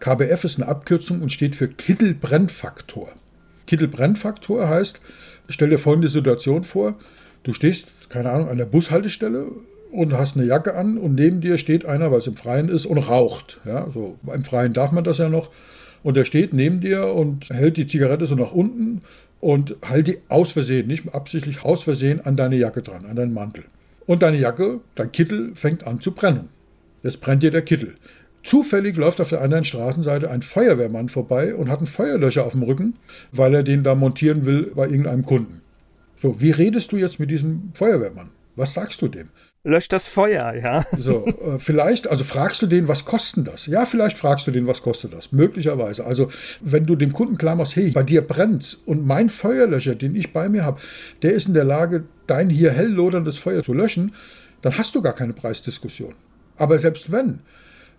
KBF 0.00 0.44
ist 0.44 0.60
eine 0.60 0.68
Abkürzung 0.68 1.22
und 1.22 1.32
steht 1.32 1.56
für 1.56 1.68
Kittelbrennfaktor. 1.68 3.08
Kittelbrennfaktor 3.66 4.68
heißt, 4.68 5.00
stell 5.48 5.70
dir 5.70 5.78
folgende 5.78 6.08
Situation 6.08 6.62
vor, 6.62 6.98
du 7.42 7.54
stehst, 7.54 7.86
keine 8.10 8.30
Ahnung, 8.30 8.48
an 8.50 8.58
der 8.58 8.66
Bushaltestelle 8.66 9.46
und 9.90 10.12
hast 10.12 10.36
eine 10.36 10.46
Jacke 10.46 10.74
an 10.74 10.98
und 10.98 11.14
neben 11.14 11.40
dir 11.40 11.58
steht 11.58 11.84
einer, 11.84 12.10
weil 12.10 12.18
es 12.18 12.26
im 12.26 12.36
Freien 12.36 12.68
ist, 12.68 12.86
und 12.86 12.98
raucht. 12.98 13.60
Ja, 13.64 13.88
so 13.92 14.16
im 14.32 14.44
Freien 14.44 14.72
darf 14.72 14.92
man 14.92 15.04
das 15.04 15.18
ja 15.18 15.28
noch. 15.28 15.50
Und 16.02 16.16
der 16.16 16.24
steht 16.24 16.52
neben 16.52 16.80
dir 16.80 17.14
und 17.14 17.50
hält 17.50 17.76
die 17.76 17.86
Zigarette 17.86 18.26
so 18.26 18.34
nach 18.34 18.52
unten 18.52 19.02
und 19.40 19.76
hält 19.82 20.06
die 20.06 20.18
aus 20.28 20.52
Versehen, 20.52 20.86
nicht 20.86 21.14
absichtlich 21.14 21.64
aus 21.64 21.82
Versehen 21.82 22.24
an 22.24 22.36
deine 22.36 22.56
Jacke 22.56 22.82
dran, 22.82 23.06
an 23.06 23.16
deinen 23.16 23.34
Mantel. 23.34 23.64
Und 24.06 24.22
deine 24.22 24.38
Jacke, 24.38 24.80
dein 24.94 25.12
Kittel 25.12 25.52
fängt 25.54 25.86
an 25.86 26.00
zu 26.00 26.12
brennen. 26.12 26.48
Jetzt 27.02 27.20
brennt 27.20 27.42
dir 27.42 27.50
der 27.50 27.62
Kittel. 27.62 27.94
Zufällig 28.42 28.96
läuft 28.96 29.20
auf 29.20 29.28
der 29.28 29.42
anderen 29.42 29.64
Straßenseite 29.64 30.30
ein 30.30 30.42
Feuerwehrmann 30.42 31.08
vorbei 31.08 31.54
und 31.54 31.68
hat 31.68 31.78
einen 31.78 31.86
Feuerlöscher 31.86 32.46
auf 32.46 32.52
dem 32.52 32.62
Rücken, 32.62 32.94
weil 33.32 33.54
er 33.54 33.62
den 33.62 33.82
da 33.82 33.94
montieren 33.94 34.44
will 34.44 34.72
bei 34.74 34.86
irgendeinem 34.86 35.24
Kunden. 35.24 35.60
So, 36.20 36.40
wie 36.40 36.50
redest 36.50 36.92
du 36.92 36.96
jetzt 36.96 37.20
mit 37.20 37.30
diesem 37.30 37.70
Feuerwehrmann? 37.74 38.30
Was 38.56 38.74
sagst 38.74 39.02
du 39.02 39.08
dem? 39.08 39.28
Löscht 39.68 39.92
das 39.92 40.08
Feuer, 40.08 40.54
ja. 40.54 40.84
So, 40.98 41.26
äh, 41.26 41.58
vielleicht, 41.58 42.08
also 42.08 42.24
fragst 42.24 42.62
du 42.62 42.66
den, 42.66 42.88
was 42.88 43.04
kostet 43.04 43.48
das? 43.48 43.66
Ja, 43.66 43.84
vielleicht 43.84 44.16
fragst 44.16 44.46
du 44.46 44.50
den, 44.50 44.66
was 44.66 44.80
kostet 44.80 45.12
das? 45.12 45.30
Möglicherweise. 45.30 46.06
Also, 46.06 46.30
wenn 46.62 46.86
du 46.86 46.96
dem 46.96 47.12
Kunden 47.12 47.36
klar 47.36 47.54
machst, 47.54 47.76
hey, 47.76 47.90
bei 47.90 48.02
dir 48.02 48.22
brennt 48.22 48.78
und 48.86 49.06
mein 49.06 49.28
Feuerlöscher, 49.28 49.94
den 49.94 50.16
ich 50.16 50.32
bei 50.32 50.48
mir 50.48 50.64
habe, 50.64 50.80
der 51.20 51.34
ist 51.34 51.48
in 51.48 51.54
der 51.54 51.64
Lage, 51.64 52.04
dein 52.26 52.48
hier 52.48 52.70
hell 52.70 52.88
loderndes 52.88 53.36
Feuer 53.36 53.62
zu 53.62 53.74
löschen, 53.74 54.14
dann 54.62 54.78
hast 54.78 54.94
du 54.94 55.02
gar 55.02 55.12
keine 55.12 55.34
Preisdiskussion. 55.34 56.14
Aber 56.56 56.78
selbst 56.78 57.12
wenn, 57.12 57.40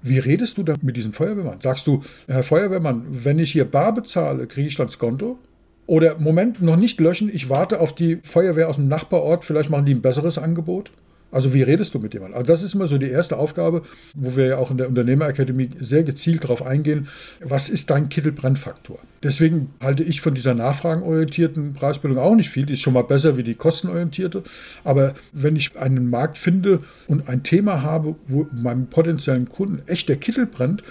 wie 0.02 0.18
redest 0.18 0.58
du 0.58 0.64
dann 0.64 0.78
mit 0.82 0.98
diesem 0.98 1.14
Feuerwehrmann? 1.14 1.62
Sagst 1.62 1.86
du, 1.86 2.04
Herr 2.28 2.42
Feuerwehrmann, 2.42 3.06
wenn 3.10 3.38
ich 3.38 3.52
hier 3.52 3.66
bar 3.66 3.94
bezahle, 3.94 4.48
kriege 4.48 4.68
ich 4.68 4.76
dann 4.76 4.90
Skonto? 4.90 5.38
Oder 5.86 6.18
Moment, 6.18 6.64
noch 6.64 6.78
nicht 6.78 7.00
löschen, 7.00 7.30
ich 7.32 7.50
warte 7.50 7.80
auf 7.80 7.94
die 7.94 8.18
Feuerwehr 8.24 8.70
aus 8.70 8.78
dem 8.78 8.88
Nachbarort, 8.88 9.46
vielleicht 9.46 9.70
machen 9.70 9.86
die 9.86 9.94
ein 9.94 10.02
besseres 10.02 10.40
Angebot? 10.40 10.92
Also 11.32 11.54
wie 11.54 11.62
redest 11.62 11.94
du 11.94 12.00
mit 12.00 12.14
jemandem? 12.14 12.38
Also 12.38 12.48
das 12.48 12.64
ist 12.64 12.74
immer 12.74 12.88
so 12.88 12.98
die 12.98 13.10
erste 13.10 13.38
Aufgabe, 13.38 13.84
wo 14.16 14.36
wir 14.36 14.48
ja 14.48 14.58
auch 14.58 14.72
in 14.72 14.78
der 14.78 14.88
Unternehmerakademie 14.88 15.70
sehr 15.80 16.04
gezielt 16.04 16.44
darauf 16.44 16.66
eingehen, 16.66 17.08
was 17.44 17.70
ist 17.70 17.90
dein 17.90 18.10
Kittelbrennfaktor? 18.10 19.00
Deswegen 19.22 19.74
halte 19.82 20.04
ich 20.04 20.22
von 20.22 20.34
dieser 20.34 20.56
nachfragenorientierten 20.56 21.74
Preisbildung 21.74 22.18
auch 22.18 22.36
nicht 22.36 22.50
viel. 22.50 22.66
Die 22.66 22.74
ist 22.74 22.82
schon 22.82 22.94
mal 22.94 23.04
besser 23.04 23.38
wie 23.38 23.44
die 23.44 23.56
kostenorientierte. 23.56 24.44
Aber 24.84 25.14
wenn 25.32 25.56
ich 25.56 25.78
einen 25.78 26.10
Markt 26.10 26.38
finde 26.38 26.82
und 27.08 27.30
ein 27.30 27.44
Thema 27.44 27.84
habe, 27.84 28.16
wo 28.28 28.48
meinem 28.52 28.88
potenziellen 28.88 29.50
Kunden 29.50 29.82
echt 29.88 30.10
der 30.10 30.18
Kittel 30.18 30.46
brennt, 30.46 30.84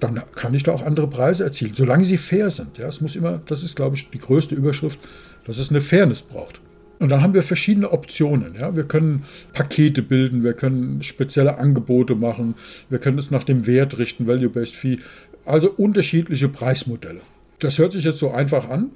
dann 0.00 0.20
kann 0.34 0.54
ich 0.54 0.62
da 0.62 0.72
auch 0.72 0.82
andere 0.82 1.08
Preise 1.08 1.44
erzielen, 1.44 1.72
solange 1.74 2.04
sie 2.04 2.18
fair 2.18 2.50
sind. 2.50 2.78
Ja, 2.78 2.86
es 2.86 3.00
muss 3.00 3.16
immer, 3.16 3.40
das 3.46 3.62
ist, 3.62 3.74
glaube 3.74 3.96
ich, 3.96 4.08
die 4.10 4.18
größte 4.18 4.54
Überschrift, 4.54 5.00
dass 5.44 5.58
es 5.58 5.70
eine 5.70 5.80
Fairness 5.80 6.22
braucht. 6.22 6.60
Und 6.98 7.10
dann 7.10 7.22
haben 7.22 7.34
wir 7.34 7.42
verschiedene 7.42 7.92
Optionen. 7.92 8.54
Ja? 8.58 8.74
Wir 8.74 8.84
können 8.84 9.24
Pakete 9.52 10.02
bilden, 10.02 10.42
wir 10.42 10.54
können 10.54 11.02
spezielle 11.02 11.58
Angebote 11.58 12.14
machen, 12.14 12.54
wir 12.90 12.98
können 12.98 13.18
es 13.18 13.30
nach 13.30 13.44
dem 13.44 13.66
Wert 13.66 13.98
richten, 13.98 14.26
Value-Based 14.26 14.74
Fee, 14.74 14.98
also 15.44 15.70
unterschiedliche 15.70 16.48
Preismodelle. 16.48 17.20
Das 17.60 17.78
hört 17.78 17.92
sich 17.92 18.04
jetzt 18.04 18.18
so 18.18 18.30
einfach 18.30 18.68
an, 18.68 18.90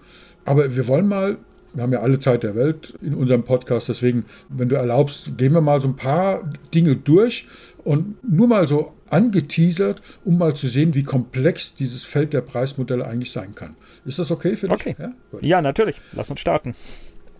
aber 0.45 0.77
wir 0.77 0.87
wollen 0.89 1.07
mal, 1.07 1.39
wir 1.75 1.83
haben 1.83 1.93
ja 1.93 2.01
alle 2.01 2.19
Zeit 2.19 2.43
der 2.43 2.55
Welt 2.55 2.95
in 3.03 3.15
unserem 3.15 3.45
Podcast, 3.45 3.89
deswegen, 3.89 4.25
wenn 4.49 4.69
du 4.69 4.77
erlaubst, 4.77 5.39
gehen 5.39 5.55
wir 5.55 5.61
mal 5.61 5.81
so 5.81 5.89
ein 5.89 5.97
paar 5.97 6.51
Dinge 6.75 6.97
durch 6.97 7.47
und 7.85 8.23
nur 8.23 8.49
mal 8.49 8.69
so 8.69 8.93
angeteasert, 9.11 10.03
um 10.25 10.39
mal 10.39 10.55
zu 10.55 10.69
sehen, 10.69 10.95
wie 10.95 11.03
komplex 11.03 11.75
dieses 11.75 12.05
Feld 12.05 12.33
der 12.33 12.41
Preismodelle 12.41 13.07
eigentlich 13.07 13.31
sein 13.31 13.55
kann. 13.55 13.77
Ist 14.05 14.19
das 14.19 14.31
okay 14.31 14.57
für 14.57 14.69
dich? 14.69 14.75
Okay. 14.75 14.97
Ja, 14.99 15.13
ja 15.41 15.63
natürlich. 15.63 16.01
Lass 16.13 16.31
uns 16.31 16.41
starten. 16.41 16.75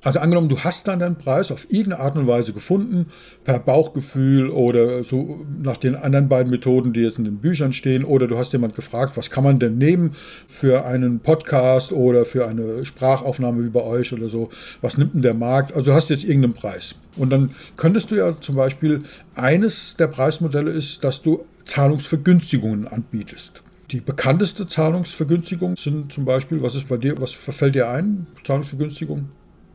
Also 0.05 0.19
angenommen, 0.19 0.49
du 0.49 0.59
hast 0.59 0.89
dann 0.89 0.99
deinen 0.99 1.15
Preis 1.15 1.53
auf 1.53 1.71
irgendeine 1.71 2.01
Art 2.01 2.17
und 2.17 2.27
Weise 2.27 2.53
gefunden, 2.53 3.07
per 3.45 3.61
Bauchgefühl 3.61 4.51
oder 4.51 5.05
so 5.05 5.41
nach 5.63 5.77
den 5.77 5.95
anderen 5.95 6.29
beiden 6.29 6.51
Methoden, 6.51 6.93
die 6.93 7.03
jetzt 7.03 7.19
in 7.19 7.25
den 7.25 7.39
Büchern 7.39 7.73
stehen, 7.73 8.05
oder 8.05 8.27
du 8.27 8.37
hast 8.37 8.53
jemand 8.53 8.75
gefragt, 8.75 9.17
was 9.17 9.31
kann 9.31 9.45
man 9.45 9.61
denn 9.61 9.79
nehmen 9.79 10.17
für 10.49 10.85
einen 10.87 11.21
Podcast 11.21 11.93
oder 11.93 12.25
für 12.25 12.49
eine 12.49 12.85
Sprachaufnahme 12.85 13.65
wie 13.65 13.69
bei 13.69 13.83
euch 13.83 14.13
oder 14.13 14.29
so, 14.29 14.51
was 14.81 14.99
nimmt 14.99 15.15
denn 15.15 15.23
der 15.23 15.35
Markt? 15.35 15.73
Also 15.73 15.91
du 15.91 15.93
hast 15.93 16.11
jetzt 16.11 16.25
irgendeinen 16.25 16.55
Preis. 16.55 16.97
Und 17.17 17.31
dann 17.31 17.55
könntest 17.77 18.11
du 18.11 18.17
ja 18.17 18.37
zum 18.41 18.57
Beispiel, 18.57 19.05
eines 19.37 19.97
der 19.97 20.09
Preismodelle 20.09 20.73
ist, 20.73 21.05
dass 21.05 21.23
du 21.23 21.45
Zahlungsvergünstigungen 21.65 22.89
anbietest. 22.89 23.63
Die 23.93 24.01
bekannteste 24.01 24.67
Zahlungsvergünstigung 24.67 25.77
sind 25.77 26.13
zum 26.13 26.25
Beispiel, 26.25 26.61
was 26.61 26.75
ist 26.75 26.89
bei 26.89 26.97
dir, 26.97 27.21
was 27.21 27.31
verfällt 27.31 27.77
dir 27.77 27.89
ein? 27.89 28.27
Zahlungsvergünstigung? 28.43 29.29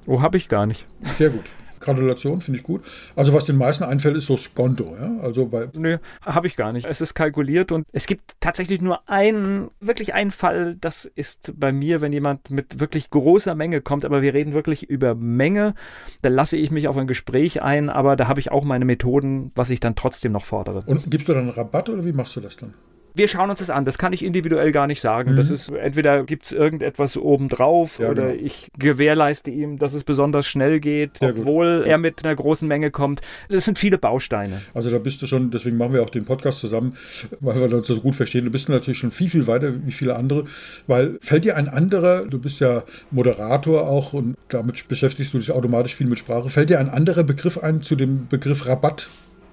Oh, 0.08 0.22
habe 0.22 0.38
ich 0.38 0.50
gar 0.50 0.66
nicht. 0.66 0.88
Sehr 1.18 1.30
gut. 1.30 1.44
Gratulation, 1.80 2.42
finde 2.42 2.60
ich 2.60 2.64
gut. 2.64 2.82
Also 3.16 3.34
was 3.34 3.46
den 3.46 3.58
meisten 3.58 3.84
einfällt, 3.84 4.16
ist 4.16 4.26
so 4.26 4.38
Skonto. 4.38 4.96
Ja? 5.00 5.20
Also 5.22 5.48
bei 5.48 5.68
Nö, 5.74 5.98
habe 6.22 6.48
ich 6.48 6.56
gar 6.56 6.74
nicht. 6.74 6.86
Es 6.86 7.02
ist 7.02 7.14
kalkuliert 7.14 7.72
und 7.72 7.86
es 7.92 8.08
gibt 8.08 8.36
tatsächlich 8.40 8.82
nur 8.82 9.08
einen, 9.08 9.70
wirklich 9.80 10.14
einen 10.14 10.32
Fall, 10.32 10.76
das 10.80 11.06
ist 11.06 11.54
bei 11.56 11.72
mir, 11.72 12.02
wenn 12.02 12.14
jemand 12.14 12.50
mit 12.50 12.80
wirklich 12.80 13.10
großer 13.10 13.54
Menge 13.54 13.82
kommt, 13.82 14.06
aber 14.06 14.22
wir 14.22 14.34
reden 14.34 14.54
wirklich 14.54 14.90
über 14.90 15.14
Menge, 15.14 15.74
da 16.22 16.30
lasse 16.30 16.58
ich 16.58 16.72
mich 16.72 16.88
auf 16.88 16.98
ein 16.98 17.08
Gespräch 17.08 17.62
ein, 17.62 17.90
aber 17.90 18.16
da 18.16 18.28
habe 18.28 18.40
ich 18.40 18.52
auch 18.52 18.64
meine 18.64 18.86
Methoden, 18.86 19.52
was 19.56 19.70
ich 19.70 19.80
dann 19.80 19.96
trotzdem 19.96 20.32
noch 20.32 20.46
fordere. 20.46 20.84
Und 20.86 21.12
gibst 21.12 21.28
du 21.28 21.34
dann 21.34 21.44
einen 21.44 21.52
Rabatt 21.52 21.90
oder 21.90 22.06
wie 22.06 22.14
machst 22.14 22.36
du 22.36 22.42
das 22.42 22.58
dann? 22.58 22.74
Wir 23.18 23.28
schauen 23.28 23.50
uns 23.50 23.60
das 23.60 23.70
an. 23.70 23.86
Das 23.86 23.98
kann 23.98 24.14
ich 24.14 24.24
individuell 24.24 24.72
gar 24.72 24.88
nicht 24.88 25.02
sagen. 25.02 25.34
Mhm. 25.34 25.38
Das 25.38 25.50
ist 25.50 25.70
entweder 25.70 26.24
gibt 26.24 26.46
es 26.46 26.52
irgendetwas 26.52 27.18
obendrauf 27.18 28.00
ja, 28.00 28.10
oder 28.10 28.32
genau. 28.32 28.46
ich 28.46 28.70
gewährleiste 28.78 29.52
ihm, 29.52 29.78
dass 29.78 29.94
es 29.94 30.04
besonders 30.04 30.48
schnell 30.48 30.80
geht, 30.80 31.18
Sehr 31.18 31.30
obwohl 31.30 31.80
gut. 31.80 31.88
er 31.88 31.98
mit 31.98 32.24
einer 32.24 32.36
großen 32.36 32.68
Menge 32.68 32.92
kommt. 32.92 33.22
Das 33.50 33.66
sind 33.66 33.78
viele 33.78 33.98
Bausteine. 33.98 34.62
Also 34.74 34.92
da 34.92 34.98
bist 35.00 35.22
du 35.22 35.28
schon, 35.28 35.52
deswegen 35.52 35.78
machen 35.78 35.94
wir 35.94 36.04
auch 36.04 36.10
den 36.10 36.26
Podcast 36.26 36.60
zusammen, 36.60 36.96
weil 37.40 37.56
wir 37.56 37.78
uns 37.78 37.88
so 37.88 38.00
gut 38.00 38.16
verstehen. 38.16 38.46
Du 38.46 38.52
bist 38.52 38.70
natürlich 38.70 39.00
schon 39.00 39.12
viel, 39.12 39.30
viel 39.30 39.48
weiter 39.48 39.74
wie 39.86 39.92
viele 39.92 40.16
andere, 40.16 40.46
weil 40.88 41.18
fällt 41.22 41.46
dir 41.46 41.58
ein 41.58 41.70
anderer, 41.70 42.26
du 42.26 42.40
bist 42.40 42.60
ja 42.60 42.84
Moderator 43.12 43.88
auch 43.88 44.14
und 44.14 44.36
damit 44.50 44.88
beschäftigst 44.88 45.34
du 45.34 45.40
dich 45.40 45.52
automatisch 45.52 45.96
viel 45.96 46.08
mit 46.08 46.20
Sprache, 46.20 46.50
fällt 46.50 46.70
dir 46.70 46.80
ein 46.80 46.90
anderer 46.90 47.24
Begriff 47.24 47.58
ein 47.58 47.82
zu 47.82 47.96
dem 47.96 48.28
Begriff 48.28 48.68
Rabatt? 48.68 49.10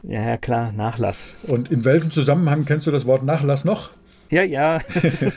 Ja, 0.07 0.21
ja, 0.21 0.37
klar, 0.37 0.73
Nachlass. 0.73 1.29
Und 1.45 1.71
in 1.71 1.85
welchem 1.85 2.11
Zusammenhang 2.11 2.65
kennst 2.65 2.87
du 2.87 2.91
das 2.91 3.07
Wort 3.07 3.23
Nachlass 3.23 3.65
noch? 3.65 3.91
Ja, 4.31 4.43
ja. 4.43 4.81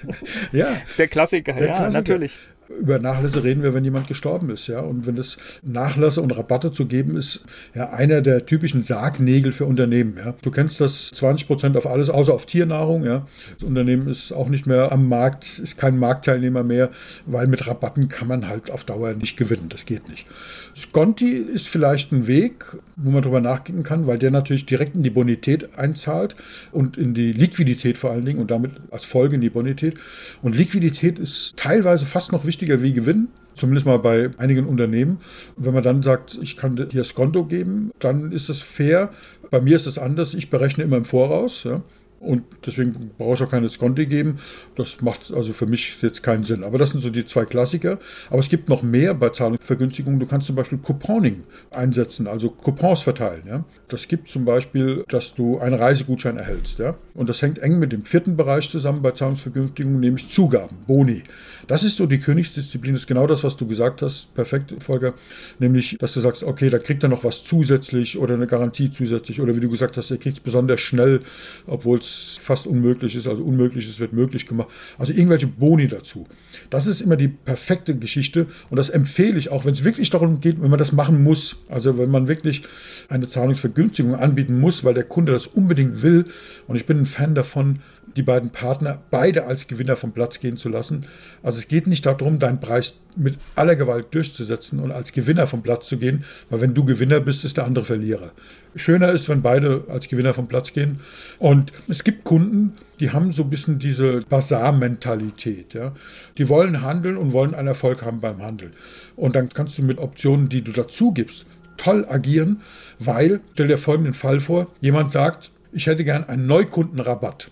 ja. 0.51 0.67
ist 0.87 0.99
der 0.99 1.07
Klassiker, 1.07 1.53
der 1.53 1.67
ja, 1.67 1.77
Klassiker. 1.77 1.99
natürlich 1.99 2.37
über 2.69 2.99
Nachlässe 2.99 3.43
reden 3.43 3.63
wir, 3.63 3.73
wenn 3.73 3.83
jemand 3.83 4.07
gestorben 4.07 4.49
ist, 4.49 4.67
ja. 4.67 4.79
Und 4.79 5.05
wenn 5.05 5.17
es 5.17 5.37
Nachlässe 5.63 6.21
und 6.21 6.35
Rabatte 6.35 6.71
zu 6.71 6.85
geben 6.85 7.15
ist, 7.15 7.41
ja, 7.73 7.89
einer 7.91 8.21
der 8.21 8.45
typischen 8.45 8.83
Sargnägel 8.83 9.51
für 9.51 9.65
Unternehmen, 9.65 10.15
ja. 10.17 10.33
Du 10.41 10.51
kennst 10.51 10.81
das 10.81 11.09
20 11.11 11.47
Prozent 11.47 11.77
auf 11.77 11.87
alles, 11.87 12.09
außer 12.09 12.33
auf 12.33 12.45
Tiernahrung, 12.45 13.03
ja. 13.05 13.25
Das 13.59 13.67
Unternehmen 13.67 14.07
ist 14.07 14.31
auch 14.31 14.49
nicht 14.49 14.67
mehr 14.67 14.91
am 14.91 15.07
Markt, 15.07 15.59
ist 15.59 15.77
kein 15.77 15.97
Marktteilnehmer 15.97 16.63
mehr, 16.63 16.89
weil 17.25 17.47
mit 17.47 17.67
Rabatten 17.67 18.09
kann 18.09 18.27
man 18.27 18.47
halt 18.47 18.71
auf 18.71 18.83
Dauer 18.83 19.13
nicht 19.13 19.37
gewinnen. 19.37 19.69
Das 19.69 19.85
geht 19.85 20.09
nicht. 20.09 20.27
Sconti 20.75 21.31
ist 21.31 21.67
vielleicht 21.67 22.11
ein 22.11 22.27
Weg, 22.27 22.65
wo 22.95 23.09
man 23.09 23.23
drüber 23.23 23.41
nachdenken 23.41 23.81
kann, 23.81 24.05
weil 24.05 24.19
der 24.19 24.29
natürlich 24.29 24.65
direkt 24.65 24.95
in 24.95 25.01
die 25.01 25.09
Bonität 25.09 25.77
einzahlt 25.77 26.35
und 26.71 26.97
in 26.97 27.15
die 27.15 27.31
Liquidität 27.31 27.97
vor 27.97 28.11
allen 28.11 28.25
Dingen 28.25 28.39
und 28.39 28.51
damit 28.51 28.73
als 28.91 29.05
Folge 29.05 29.35
in 29.35 29.41
die 29.41 29.49
Bonität. 29.49 29.95
Und 30.43 30.55
Liquidität 30.55 31.17
ist 31.17 31.57
teilweise 31.57 32.05
fast 32.05 32.31
noch 32.31 32.45
wichtiger 32.45 32.56
wichtiger 32.57 32.81
wie 32.81 32.93
Gewinn, 32.93 33.27
zumindest 33.53 33.85
mal 33.85 33.99
bei 33.99 34.31
einigen 34.37 34.65
Unternehmen. 34.65 35.19
Und 35.55 35.65
wenn 35.65 35.73
man 35.75 35.83
dann 35.83 36.01
sagt, 36.01 36.39
ich 36.41 36.57
kann 36.57 36.75
dir 36.75 37.03
Skonto 37.03 37.45
geben, 37.45 37.91
dann 37.99 38.31
ist 38.31 38.49
das 38.49 38.59
fair. 38.59 39.11
Bei 39.51 39.61
mir 39.61 39.75
ist 39.75 39.85
es 39.85 39.99
anders. 39.99 40.33
Ich 40.33 40.49
berechne 40.49 40.83
immer 40.83 40.97
im 40.97 41.05
Voraus. 41.05 41.63
Ja. 41.63 41.83
Und 42.19 42.43
deswegen 42.65 43.11
brauche 43.15 43.35
ich 43.35 43.43
auch 43.43 43.49
keine 43.49 43.69
Skonti 43.69 44.07
geben. 44.07 44.39
Das 44.75 45.01
macht 45.01 45.31
also 45.31 45.53
für 45.53 45.67
mich 45.67 46.01
jetzt 46.01 46.23
keinen 46.23 46.43
Sinn. 46.43 46.63
Aber 46.63 46.79
das 46.79 46.89
sind 46.89 47.01
so 47.01 47.11
die 47.11 47.27
zwei 47.27 47.45
Klassiker. 47.45 47.99
Aber 48.31 48.39
es 48.39 48.49
gibt 48.49 48.69
noch 48.69 48.81
mehr 48.81 49.13
bei 49.13 49.29
Zahlungsvergünstigungen. 49.29 50.19
Du 50.19 50.25
kannst 50.25 50.47
zum 50.47 50.55
Beispiel 50.55 50.79
Couponing 50.79 51.43
einsetzen, 51.69 52.25
also 52.25 52.49
Coupons 52.49 53.01
verteilen. 53.01 53.43
Ja? 53.47 53.65
Das 53.89 54.09
gibt 54.09 54.27
zum 54.27 54.43
Beispiel, 54.43 55.05
dass 55.07 55.33
du 55.33 55.59
einen 55.59 55.75
Reisegutschein 55.75 56.35
erhältst. 56.35 56.77
Ja? 56.79 56.97
Und 57.13 57.29
das 57.29 57.41
hängt 57.41 57.59
eng 57.59 57.79
mit 57.79 57.93
dem 57.93 58.03
vierten 58.03 58.35
Bereich 58.35 58.69
zusammen 58.69 59.01
bei 59.01 59.11
Zahlungsvergünstigungen, 59.11 60.01
nämlich 60.01 60.27
Zugaben, 60.27 60.75
Boni. 60.85 61.23
Das 61.67 61.83
ist 61.83 61.95
so 61.95 62.05
die 62.05 62.19
Königsdisziplin, 62.19 62.93
das 62.93 63.03
ist 63.03 63.07
genau 63.07 63.27
das, 63.27 63.45
was 63.45 63.55
du 63.55 63.65
gesagt 63.65 64.01
hast. 64.01 64.33
Perfekt, 64.35 64.73
Volker. 64.79 65.13
Nämlich, 65.59 65.97
dass 65.99 66.13
du 66.13 66.19
sagst, 66.19 66.43
okay, 66.43 66.69
da 66.69 66.79
kriegt 66.79 67.01
er 67.03 67.09
noch 67.09 67.23
was 67.23 67.45
zusätzlich 67.45 68.17
oder 68.17 68.33
eine 68.33 68.45
Garantie 68.45 68.91
zusätzlich. 68.91 69.39
Oder 69.39 69.55
wie 69.55 69.61
du 69.61 69.69
gesagt 69.69 69.95
hast, 69.95 70.11
er 70.11 70.17
kriegt 70.17 70.37
es 70.37 70.43
besonders 70.43 70.81
schnell, 70.81 71.21
obwohl 71.65 71.99
es 71.99 72.37
fast 72.41 72.67
unmöglich 72.67 73.15
ist. 73.15 73.27
Also 73.27 73.43
Unmögliches 73.43 74.01
wird 74.01 74.11
möglich 74.11 74.47
gemacht. 74.47 74.67
Also 74.97 75.13
irgendwelche 75.13 75.47
Boni 75.47 75.87
dazu. 75.87 76.27
Das 76.69 76.87
ist 76.87 76.99
immer 76.99 77.15
die 77.15 77.29
perfekte 77.29 77.95
Geschichte 77.95 78.47
und 78.69 78.75
das 78.75 78.89
empfehle 78.89 79.39
ich 79.39 79.49
auch, 79.49 79.63
wenn 79.63 79.73
es 79.73 79.85
wirklich 79.85 80.09
darum 80.09 80.41
geht, 80.41 80.61
wenn 80.61 80.69
man 80.69 80.79
das 80.79 80.91
machen 80.91 81.23
muss. 81.23 81.55
Also 81.69 81.97
wenn 81.97 82.11
man 82.11 82.27
wirklich 82.27 82.63
eine 83.07 83.27
Zahlungsvergünstigung 83.27 83.76
anbieten 84.15 84.59
muss, 84.59 84.83
weil 84.83 84.93
der 84.93 85.03
Kunde 85.03 85.31
das 85.31 85.47
unbedingt 85.47 86.01
will. 86.01 86.25
Und 86.67 86.75
ich 86.75 86.85
bin 86.85 86.99
ein 86.99 87.05
Fan 87.05 87.35
davon, 87.35 87.79
die 88.17 88.23
beiden 88.23 88.49
Partner 88.49 88.97
beide 89.11 89.45
als 89.45 89.67
Gewinner 89.67 89.95
vom 89.95 90.11
Platz 90.11 90.39
gehen 90.39 90.57
zu 90.57 90.69
lassen. 90.69 91.05
Also 91.43 91.59
es 91.59 91.67
geht 91.67 91.85
nicht 91.85 92.05
darum, 92.05 92.39
deinen 92.39 92.59
Preis 92.59 92.95
mit 93.15 93.37
aller 93.55 93.75
Gewalt 93.75 94.07
durchzusetzen 94.11 94.79
und 94.79 94.91
als 94.91 95.11
Gewinner 95.11 95.45
vom 95.45 95.61
Platz 95.61 95.87
zu 95.87 95.97
gehen, 95.97 96.23
weil 96.49 96.61
wenn 96.61 96.73
du 96.73 96.83
Gewinner 96.83 97.19
bist, 97.19 97.45
ist 97.45 97.57
der 97.57 97.65
andere 97.65 97.85
Verlierer. 97.85 98.31
Schöner 98.75 99.11
ist, 99.11 99.29
wenn 99.29 99.41
beide 99.41 99.85
als 99.87 100.07
Gewinner 100.07 100.33
vom 100.33 100.47
Platz 100.47 100.73
gehen. 100.73 100.99
Und 101.39 101.71
es 101.87 102.03
gibt 102.03 102.23
Kunden, 102.23 102.75
die 102.99 103.11
haben 103.11 103.31
so 103.31 103.43
ein 103.43 103.49
bisschen 103.49 103.79
diese 103.79 104.21
Basar-Mentalität. 104.29 105.73
Ja? 105.73 105.93
Die 106.37 106.49
wollen 106.49 106.81
handeln 106.81 107.17
und 107.17 107.33
wollen 107.33 107.53
einen 107.53 107.67
Erfolg 107.67 108.03
haben 108.03 108.19
beim 108.19 108.41
Handel. 108.41 108.71
Und 109.15 109.35
dann 109.35 109.49
kannst 109.49 109.77
du 109.77 109.83
mit 109.83 109.99
Optionen, 109.99 110.49
die 110.49 110.61
du 110.61 110.71
dazu 110.71 111.11
gibst, 111.11 111.45
toll 111.77 112.05
agieren, 112.09 112.61
weil, 112.99 113.39
stell 113.53 113.67
dir 113.67 113.77
folgenden 113.77 114.13
Fall 114.13 114.39
vor, 114.39 114.67
jemand 114.81 115.11
sagt, 115.11 115.51
ich 115.71 115.87
hätte 115.87 116.03
gern 116.03 116.23
einen 116.25 116.47
Neukundenrabatt 116.47 117.51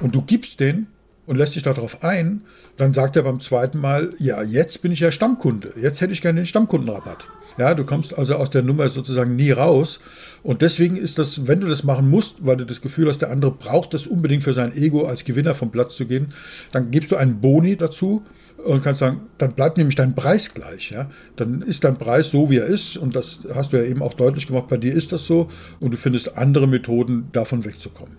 und 0.00 0.14
du 0.14 0.22
gibst 0.22 0.60
den 0.60 0.86
und 1.26 1.36
lässt 1.36 1.54
dich 1.54 1.62
darauf 1.62 2.02
ein, 2.02 2.42
dann 2.76 2.94
sagt 2.94 3.16
er 3.16 3.22
beim 3.22 3.40
zweiten 3.40 3.78
Mal, 3.78 4.14
ja, 4.18 4.42
jetzt 4.42 4.82
bin 4.82 4.92
ich 4.92 5.00
ja 5.00 5.12
Stammkunde, 5.12 5.72
jetzt 5.80 6.00
hätte 6.00 6.12
ich 6.12 6.22
gerne 6.22 6.40
den 6.40 6.46
Stammkundenrabatt. 6.46 7.28
Ja, 7.58 7.74
du 7.74 7.84
kommst 7.84 8.16
also 8.16 8.36
aus 8.36 8.50
der 8.50 8.62
Nummer 8.62 8.88
sozusagen 8.88 9.36
nie 9.36 9.50
raus. 9.50 10.00
Und 10.42 10.62
deswegen 10.62 10.96
ist 10.96 11.18
das, 11.18 11.46
wenn 11.46 11.60
du 11.60 11.68
das 11.68 11.84
machen 11.84 12.08
musst, 12.08 12.36
weil 12.40 12.56
du 12.56 12.64
das 12.64 12.80
Gefühl 12.80 13.08
hast, 13.08 13.18
der 13.18 13.30
andere 13.30 13.50
braucht 13.50 13.94
das 13.94 14.06
unbedingt 14.06 14.42
für 14.42 14.54
sein 14.54 14.74
Ego 14.74 15.04
als 15.04 15.24
Gewinner 15.24 15.54
vom 15.54 15.70
Platz 15.70 15.96
zu 15.96 16.06
gehen, 16.06 16.28
dann 16.72 16.90
gibst 16.90 17.12
du 17.12 17.16
einen 17.16 17.40
Boni 17.40 17.76
dazu 17.76 18.24
und 18.64 18.82
kannst 18.82 19.00
sagen, 19.00 19.22
dann 19.38 19.52
bleibt 19.52 19.76
nämlich 19.76 19.96
dein 19.96 20.14
Preis 20.14 20.52
gleich. 20.54 20.90
Ja? 20.90 21.10
Dann 21.36 21.62
ist 21.62 21.84
dein 21.84 21.96
Preis 21.96 22.30
so, 22.30 22.50
wie 22.50 22.58
er 22.58 22.66
ist. 22.66 22.96
Und 22.96 23.16
das 23.16 23.40
hast 23.54 23.72
du 23.72 23.76
ja 23.76 23.84
eben 23.84 24.02
auch 24.02 24.14
deutlich 24.14 24.46
gemacht, 24.46 24.68
bei 24.68 24.76
dir 24.76 24.92
ist 24.92 25.12
das 25.12 25.26
so. 25.26 25.50
Und 25.80 25.92
du 25.92 25.96
findest 25.96 26.36
andere 26.36 26.66
Methoden, 26.66 27.28
davon 27.32 27.64
wegzukommen. 27.64 28.16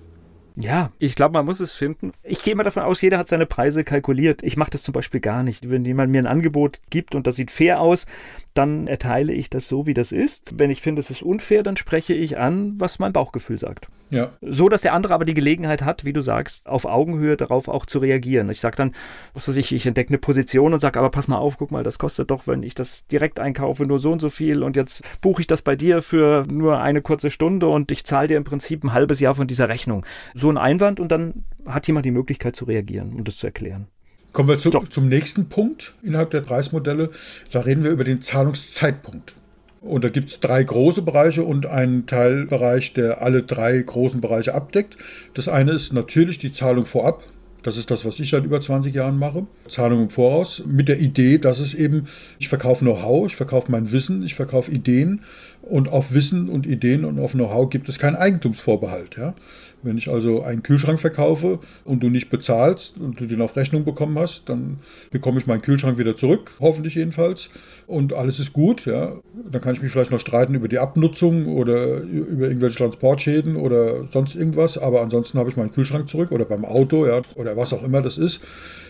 Ja, 0.56 0.92
ich 1.00 1.16
glaube, 1.16 1.34
man 1.34 1.46
muss 1.46 1.60
es 1.60 1.74
finden. 1.74 2.13
Ich 2.22 2.44
gehe 2.44 2.56
mal 2.56 2.63
davon 2.63 2.84
aus, 2.84 3.02
jeder 3.02 3.18
hat 3.18 3.28
seine 3.28 3.46
Preise 3.46 3.84
kalkuliert. 3.84 4.44
Ich 4.44 4.56
mache 4.56 4.72
das 4.72 4.84
zum 4.84 4.94
Beispiel 4.94 5.20
gar 5.20 5.42
nicht. 5.42 5.70
Wenn 5.70 5.84
jemand 5.84 6.12
mir 6.12 6.20
ein 6.20 6.28
Angebot 6.28 6.80
gibt 6.89 7.16
und 7.16 7.26
das 7.26 7.38
sieht 7.38 7.50
fair 7.50 7.82
aus, 7.82 8.06
dann 8.54 8.88
erteile 8.88 9.34
ich 9.34 9.50
das 9.50 9.68
so, 9.68 9.88
wie 9.88 9.96
das 9.96 10.12
ist. 10.12 10.60
Wenn 10.60 10.70
ich 10.70 10.82
finde, 10.82 11.00
es 11.00 11.10
ist 11.10 11.24
unfair, 11.24 11.63
dann 11.63 11.76
spreche 11.76 12.13
ich 12.13 12.38
an, 12.38 12.76
was 12.78 13.00
mein 13.00 13.13
Bauchgefühl 13.13 13.58
sagt. 13.58 13.88
Ja. 14.13 14.32
So, 14.42 14.70
dass 14.70 14.82
der 14.82 14.94
andere 14.94 15.16
aber 15.16 15.26
die 15.26 15.34
Gelegenheit 15.34 15.82
hat, 15.82 16.06
wie 16.06 16.13
du 16.13 16.22
sagst, 16.22 16.68
auf 16.68 16.86
Augenhöhe 16.86 17.36
darauf 17.36 17.68
auch 17.68 17.88
zu 17.88 17.98
reagieren. 17.98 18.48
Ich 18.52 18.60
sage 18.60 18.76
dann, 18.76 18.94
was 19.34 19.48
weiß 19.48 19.56
ich, 19.56 19.74
ich 19.74 19.88
entdecke 19.88 20.10
eine 20.10 20.20
Position 20.20 20.72
und 20.72 20.80
sage, 20.80 21.00
aber 21.00 21.10
pass 21.10 21.28
mal 21.28 21.38
auf, 21.38 21.58
guck 21.58 21.72
mal, 21.72 21.84
das 21.84 21.98
kostet 21.98 22.30
doch, 22.30 22.46
wenn 22.46 22.62
ich 22.62 22.76
das 22.76 23.08
direkt 23.08 23.39
einkaufe, 23.39 23.88
nur 23.88 23.98
so 23.98 24.12
und 24.12 24.20
so 24.20 24.30
viel 24.30 24.62
und 24.62 24.76
jetzt 24.76 25.04
buche 25.22 25.42
ich 25.42 25.48
das 25.48 25.63
bei 25.63 25.76
dir 25.76 26.04
für 26.04 26.44
nur 26.48 26.80
eine 26.80 27.02
kurze 27.02 27.32
Stunde 27.32 27.68
und 27.68 27.92
ich 27.92 28.04
zahle 28.06 28.28
dir 28.28 28.38
im 28.38 28.44
Prinzip 28.44 28.84
ein 28.84 28.94
halbes 28.94 29.20
Jahr 29.20 29.34
von 29.34 29.48
dieser 29.48 29.68
Rechnung. 29.68 30.06
So 30.36 30.42
ein 30.49 30.58
Einwand 30.58 30.99
und 30.99 31.12
dann 31.12 31.43
hat 31.65 31.88
jemand 31.88 32.06
die 32.06 32.12
Möglichkeit 32.12 32.56
zu 32.56 32.65
reagieren 32.65 33.13
und 33.13 33.27
das 33.27 33.38
zu 33.38 33.47
erklären. 33.47 33.88
Kommen 34.32 34.49
wir 34.49 34.58
zu, 34.58 34.71
zum 34.71 35.08
nächsten 35.10 35.47
Punkt 35.47 35.93
innerhalb 36.01 36.32
der 36.32 36.41
Preismodelle. 36.41 37.12
Da 37.51 37.62
reden 37.62 37.84
wir 37.84 37.91
über 37.91 38.03
den 38.03 38.21
Zahlungszeitpunkt. 38.21 39.36
Und 39.79 40.03
da 40.03 40.10
gibt 40.10 40.29
es 40.29 40.39
drei 40.39 40.63
große 40.63 41.01
Bereiche 41.01 41.43
und 41.43 41.65
einen 41.65 42.08
Teilbereich, 42.08 42.93
der 42.93 43.21
alle 43.21 43.43
drei 43.43 43.77
großen 43.79 44.21
Bereiche 44.21 44.56
abdeckt. 44.56 44.97
Das 45.34 45.47
eine 45.47 45.71
ist 45.71 45.93
natürlich 45.93 46.39
die 46.39 46.51
Zahlung 46.51 46.86
vorab. 46.86 47.23
Das 47.63 47.77
ist 47.77 47.91
das, 47.91 48.03
was 48.03 48.19
ich 48.19 48.29
seit 48.29 48.43
über 48.43 48.60
20 48.60 48.93
Jahren 48.93 49.17
mache. 49.19 49.45
Zahlung 49.67 50.03
im 50.03 50.10
Voraus 50.10 50.63
mit 50.65 50.89
der 50.89 50.99
Idee, 50.99 51.38
dass 51.38 51.60
es 51.60 51.73
eben, 51.73 52.08
ich 52.39 52.49
verkaufe 52.49 52.84
Know-how, 52.84 53.27
ich 53.27 53.36
verkaufe 53.36 53.71
mein 53.71 53.91
Wissen, 53.91 54.23
ich 54.23 54.36
verkaufe 54.36 54.71
Ideen 54.71 55.21
und 55.62 55.88
auf 55.89 56.13
Wissen 56.13 56.49
und 56.49 56.65
Ideen 56.65 57.06
und 57.06 57.19
auf 57.19 57.32
Know-how 57.32 57.69
gibt 57.69 57.88
es 57.88 57.99
keinen 57.99 58.15
Eigentumsvorbehalt. 58.15 59.15
Ja? 59.17 59.34
Wenn 59.84 59.98
ich 59.98 60.10
also 60.10 60.43
einen 60.43 60.63
Kühlschrank 60.63 61.00
verkaufe 61.00 61.60
und 61.84 62.02
du 62.02 62.10
nicht 62.10 62.30
bezahlst 62.30 62.98
und 62.98 63.19
du 63.19 63.26
den 63.26 63.41
auf 63.41 63.56
Rechnung 63.56 63.84
bekommen 63.84 64.17
hast, 64.17 64.43
dann 64.48 64.80
bekomme 65.12 65.39
ich 65.39 65.48
meinen 65.48 65.62
Kühlschrank 65.62 65.98
wieder 65.98 66.15
zurück, 66.15 66.52
hoffentlich 66.60 66.96
jedenfalls. 66.96 67.50
Und 67.86 68.13
alles 68.13 68.39
ist 68.39 68.54
gut. 68.54 68.86
Ja. 68.86 69.17
Dann 69.52 69.62
kann 69.62 69.76
ich 69.76 69.82
mich 69.82 69.91
vielleicht 69.91 70.12
noch 70.12 70.19
streiten 70.19 70.56
über 70.56 70.67
die 70.67 70.80
Abnutzung 70.80 71.48
oder 71.48 71.98
über 71.98 72.48
irgendwelche 72.48 72.78
Transportschäden 72.78 73.58
oder 73.58 74.06
sonst 74.08 74.36
irgendwas. 74.36 74.78
Aber 74.78 75.02
ansonsten 75.02 75.38
habe 75.38 75.50
ich 75.50 75.58
meinen 75.58 75.72
Kühlschrank 75.72 76.10
zurück 76.10 76.32
oder 76.32 76.46
beim 76.46 76.65
Auto 76.65 77.06
ja, 77.06 77.22
oder 77.36 77.58
was 77.58 77.74
auch 77.74 77.84
immer 77.84 78.02
das 78.02 78.17
ist. 78.17 78.41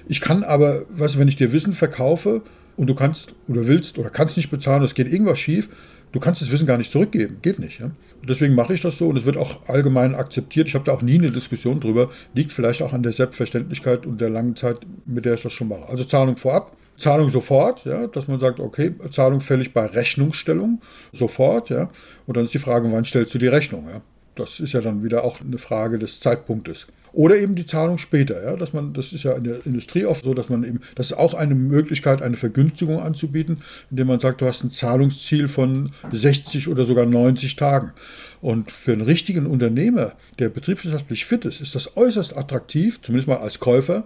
Ich 0.07 0.21
kann 0.21 0.43
aber, 0.43 0.83
weißt 0.89 1.15
du, 1.15 1.19
wenn 1.19 1.27
ich 1.27 1.37
dir 1.37 1.51
Wissen 1.51 1.73
verkaufe 1.73 2.41
und 2.77 2.87
du 2.87 2.95
kannst 2.95 3.33
oder 3.47 3.67
willst 3.67 3.97
oder 3.97 4.09
kannst 4.09 4.37
nicht 4.37 4.51
bezahlen, 4.51 4.83
es 4.83 4.93
geht 4.93 5.11
irgendwas 5.11 5.39
schief, 5.39 5.69
du 6.11 6.19
kannst 6.19 6.41
das 6.41 6.51
Wissen 6.51 6.67
gar 6.67 6.77
nicht 6.77 6.91
zurückgeben. 6.91 7.37
Geht 7.41 7.59
nicht. 7.59 7.79
Ja? 7.79 7.91
Deswegen 8.27 8.55
mache 8.55 8.73
ich 8.73 8.81
das 8.81 8.97
so 8.97 9.09
und 9.09 9.17
es 9.17 9.25
wird 9.25 9.37
auch 9.37 9.67
allgemein 9.67 10.15
akzeptiert. 10.15 10.67
Ich 10.67 10.75
habe 10.75 10.85
da 10.85 10.93
auch 10.93 11.01
nie 11.01 11.17
eine 11.17 11.31
Diskussion 11.31 11.79
drüber. 11.79 12.09
Liegt 12.33 12.51
vielleicht 12.51 12.81
auch 12.81 12.93
an 12.93 13.03
der 13.03 13.11
Selbstverständlichkeit 13.11 14.05
und 14.05 14.21
der 14.21 14.29
langen 14.29 14.55
Zeit, 14.55 14.77
mit 15.05 15.25
der 15.25 15.33
ich 15.33 15.41
das 15.43 15.51
schon 15.51 15.67
mache. 15.67 15.89
Also 15.89 16.05
Zahlung 16.05 16.37
vorab, 16.37 16.75
Zahlung 16.97 17.29
sofort, 17.29 17.83
ja, 17.85 18.07
dass 18.07 18.27
man 18.27 18.39
sagt, 18.39 18.59
okay, 18.59 18.93
Zahlung 19.09 19.41
fällig 19.41 19.73
bei 19.73 19.85
Rechnungsstellung 19.85 20.81
sofort, 21.11 21.69
ja. 21.69 21.89
Und 22.25 22.37
dann 22.37 22.45
ist 22.45 22.53
die 22.53 22.59
Frage, 22.59 22.89
wann 22.91 23.03
stellst 23.03 23.33
du 23.33 23.39
die 23.39 23.47
Rechnung, 23.47 23.87
ja. 23.89 24.01
Das 24.35 24.59
ist 24.59 24.73
ja 24.73 24.81
dann 24.81 25.03
wieder 25.03 25.23
auch 25.23 25.41
eine 25.41 25.57
Frage 25.57 25.99
des 25.99 26.19
Zeitpunktes. 26.19 26.87
Oder 27.13 27.37
eben 27.37 27.53
die 27.53 27.67
Zahlung 27.67 27.99
später, 27.99 28.43
ja, 28.43 28.55
dass 28.55 28.73
man, 28.73 28.93
das 28.93 29.13
ist 29.13 29.23
ja 29.23 29.33
in 29.33 29.43
der 29.43 29.65
Industrie 29.67 30.05
oft 30.05 30.25
so, 30.25 30.33
dass 30.33 30.49
man 30.49 30.63
eben, 30.63 30.81
das 30.95 31.11
ist 31.11 31.17
auch 31.17 31.35
eine 31.35 31.53
Möglichkeit, 31.53 32.23
eine 32.23 32.37
Vergünstigung 32.37 32.99
anzubieten, 32.99 33.61
indem 33.91 34.07
man 34.07 34.19
sagt, 34.19 34.41
du 34.41 34.47
hast 34.47 34.63
ein 34.63 34.71
Zahlungsziel 34.71 35.47
von 35.47 35.91
60 36.11 36.67
oder 36.69 36.85
sogar 36.85 37.05
90 37.05 37.55
Tagen. 37.55 37.93
Und 38.41 38.71
für 38.71 38.93
einen 38.93 39.01
richtigen 39.01 39.45
Unternehmer, 39.45 40.13
der 40.39 40.49
betriebswirtschaftlich 40.49 41.25
fit 41.25 41.45
ist, 41.45 41.61
ist 41.61 41.75
das 41.75 41.95
äußerst 41.95 42.35
attraktiv, 42.35 42.99
zumindest 43.01 43.27
mal 43.27 43.37
als 43.37 43.59
Käufer, 43.59 44.05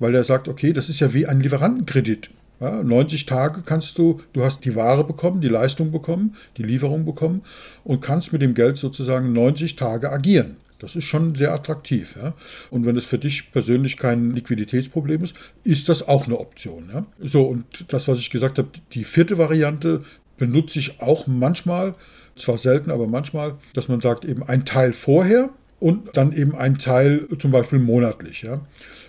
weil 0.00 0.14
er 0.16 0.24
sagt, 0.24 0.48
okay, 0.48 0.72
das 0.72 0.88
ist 0.88 0.98
ja 0.98 1.14
wie 1.14 1.26
ein 1.26 1.40
Lieferantenkredit. 1.40 2.30
Ja, 2.60 2.82
90 2.82 3.26
Tage 3.26 3.62
kannst 3.64 3.98
du, 3.98 4.20
du 4.32 4.44
hast 4.44 4.64
die 4.64 4.74
Ware 4.74 5.04
bekommen, 5.04 5.40
die 5.40 5.48
Leistung 5.48 5.92
bekommen, 5.92 6.34
die 6.56 6.64
Lieferung 6.64 7.04
bekommen 7.04 7.42
und 7.84 8.00
kannst 8.00 8.32
mit 8.32 8.42
dem 8.42 8.54
Geld 8.54 8.78
sozusagen 8.78 9.32
90 9.32 9.76
Tage 9.76 10.10
agieren. 10.10 10.56
Das 10.78 10.94
ist 10.94 11.04
schon 11.04 11.34
sehr 11.34 11.52
attraktiv. 11.52 12.16
Ja? 12.20 12.34
Und 12.70 12.86
wenn 12.86 12.96
es 12.96 13.04
für 13.04 13.18
dich 13.18 13.50
persönlich 13.52 13.96
kein 13.96 14.32
Liquiditätsproblem 14.32 15.24
ist, 15.24 15.34
ist 15.64 15.88
das 15.88 16.06
auch 16.06 16.26
eine 16.26 16.38
Option. 16.38 16.88
Ja? 16.92 17.06
So, 17.20 17.44
und 17.44 17.86
das, 17.88 18.08
was 18.08 18.18
ich 18.18 18.30
gesagt 18.30 18.58
habe, 18.58 18.68
die 18.92 19.04
vierte 19.04 19.38
Variante 19.38 20.04
benutze 20.36 20.78
ich 20.78 21.00
auch 21.00 21.26
manchmal, 21.26 21.94
zwar 22.36 22.58
selten, 22.58 22.92
aber 22.92 23.08
manchmal, 23.08 23.56
dass 23.74 23.88
man 23.88 24.00
sagt, 24.00 24.24
eben 24.24 24.44
ein 24.44 24.64
Teil 24.64 24.92
vorher 24.92 25.50
und 25.80 26.16
dann 26.16 26.32
eben 26.32 26.54
ein 26.54 26.78
Teil 26.78 27.26
zum 27.38 27.50
Beispiel 27.50 27.80
monatlich. 27.80 28.42
Ja? 28.42 28.60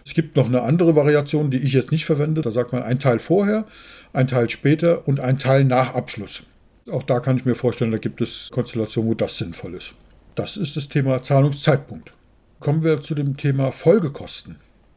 Es 0.05 0.15
gibt 0.15 0.35
noch 0.35 0.47
eine 0.47 0.63
andere 0.63 0.95
Variation, 0.95 1.51
die 1.51 1.59
ich 1.59 1.73
jetzt 1.73 1.91
nicht 1.91 2.05
verwende. 2.05 2.41
Da 2.41 2.49
sagt 2.49 2.73
man 2.73 2.81
ein 2.81 2.99
Teil 2.99 3.19
vorher, 3.19 3.65
ein 4.13 4.27
Teil 4.27 4.49
später 4.49 5.07
und 5.07 5.19
ein 5.19 5.37
Teil 5.37 5.65
nach 5.65 5.93
Abschluss. 5.93 6.43
Auch 6.91 7.03
da 7.03 7.19
kann 7.19 7.37
ich 7.37 7.45
mir 7.45 7.53
vorstellen, 7.53 7.91
da 7.91 7.99
gibt 7.99 8.21
es 8.21 8.49
Konstellationen, 8.51 9.11
wo 9.11 9.13
das 9.13 9.37
sinnvoll 9.37 9.75
ist. 9.75 9.93
Das 10.39 10.55
ist 10.55 10.77
das 10.77 10.87
Thema 10.87 11.21
Zahlungszeitpunkt. 11.21 12.13
Kommen 12.61 12.81
wir 12.81 13.01
zu 13.01 13.13
dem 13.13 13.35
Thema 13.35 13.73
Folgekosten. 13.73 14.55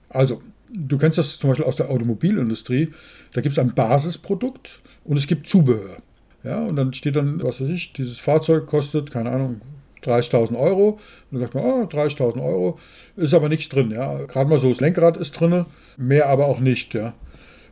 Also, 0.08 0.40
du 0.72 0.98
kennst 0.98 1.18
das 1.18 1.36
zum 1.36 1.50
Beispiel 1.50 1.66
aus 1.66 1.74
der 1.74 1.90
Automobilindustrie. 1.90 2.92
Da 3.32 3.40
gibt 3.40 3.54
es 3.54 3.58
ein 3.58 3.74
Basisprodukt 3.74 4.82
und 5.02 5.16
es 5.16 5.26
gibt 5.26 5.48
Zubehör. 5.48 5.96
Ja, 6.44 6.62
und 6.62 6.76
dann 6.76 6.92
steht 6.92 7.16
dann, 7.16 7.42
was 7.42 7.60
weiß 7.60 7.70
ich, 7.70 7.92
dieses 7.92 8.20
Fahrzeug 8.20 8.68
kostet, 8.68 9.10
keine 9.10 9.32
Ahnung, 9.32 9.62
30.000 10.04 10.56
Euro. 10.56 10.90
Und 10.90 11.00
dann 11.32 11.40
sagt 11.40 11.54
man, 11.56 11.64
oh, 11.64 11.82
30.000 11.86 12.40
Euro, 12.40 12.78
ist 13.16 13.34
aber 13.34 13.48
nichts 13.48 13.68
drin. 13.68 13.90
Ja. 13.90 14.22
Gerade 14.26 14.48
mal 14.48 14.60
so, 14.60 14.68
das 14.68 14.80
Lenkrad 14.80 15.16
ist 15.16 15.32
drin, 15.32 15.66
mehr 15.96 16.28
aber 16.28 16.46
auch 16.46 16.60
nicht. 16.60 16.94
Ja. 16.94 17.14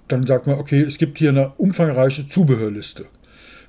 Dann 0.08 0.26
sagt 0.26 0.48
man, 0.48 0.58
okay, 0.58 0.80
es 0.80 0.98
gibt 0.98 1.18
hier 1.18 1.28
eine 1.28 1.50
umfangreiche 1.50 2.26
Zubehörliste. 2.26 3.06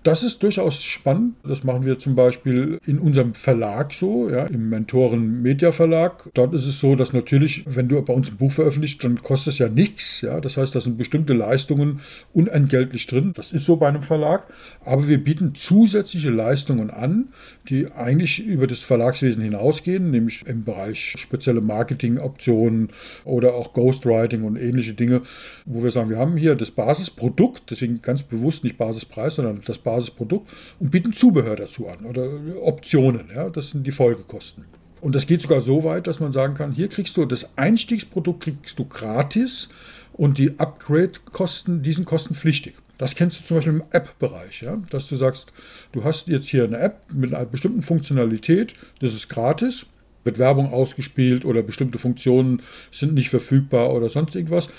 Das 0.03 0.23
ist 0.23 0.41
durchaus 0.41 0.83
spannend. 0.83 1.35
Das 1.43 1.63
machen 1.63 1.85
wir 1.85 1.99
zum 1.99 2.15
Beispiel 2.15 2.79
in 2.87 2.97
unserem 2.97 3.35
Verlag 3.35 3.93
so, 3.93 4.29
ja, 4.29 4.47
im 4.47 4.67
Mentoren 4.69 5.43
Media 5.43 5.71
Verlag. 5.71 6.27
Dort 6.33 6.55
ist 6.55 6.65
es 6.65 6.79
so, 6.79 6.95
dass 6.95 7.13
natürlich, 7.13 7.63
wenn 7.67 7.87
du 7.87 8.01
bei 8.01 8.13
uns 8.13 8.29
ein 8.29 8.37
Buch 8.37 8.51
veröffentlicht, 8.51 9.03
dann 9.03 9.21
kostet 9.21 9.53
es 9.53 9.59
ja 9.59 9.69
nichts. 9.69 10.21
Ja. 10.21 10.41
Das 10.41 10.57
heißt, 10.57 10.73
da 10.73 10.81
sind 10.81 10.97
bestimmte 10.97 11.33
Leistungen 11.33 11.99
unentgeltlich 12.33 13.05
drin. 13.05 13.33
Das 13.35 13.51
ist 13.51 13.65
so 13.65 13.75
bei 13.75 13.89
einem 13.89 14.01
Verlag. 14.01 14.47
Aber 14.83 15.07
wir 15.07 15.23
bieten 15.23 15.53
zusätzliche 15.53 16.31
Leistungen 16.31 16.89
an, 16.89 17.29
die 17.69 17.91
eigentlich 17.91 18.43
über 18.43 18.65
das 18.65 18.79
Verlagswesen 18.79 19.43
hinausgehen, 19.43 20.09
nämlich 20.09 20.47
im 20.47 20.63
Bereich 20.63 21.13
spezielle 21.17 21.61
Marketingoptionen 21.61 22.89
oder 23.23 23.53
auch 23.53 23.73
Ghostwriting 23.73 24.43
und 24.43 24.55
ähnliche 24.55 24.93
Dinge, 24.93 25.21
wo 25.65 25.83
wir 25.83 25.91
sagen, 25.91 26.09
wir 26.09 26.17
haben 26.17 26.37
hier 26.37 26.55
das 26.55 26.71
Basisprodukt, 26.71 27.69
deswegen 27.69 28.01
ganz 28.01 28.23
bewusst 28.23 28.63
nicht 28.63 28.79
Basispreis, 28.79 29.35
sondern 29.35 29.61
das 29.63 29.77
Basisprodukt 29.91 30.49
und 30.80 30.91
bieten 30.91 31.13
Zubehör 31.13 31.56
dazu 31.56 31.88
an 31.88 32.06
oder 32.06 32.30
Optionen. 32.62 33.30
Ja, 33.34 33.49
das 33.49 33.71
sind 33.71 33.86
die 33.86 33.91
Folgekosten. 33.91 34.65
Und 35.01 35.15
das 35.15 35.25
geht 35.25 35.41
sogar 35.41 35.62
so 35.62 35.84
weit, 35.84 36.08
dass 36.08 36.19
man 36.19 36.32
sagen 36.32 36.54
kann, 36.54 36.71
hier 36.71 36.88
kriegst 36.88 37.17
du 37.17 37.25
das 37.25 37.58
Einstiegsprodukt 37.58 38.43
kriegst 38.43 38.77
du 38.77 38.86
gratis 38.86 39.69
und 40.13 40.38
die 40.38 40.60
Upgrade-Kosten, 40.60 41.82
die 41.82 41.93
sind 41.93 42.06
kostenpflichtig. 42.06 42.75
Das 42.97 43.15
kennst 43.15 43.39
du 43.39 43.43
zum 43.43 43.58
Beispiel 43.58 43.73
im 43.73 43.84
App-Bereich, 43.91 44.62
ja? 44.62 44.77
dass 44.91 45.08
du 45.08 45.15
sagst, 45.15 45.51
du 45.91 46.04
hast 46.04 46.27
jetzt 46.27 46.47
hier 46.47 46.65
eine 46.65 46.77
App 46.77 47.01
mit 47.12 47.34
einer 47.34 47.45
bestimmten 47.45 47.82
Funktionalität, 47.82 48.75
das 48.99 49.13
ist 49.13 49.27
gratis, 49.27 49.88
wird 50.23 50.38
Werbung 50.38 50.71
ausgespielt 50.71 51.45
oder 51.45 51.63
bestimmte 51.63 51.97
Funktionen 51.97 52.62
sind 52.91 53.15
nicht 53.15 53.30
verfügbar 53.30 53.93
oder 53.93 54.10
sonst 54.10 54.36
irgendwas. 54.36 54.69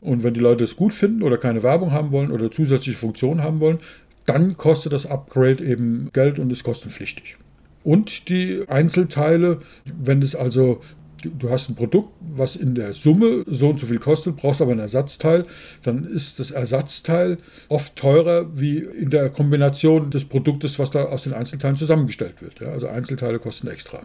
Und 0.00 0.22
wenn 0.22 0.34
die 0.34 0.40
Leute 0.40 0.64
es 0.64 0.76
gut 0.76 0.92
finden 0.92 1.22
oder 1.22 1.38
keine 1.38 1.62
Werbung 1.62 1.92
haben 1.92 2.12
wollen 2.12 2.30
oder 2.30 2.50
zusätzliche 2.50 2.98
Funktionen 2.98 3.42
haben 3.42 3.60
wollen, 3.60 3.78
dann 4.26 4.56
kostet 4.56 4.92
das 4.92 5.06
Upgrade 5.06 5.64
eben 5.64 6.10
Geld 6.12 6.38
und 6.38 6.50
ist 6.50 6.64
kostenpflichtig. 6.64 7.36
Und 7.84 8.28
die 8.28 8.64
Einzelteile, 8.68 9.60
wenn 9.84 10.22
es 10.22 10.36
also 10.36 10.80
du 11.24 11.50
hast 11.50 11.68
ein 11.68 11.74
Produkt, 11.74 12.10
was 12.20 12.56
in 12.56 12.74
der 12.74 12.94
Summe 12.94 13.44
so 13.46 13.70
und 13.70 13.80
so 13.80 13.86
viel 13.86 13.98
kostet, 13.98 14.36
brauchst 14.36 14.60
aber 14.60 14.72
ein 14.72 14.78
Ersatzteil, 14.78 15.46
dann 15.82 16.04
ist 16.04 16.40
das 16.40 16.50
Ersatzteil 16.50 17.38
oft 17.68 17.96
teurer 17.96 18.46
wie 18.58 18.78
in 18.78 19.10
der 19.10 19.30
Kombination 19.30 20.10
des 20.10 20.24
Produktes, 20.24 20.78
was 20.78 20.90
da 20.90 21.04
aus 21.04 21.24
den 21.24 21.32
Einzelteilen 21.32 21.76
zusammengestellt 21.76 22.42
wird. 22.42 22.60
Ja, 22.60 22.68
also 22.68 22.88
Einzelteile 22.88 23.38
kosten 23.38 23.68
extra. 23.68 24.02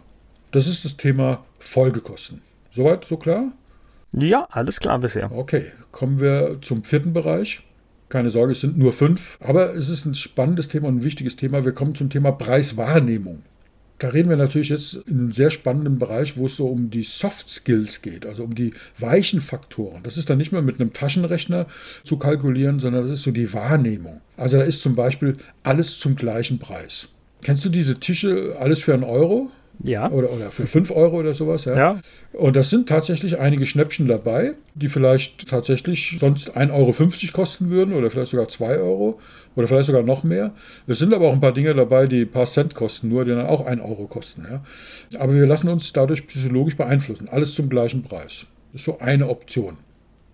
Das 0.50 0.66
ist 0.66 0.84
das 0.84 0.96
Thema 0.96 1.44
Folgekosten. 1.58 2.40
Soweit, 2.70 3.04
so 3.04 3.16
klar? 3.16 3.52
Ja, 4.12 4.46
alles 4.50 4.80
klar 4.80 4.98
bisher. 4.98 5.30
Okay, 5.30 5.66
kommen 5.92 6.20
wir 6.20 6.58
zum 6.62 6.84
vierten 6.84 7.12
Bereich. 7.12 7.62
Keine 8.08 8.30
Sorge, 8.30 8.52
es 8.52 8.60
sind 8.60 8.78
nur 8.78 8.92
fünf, 8.92 9.36
aber 9.40 9.74
es 9.74 9.90
ist 9.90 10.06
ein 10.06 10.14
spannendes 10.14 10.68
Thema 10.68 10.88
und 10.88 10.98
ein 10.98 11.04
wichtiges 11.04 11.36
Thema. 11.36 11.64
Wir 11.64 11.72
kommen 11.72 11.94
zum 11.94 12.08
Thema 12.08 12.32
Preiswahrnehmung. 12.32 13.42
Da 13.98 14.08
reden 14.08 14.30
wir 14.30 14.36
natürlich 14.36 14.68
jetzt 14.68 14.94
in 14.94 15.18
einem 15.18 15.32
sehr 15.32 15.50
spannenden 15.50 15.98
Bereich, 15.98 16.36
wo 16.36 16.46
es 16.46 16.56
so 16.56 16.68
um 16.68 16.88
die 16.88 17.02
Soft 17.02 17.48
Skills 17.48 18.00
geht, 18.00 18.24
also 18.24 18.44
um 18.44 18.54
die 18.54 18.72
weichen 18.98 19.40
Faktoren. 19.40 20.02
Das 20.04 20.16
ist 20.16 20.30
dann 20.30 20.38
nicht 20.38 20.52
mehr 20.52 20.62
mit 20.62 20.80
einem 20.80 20.92
Taschenrechner 20.92 21.66
zu 22.04 22.16
kalkulieren, 22.16 22.78
sondern 22.78 23.02
das 23.02 23.10
ist 23.10 23.24
so 23.24 23.32
die 23.32 23.52
Wahrnehmung. 23.52 24.20
Also 24.36 24.56
da 24.56 24.62
ist 24.62 24.80
zum 24.80 24.94
Beispiel 24.94 25.36
alles 25.64 25.98
zum 25.98 26.14
gleichen 26.14 26.60
Preis. 26.60 27.08
Kennst 27.42 27.64
du 27.64 27.68
diese 27.68 27.98
Tische, 27.98 28.56
alles 28.58 28.80
für 28.80 28.94
einen 28.94 29.04
Euro? 29.04 29.50
Ja. 29.84 30.10
Oder, 30.10 30.30
oder 30.32 30.50
für 30.50 30.66
5 30.66 30.90
Euro 30.90 31.18
oder 31.18 31.34
sowas. 31.34 31.64
Ja. 31.64 31.76
ja. 31.76 32.00
Und 32.32 32.56
das 32.56 32.70
sind 32.70 32.88
tatsächlich 32.88 33.38
einige 33.38 33.66
Schnäppchen 33.66 34.08
dabei, 34.08 34.54
die 34.74 34.88
vielleicht 34.88 35.48
tatsächlich 35.48 36.16
sonst 36.20 36.56
1,50 36.56 36.72
Euro 36.72 37.32
kosten 37.32 37.70
würden 37.70 37.94
oder 37.94 38.10
vielleicht 38.10 38.32
sogar 38.32 38.48
2 38.48 38.78
Euro 38.78 39.20
oder 39.54 39.66
vielleicht 39.66 39.86
sogar 39.86 40.02
noch 40.02 40.24
mehr. 40.24 40.52
Es 40.86 40.98
sind 40.98 41.14
aber 41.14 41.28
auch 41.28 41.32
ein 41.32 41.40
paar 41.40 41.52
Dinge 41.52 41.74
dabei, 41.74 42.06
die 42.06 42.22
ein 42.22 42.30
paar 42.30 42.46
Cent 42.46 42.74
kosten, 42.74 43.08
nur 43.08 43.24
die 43.24 43.30
dann 43.30 43.46
auch 43.46 43.66
1 43.66 43.80
Euro 43.80 44.06
kosten. 44.06 44.46
Ja. 44.50 44.62
Aber 45.20 45.34
wir 45.34 45.46
lassen 45.46 45.68
uns 45.68 45.92
dadurch 45.92 46.26
psychologisch 46.26 46.76
beeinflussen. 46.76 47.28
Alles 47.28 47.54
zum 47.54 47.68
gleichen 47.68 48.02
Preis. 48.02 48.46
Das 48.72 48.82
ist 48.82 48.84
so 48.84 48.98
eine 48.98 49.28
Option. 49.28 49.78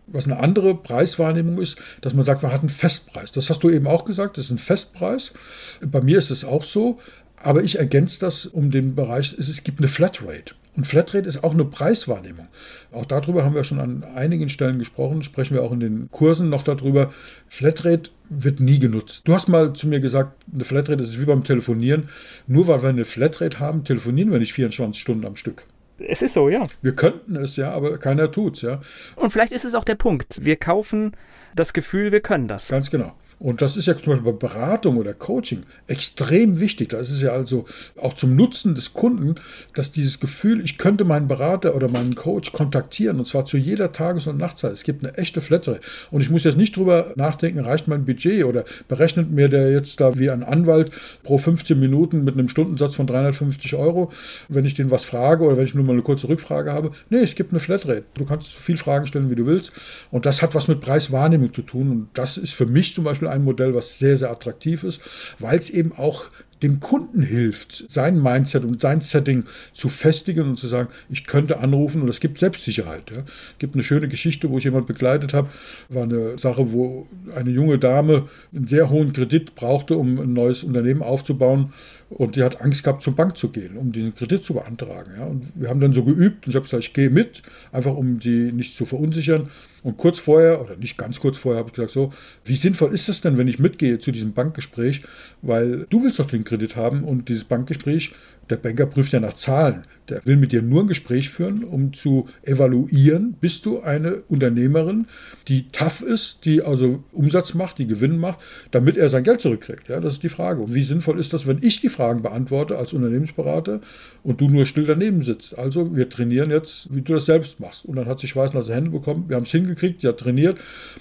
Was 0.07 0.27
eine 0.27 0.39
andere 0.39 0.75
Preiswahrnehmung 0.75 1.59
ist, 1.59 1.77
dass 2.03 2.13
man 2.13 2.27
sagt, 2.27 2.43
man 2.43 2.53
hat 2.53 2.61
einen 2.61 2.69
Festpreis. 2.69 3.33
Das 3.33 3.49
hast 3.49 3.63
du 3.63 3.71
eben 3.71 3.87
auch 3.87 4.05
gesagt, 4.05 4.37
das 4.37 4.47
ist 4.47 4.51
ein 4.51 4.59
Festpreis. 4.59 5.33
Bei 5.81 6.03
mir 6.03 6.19
ist 6.19 6.31
es 6.31 6.45
auch 6.45 6.63
so. 6.63 6.99
Aber 7.45 7.63
ich 7.63 7.79
ergänze 7.79 8.21
das 8.21 8.47
um 8.47 8.71
den 8.71 8.95
Bereich, 8.95 9.37
es 9.39 9.63
gibt 9.65 9.79
eine 9.79 9.89
Flatrate. 9.89 10.55
Und 10.77 10.87
Flatrate 10.87 11.29
ist 11.29 11.45
auch 11.45 11.53
eine 11.53 11.67
Preiswahrnehmung. 11.67 12.49
Auch 12.91 13.05
darüber 13.05 13.45
haben 13.45 13.55
wir 13.55 13.65
schon 13.65 13.81
an 13.81 14.03
einigen 14.03 14.49
Stellen 14.49 14.79
gesprochen, 14.79 15.23
sprechen 15.23 15.55
wir 15.55 15.63
auch 15.63 15.71
in 15.71 15.79
den 15.79 16.11
Kursen 16.11 16.49
noch 16.49 16.63
darüber. 16.63 17.13
Flatrate 17.47 18.11
wird 18.31 18.61
nie 18.61 18.79
genutzt. 18.79 19.23
Du 19.27 19.35
hast 19.35 19.49
mal 19.49 19.75
zu 19.75 19.87
mir 19.87 20.01
gesagt, 20.01 20.43
eine 20.53 20.65
Flatrate 20.65 21.03
ist 21.03 21.21
wie 21.21 21.27
beim 21.27 21.45
Telefonieren. 21.45 22.09
Nur 22.47 22.67
weil 22.67 22.83
wir 22.83 22.89
eine 22.89 23.05
Flatrate 23.05 23.61
haben, 23.61 23.85
telefonieren 23.85 24.33
wir 24.33 24.39
nicht 24.39 24.55
24 24.55 25.01
Stunden 25.01 25.27
am 25.27 25.37
Stück. 25.37 25.65
Es 25.99 26.23
ist 26.23 26.33
so, 26.33 26.49
ja. 26.49 26.63
Wir 26.81 26.97
könnten 26.97 27.37
es 27.37 27.57
ja, 27.57 27.73
aber 27.73 27.99
keiner 27.99 28.33
tut 28.33 28.57
es, 28.57 28.63
ja. 28.63 28.81
Und 29.17 29.31
vielleicht 29.31 29.53
ist 29.53 29.67
es 29.67 29.75
auch 29.75 29.85
der 29.85 29.97
Punkt. 29.97 30.45
Wir 30.45 30.57
kaufen 30.57 31.13
das 31.55 31.75
Gefühl, 31.75 32.11
wir 32.11 32.21
können 32.21 32.49
das. 32.49 32.69
Ganz 32.69 32.91
genau. 32.91 33.15
Und 33.39 33.63
das 33.63 33.77
ist 33.77 33.87
ja 33.87 33.95
zum 33.95 34.15
Beispiel 34.15 34.33
bei 34.33 34.39
Beratung 34.39 34.97
oder 34.97 35.15
Coaching 35.15 35.65
extrem 35.87 36.61
wichtig. 36.61 36.91
Da 36.91 36.99
ist 36.99 37.11
es 37.11 37.21
ja 37.21 37.33
also 37.33 37.67
auch 38.01 38.15
zum 38.15 38.37
Nutzen 38.37 38.75
des 38.75 38.93
Kunden, 38.93 39.35
dass 39.75 39.93
dieses 39.93 40.21
Gefühl, 40.21 40.65
ich 40.65 40.79
könnte 40.79 41.05
meinen 41.05 41.29
Berater 41.29 41.75
oder 41.75 41.89
meinen 41.89 42.15
Coach 42.15 42.53
kontaktieren 42.53 43.19
und 43.19 43.27
zwar 43.27 43.47
zu 43.47 43.57
jeder 43.57 43.93
Tages- 43.93 44.27
und 44.27 44.39
Nachtzeit. 44.39 44.73
Es 44.73 44.85
gibt 44.85 45.05
eine 45.05 45.17
echte 45.19 45.41
Flattere. 45.41 45.81
Und 46.11 46.21
ich 46.21 46.31
muss 46.31 46.45
jetzt 46.45 46.57
nicht 46.57 46.77
drüber 46.77 47.13
nachdenken, 47.17 47.61
reicht 47.61 47.89
mein 47.89 48.05
Budget 48.05 48.45
oder 48.45 48.65
berechnet 48.89 49.31
mir 49.31 49.49
der 49.49 49.71
jetzt 49.73 50.01
da 50.01 50.19
wie 50.19 50.31
ein 50.31 50.43
Anwalt 50.43 50.91
pro 51.23 51.39
15 51.39 51.79
Minuten 51.79 52.25
mit 52.25 52.35
einem 52.35 52.49
Stundensatz 52.49 52.95
von 52.95 53.07
350 53.07 53.75
Euro, 53.75 54.13
wenn 54.49 54.65
ich 54.65 54.75
den 54.75 54.91
was 54.91 55.05
frage 55.05 55.45
oder 55.45 55.57
wenn 55.57 55.65
ich 55.65 55.75
nur 55.75 55.85
mal 55.85 55.93
eine 55.93 56.03
kurze 56.03 56.29
Rückfrage 56.29 56.73
habe. 56.73 56.93
Nee, 57.11 57.19
es 57.19 57.35
gibt 57.35 57.53
eine 57.53 57.61
Flatrate. 57.61 58.05
Du 58.15 58.25
kannst 58.25 58.53
so 58.53 58.59
viel 58.59 58.77
Fragen 58.77 59.07
stellen, 59.07 59.31
wie 59.31 59.35
du 59.35 59.47
willst. 59.47 59.73
Und 60.11 60.27
das 60.27 60.43
hat 60.43 60.55
was 60.55 60.69
mit 60.69 60.81
Preiswahrnehmung 60.81 61.53
zu 61.53 61.63
tun. 61.63 61.91
Und 61.91 62.09
das 62.15 62.37
ist 62.37 62.55
für 62.55 62.67
mich 62.67 62.95
zum 62.95 63.05
Beispiel 63.05 63.24
ein 63.27 63.45
Modell, 63.45 63.75
was 63.75 63.99
sehr, 63.99 64.17
sehr 64.17 64.31
attraktiv 64.31 64.85
ist, 64.85 65.01
weil 65.39 65.59
es 65.59 65.71
eben 65.71 65.93
auch 65.93 66.27
dem 66.65 66.81
Kunden 66.81 67.21
hilft, 67.21 67.85
sein 67.91 68.23
Mindset 68.23 68.65
und 68.65 68.81
sein 68.81 69.03
Setting 69.03 69.45
zu 69.75 69.91
festigen 69.91 70.49
und 70.49 70.59
zu 70.59 70.67
sagen, 70.67 70.89
ich 71.11 71.27
könnte 71.27 71.59
anrufen 71.59 72.01
und 72.01 72.09
es 72.09 72.21
gibt 72.21 72.39
Selbstsicherheit. 72.39 73.11
Ja. 73.11 73.19
Es 73.53 73.59
gibt 73.59 73.75
eine 73.75 73.85
schöne 73.85 74.09
Geschichte, 74.09 74.49
wo 74.49 74.57
ich 74.57 74.65
jemand 74.65 74.87
begleitet 74.87 75.35
habe, 75.35 75.51
war 75.91 76.05
eine 76.05 76.39
Sache, 76.39 76.73
wo 76.73 77.07
eine 77.35 77.51
junge 77.51 77.79
Dame 77.79 78.29
einen 78.55 78.67
sehr 78.67 78.89
hohen 78.89 79.13
Kredit 79.13 79.55
brauchte, 79.55 79.99
um 79.99 80.19
ein 80.19 80.33
neues 80.33 80.65
Unternehmen 80.65 81.03
aufzubauen 81.03 81.75
und 82.09 82.37
die 82.37 82.43
hat 82.43 82.63
Angst 82.63 82.83
gehabt, 82.83 83.03
zur 83.03 83.15
Bank 83.15 83.37
zu 83.37 83.51
gehen, 83.51 83.77
um 83.77 83.93
diesen 83.93 84.15
Kredit 84.15 84.43
zu 84.43 84.55
beantragen. 84.55 85.13
Ja. 85.19 85.25
Und 85.27 85.53
wir 85.55 85.69
haben 85.69 85.81
dann 85.81 85.93
so 85.93 86.03
geübt 86.03 86.47
und 86.47 86.51
ich 86.51 86.57
habe 86.57 86.65
gesagt, 86.65 86.85
ich 86.85 86.95
gehe 86.95 87.11
mit, 87.11 87.43
einfach 87.73 87.95
um 87.95 88.23
sie 88.23 88.53
nicht 88.53 88.75
zu 88.75 88.87
verunsichern. 88.87 89.51
Und 89.85 89.99
kurz 89.99 90.19
vorher, 90.19 90.63
oder 90.63 90.77
nicht 90.77 90.97
ganz 90.97 91.21
kurz 91.21 91.37
vorher, 91.37 91.59
habe 91.59 91.69
ich 91.69 91.75
gesagt, 91.75 91.93
so, 91.93 92.11
wie 92.47 92.57
sinnvoll 92.57 92.95
ist 92.95 93.09
das 93.11 93.21
denn, 93.21 93.37
wenn 93.37 93.49
ich 93.49 93.59
mitgehe 93.59 93.99
zu 93.99 94.13
diesem 94.13 94.33
Bankgespräch? 94.33 95.03
Weil 95.43 95.87
du 95.91 96.03
willst 96.03 96.19
doch 96.19 96.27
den 96.27 96.43
Kredit 96.43 96.75
haben 96.75 97.05
und 97.05 97.29
dieses 97.29 97.45
Bankgespräch 97.45 98.13
der 98.51 98.57
Banker 98.57 98.87
prüft 98.87 99.13
ja 99.13 99.21
nach 99.21 99.35
Zahlen. 99.35 99.85
Der 100.09 100.25
will 100.27 100.37
mit 100.37 100.53
dir 100.53 100.61
nur 100.61 100.83
ein 100.83 100.87
Gespräch 100.87 101.31
führen, 101.31 101.65
um 101.65 101.95
zu 101.95 102.29
evaluieren, 102.43 103.37
bist 103.41 103.65
du 103.65 103.81
eine 103.81 104.17
Unternehmerin, 104.29 105.07
die 105.49 105.69
tough 105.71 106.03
ist, 106.03 106.45
die 106.45 106.61
also 106.61 107.03
Umsatz 107.13 107.55
macht, 107.55 107.79
die 107.79 107.87
Gewinn 107.87 108.19
macht, 108.19 108.41
damit 108.71 108.99
er 108.99 109.09
sein 109.09 109.25
Geld 109.25 109.41
zurückkriegt. 109.41 109.89
Ja, 109.89 110.01
das 110.01 110.15
ist 110.15 110.23
die 110.23 110.29
Frage. 110.29 110.61
Und 110.61 110.75
wie 110.75 110.83
sinnvoll 110.83 111.19
ist 111.19 111.33
das, 111.33 111.47
wenn 111.47 111.59
ich 111.63 111.81
die 111.81 111.89
Fragen 111.89 112.21
beantworte 112.21 112.77
als 112.77 112.93
Unternehmensberater 112.93 113.81
und 114.23 114.41
du 114.41 114.49
nur 114.49 114.67
still 114.67 114.85
daneben 114.85 115.23
sitzt? 115.23 115.59
Also 115.59 115.97
wir 115.97 116.11
trainieren 116.11 116.51
jetzt, 116.51 116.95
wie 116.95 117.01
du 117.01 117.15
das 117.15 117.25
selbst 117.25 117.61
machst. 117.61 117.87
Und 117.87 117.97
dann 117.97 118.07
hat 118.07 118.21
sie 118.21 118.29
schweißnasse 118.29 118.75
Hände 118.75 118.91
bekommen. 118.91 119.25
Wir 119.29 119.37
haben 119.37 119.45
es 119.45 119.51
hingekriegt, 119.51 120.03
sie 120.03 120.09
hat 120.09 120.19
trainiert. 120.19 120.59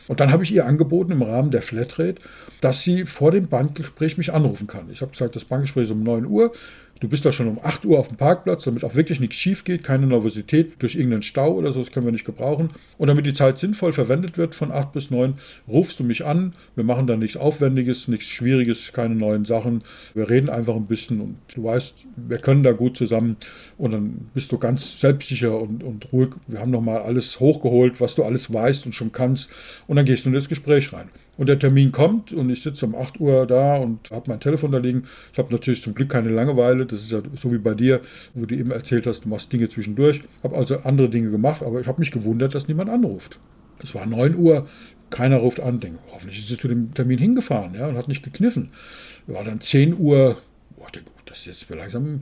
Und 0.07 0.21
dann 0.21 0.31
habe 0.31 0.43
ich 0.43 0.53
ihr 0.53 0.65
angeboten 0.65 1.11
im 1.11 1.23
Rahmen 1.23 1.51
der 1.51 1.61
Flatrate, 1.61 2.21
dass 2.61 2.83
sie 2.83 3.05
vor 3.05 3.31
dem 3.31 3.47
Bankgespräch 3.47 4.17
mich 4.17 4.31
anrufen 4.31 4.67
kann. 4.67 4.89
Ich 4.91 5.01
habe 5.01 5.11
gesagt, 5.11 5.35
das 5.35 5.43
Bankgespräch 5.43 5.83
ist 5.83 5.91
um 5.91 6.03
9 6.03 6.25
Uhr. 6.25 6.53
Du 6.99 7.09
bist 7.09 7.25
da 7.25 7.33
schon 7.33 7.49
um 7.49 7.59
8 7.61 7.85
Uhr 7.85 7.99
auf 7.99 8.07
dem 8.07 8.17
Parkplatz, 8.17 8.63
damit 8.63 8.85
auch 8.85 8.95
wirklich 8.95 9.19
nichts 9.19 9.35
schief 9.35 9.65
geht, 9.65 9.83
keine 9.83 10.07
Nervosität 10.07 10.81
durch 10.81 10.95
irgendeinen 10.95 11.21
Stau 11.21 11.51
oder 11.53 11.73
so, 11.73 11.79
das 11.79 11.91
können 11.91 12.05
wir 12.05 12.13
nicht 12.13 12.23
gebrauchen. 12.23 12.69
Und 12.97 13.07
damit 13.07 13.25
die 13.25 13.33
Zeit 13.33 13.59
sinnvoll 13.59 13.91
verwendet 13.91 14.37
wird 14.37 14.55
von 14.55 14.71
8 14.71 14.93
bis 14.93 15.11
9, 15.11 15.33
rufst 15.67 15.99
du 15.99 16.03
mich 16.05 16.25
an. 16.25 16.53
Wir 16.75 16.83
machen 16.85 17.07
da 17.07 17.17
nichts 17.17 17.35
Aufwendiges, 17.35 18.07
nichts 18.07 18.27
Schwieriges, 18.27 18.93
keine 18.93 19.15
neuen 19.15 19.43
Sachen. 19.43 19.83
Wir 20.13 20.29
reden 20.29 20.49
einfach 20.49 20.75
ein 20.75 20.85
bisschen 20.85 21.19
und 21.19 21.35
du 21.53 21.65
weißt, 21.65 21.95
wir 22.15 22.37
können 22.37 22.63
da 22.63 22.71
gut 22.71 22.95
zusammen. 22.95 23.35
Und 23.77 23.91
dann 23.91 24.29
bist 24.33 24.51
du 24.51 24.57
ganz 24.57 24.99
selbstsicher 24.99 25.59
und, 25.59 25.83
und 25.83 26.13
ruhig. 26.13 26.29
Wir 26.47 26.59
haben 26.59 26.71
nochmal 26.71 27.01
alles 27.01 27.39
hochgeholt, 27.39 27.99
was 27.99 28.15
du 28.15 28.23
alles 28.23 28.53
weißt 28.53 28.85
und 28.85 28.93
schon 28.93 29.11
kannst. 29.11 29.49
Und 29.87 29.97
dann 29.97 30.05
gehst 30.05 30.23
du 30.23 30.29
in 30.29 30.35
das 30.35 30.47
Gespräch 30.47 30.93
rein. 30.93 31.09
Und 31.35 31.49
der 31.49 31.57
Termin 31.57 31.91
kommt 31.91 32.31
und 32.31 32.49
ich 32.51 32.61
sitze 32.61 32.85
um 32.85 32.95
8 32.95 33.19
Uhr 33.19 33.47
da 33.47 33.77
und 33.77 34.11
habe 34.11 34.29
mein 34.29 34.39
Telefon 34.39 34.71
da 34.71 34.77
liegen. 34.77 35.05
Ich 35.31 35.39
habe 35.39 35.51
natürlich 35.51 35.81
zum 35.81 35.95
Glück 35.95 36.09
keine 36.09 36.29
Langeweile. 36.29 36.85
Das 36.85 37.01
ist 37.01 37.11
ja 37.11 37.21
so 37.35 37.51
wie 37.51 37.57
bei 37.57 37.73
dir, 37.73 38.01
wo 38.35 38.45
du 38.45 38.55
eben 38.55 38.69
erzählt 38.69 39.07
hast, 39.07 39.25
du 39.25 39.29
machst 39.29 39.51
Dinge 39.51 39.67
zwischendurch. 39.67 40.21
Habe 40.43 40.55
also 40.55 40.79
andere 40.79 41.09
Dinge 41.09 41.31
gemacht, 41.31 41.63
aber 41.63 41.81
ich 41.81 41.87
habe 41.87 41.99
mich 41.99 42.11
gewundert, 42.11 42.53
dass 42.53 42.67
niemand 42.67 42.91
anruft. 42.91 43.39
Es 43.83 43.95
war 43.95 44.05
9 44.05 44.35
Uhr, 44.35 44.67
keiner 45.09 45.37
ruft 45.37 45.59
an. 45.59 45.79
Denke, 45.79 45.99
hoffentlich 46.11 46.39
ist 46.39 46.51
er 46.51 46.59
zu 46.59 46.67
dem 46.67 46.93
Termin 46.93 47.17
hingefahren 47.17 47.73
ja, 47.73 47.87
und 47.87 47.97
hat 47.97 48.07
nicht 48.07 48.23
gekniffen. 48.23 48.69
War 49.25 49.43
dann 49.43 49.59
10 49.59 49.97
Uhr, 49.97 50.37
boah, 50.77 50.87
denke, 50.93 51.09
das 51.25 51.39
ist 51.39 51.45
jetzt 51.45 51.69
langsam 51.69 52.21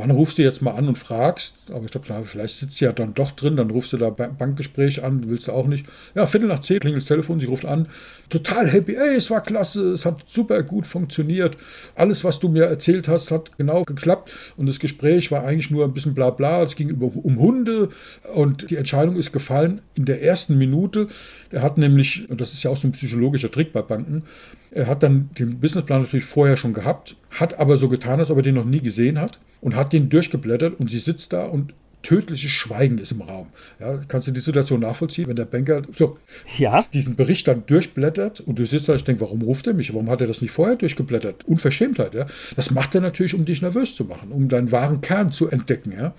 wann 0.00 0.10
rufst 0.10 0.38
du 0.38 0.42
jetzt 0.42 0.62
mal 0.62 0.72
an 0.72 0.88
und 0.88 0.96
fragst? 0.96 1.54
Aber 1.70 1.84
ich 1.84 1.90
glaube, 1.90 2.24
vielleicht 2.24 2.58
sitzt 2.58 2.78
sie 2.78 2.86
ja 2.86 2.92
dann 2.92 3.14
doch 3.14 3.32
drin, 3.32 3.56
dann 3.56 3.70
rufst 3.70 3.92
du 3.92 3.98
da 3.98 4.10
Bankgespräch 4.10 5.04
an, 5.04 5.28
willst 5.28 5.48
du 5.48 5.52
auch 5.52 5.66
nicht. 5.66 5.86
Ja, 6.14 6.26
Viertel 6.26 6.48
nach 6.48 6.60
zehn 6.60 6.80
klingelt 6.80 7.02
das 7.02 7.08
Telefon, 7.08 7.38
sie 7.38 7.46
ruft 7.46 7.66
an, 7.66 7.86
total 8.30 8.68
happy, 8.68 8.96
ey, 8.96 9.16
es 9.16 9.30
war 9.30 9.42
klasse, 9.42 9.92
es 9.92 10.06
hat 10.06 10.22
super 10.26 10.62
gut 10.62 10.86
funktioniert. 10.86 11.56
Alles, 11.94 12.24
was 12.24 12.40
du 12.40 12.48
mir 12.48 12.64
erzählt 12.64 13.08
hast, 13.08 13.30
hat 13.30 13.56
genau 13.58 13.84
geklappt 13.84 14.32
und 14.56 14.66
das 14.66 14.80
Gespräch 14.80 15.30
war 15.30 15.44
eigentlich 15.44 15.70
nur 15.70 15.84
ein 15.84 15.92
bisschen 15.92 16.14
bla 16.14 16.30
bla, 16.30 16.62
es 16.62 16.76
ging 16.76 16.88
über, 16.88 17.10
um 17.14 17.38
Hunde 17.38 17.90
und 18.34 18.70
die 18.70 18.76
Entscheidung 18.76 19.16
ist 19.16 19.32
gefallen 19.32 19.82
in 19.94 20.06
der 20.06 20.22
ersten 20.22 20.56
Minute. 20.56 21.08
Er 21.50 21.62
hat 21.62 21.78
nämlich, 21.78 22.28
und 22.30 22.40
das 22.40 22.52
ist 22.52 22.62
ja 22.62 22.70
auch 22.70 22.76
so 22.76 22.88
ein 22.88 22.92
psychologischer 22.92 23.50
Trick 23.50 23.72
bei 23.72 23.82
Banken, 23.82 24.22
er 24.72 24.86
hat 24.86 25.02
dann 25.02 25.30
den 25.38 25.60
Businessplan 25.60 26.02
natürlich 26.02 26.24
vorher 26.24 26.56
schon 26.56 26.72
gehabt 26.72 27.16
hat 27.30 27.58
aber 27.58 27.76
so 27.76 27.88
getan, 27.88 28.20
als 28.20 28.30
ob 28.30 28.38
er 28.38 28.42
den 28.42 28.56
noch 28.56 28.64
nie 28.64 28.80
gesehen 28.80 29.20
hat 29.20 29.38
und 29.60 29.76
hat 29.76 29.92
den 29.92 30.08
durchgeblättert 30.08 30.78
und 30.78 30.90
sie 30.90 30.98
sitzt 30.98 31.32
da 31.32 31.44
und 31.44 31.74
tödliches 32.02 32.50
Schweigen 32.50 32.98
ist 32.98 33.12
im 33.12 33.20
Raum. 33.20 33.48
Ja, 33.78 33.98
kannst 34.08 34.28
du 34.28 34.32
die 34.32 34.40
Situation 34.40 34.80
nachvollziehen, 34.80 35.26
wenn 35.26 35.36
der 35.36 35.44
Banker 35.44 35.82
so 35.96 36.18
ja. 36.56 36.84
diesen 36.92 37.16
Bericht 37.16 37.46
dann 37.48 37.64
durchblättert 37.66 38.40
und 38.40 38.58
du 38.58 38.64
sitzt 38.64 38.88
da, 38.88 38.94
ich 38.94 39.04
denke, 39.04 39.20
warum 39.20 39.42
ruft 39.42 39.66
er 39.66 39.74
mich? 39.74 39.92
Warum 39.92 40.08
hat 40.08 40.20
er 40.20 40.26
das 40.26 40.40
nicht 40.40 40.50
vorher 40.50 40.76
durchgeblättert? 40.76 41.44
Unverschämtheit, 41.46 42.14
ja. 42.14 42.26
Das 42.56 42.70
macht 42.70 42.94
er 42.94 43.00
natürlich, 43.00 43.34
um 43.34 43.44
dich 43.44 43.60
nervös 43.60 43.94
zu 43.94 44.04
machen, 44.04 44.32
um 44.32 44.48
deinen 44.48 44.72
wahren 44.72 45.00
Kern 45.00 45.32
zu 45.32 45.48
entdecken, 45.48 45.92
ja. 45.92 46.14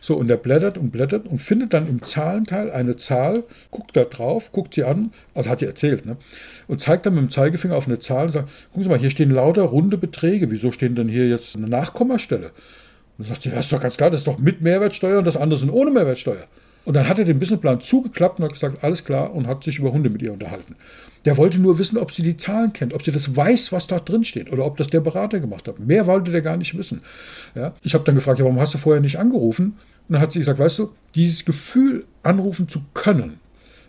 So, 0.00 0.16
und 0.16 0.30
er 0.30 0.36
blättert 0.36 0.78
und 0.78 0.90
blättert 0.90 1.26
und 1.26 1.38
findet 1.38 1.74
dann 1.74 1.86
im 1.86 2.02
Zahlenteil 2.02 2.70
eine 2.70 2.96
Zahl, 2.96 3.44
guckt 3.70 3.96
da 3.96 4.04
drauf, 4.04 4.52
guckt 4.52 4.74
sie 4.74 4.84
an, 4.84 5.12
also 5.34 5.50
hat 5.50 5.60
sie 5.60 5.66
erzählt, 5.66 6.06
ne? 6.06 6.16
Und 6.66 6.80
zeigt 6.80 7.06
dann 7.06 7.14
mit 7.14 7.22
dem 7.22 7.30
Zeigefinger 7.30 7.76
auf 7.76 7.86
eine 7.86 7.98
Zahl 7.98 8.26
und 8.26 8.32
sagt, 8.32 8.48
gucken 8.70 8.84
Sie 8.84 8.88
mal, 8.88 8.98
hier 8.98 9.10
stehen 9.10 9.30
lauter 9.30 9.62
runde 9.62 9.98
Beträge. 9.98 10.50
Wieso 10.50 10.72
stehen 10.72 10.94
denn 10.94 11.08
hier 11.08 11.28
jetzt 11.28 11.56
eine 11.56 11.68
Nachkommastelle? 11.68 12.50
Und 13.18 13.24
sagt 13.24 13.42
sie, 13.42 13.50
das 13.50 13.66
ist 13.66 13.72
doch 13.72 13.80
ganz 13.80 13.96
klar, 13.96 14.10
das 14.10 14.20
ist 14.20 14.26
doch 14.26 14.38
mit 14.38 14.60
Mehrwertsteuer 14.60 15.18
und 15.18 15.26
das 15.26 15.36
andere 15.36 15.58
sind 15.58 15.70
ohne 15.70 15.90
Mehrwertsteuer. 15.90 16.46
Und 16.84 16.94
dann 16.94 17.08
hat 17.08 17.18
er 17.18 17.24
den 17.24 17.40
Businessplan 17.40 17.80
zugeklappt 17.80 18.38
und 18.38 18.44
hat 18.44 18.52
gesagt, 18.52 18.84
alles 18.84 19.04
klar 19.04 19.34
und 19.34 19.48
hat 19.48 19.64
sich 19.64 19.78
über 19.78 19.92
Hunde 19.92 20.08
mit 20.08 20.22
ihr 20.22 20.32
unterhalten. 20.32 20.76
Der 21.24 21.36
wollte 21.36 21.58
nur 21.58 21.80
wissen, 21.80 21.98
ob 21.98 22.12
sie 22.12 22.22
die 22.22 22.36
Zahlen 22.36 22.72
kennt, 22.72 22.94
ob 22.94 23.02
sie 23.02 23.10
das 23.10 23.34
weiß, 23.34 23.72
was 23.72 23.88
da 23.88 23.98
drin 23.98 24.22
steht 24.22 24.52
oder 24.52 24.64
ob 24.64 24.76
das 24.76 24.86
der 24.86 25.00
Berater 25.00 25.40
gemacht 25.40 25.66
hat. 25.66 25.80
Mehr 25.80 26.06
wollte 26.06 26.30
der 26.30 26.42
gar 26.42 26.56
nicht 26.56 26.78
wissen. 26.78 27.00
Ja? 27.56 27.74
Ich 27.82 27.94
habe 27.94 28.04
dann 28.04 28.14
gefragt, 28.14 28.38
ja, 28.38 28.44
warum 28.44 28.60
hast 28.60 28.74
du 28.74 28.78
vorher 28.78 29.00
nicht 29.00 29.18
angerufen? 29.18 29.76
Und 30.08 30.12
dann 30.12 30.22
hat 30.22 30.30
sie 30.30 30.38
gesagt, 30.38 30.60
weißt 30.60 30.78
du, 30.78 30.90
dieses 31.16 31.44
Gefühl, 31.44 32.04
anrufen 32.22 32.68
zu 32.68 32.82
können, 32.94 33.40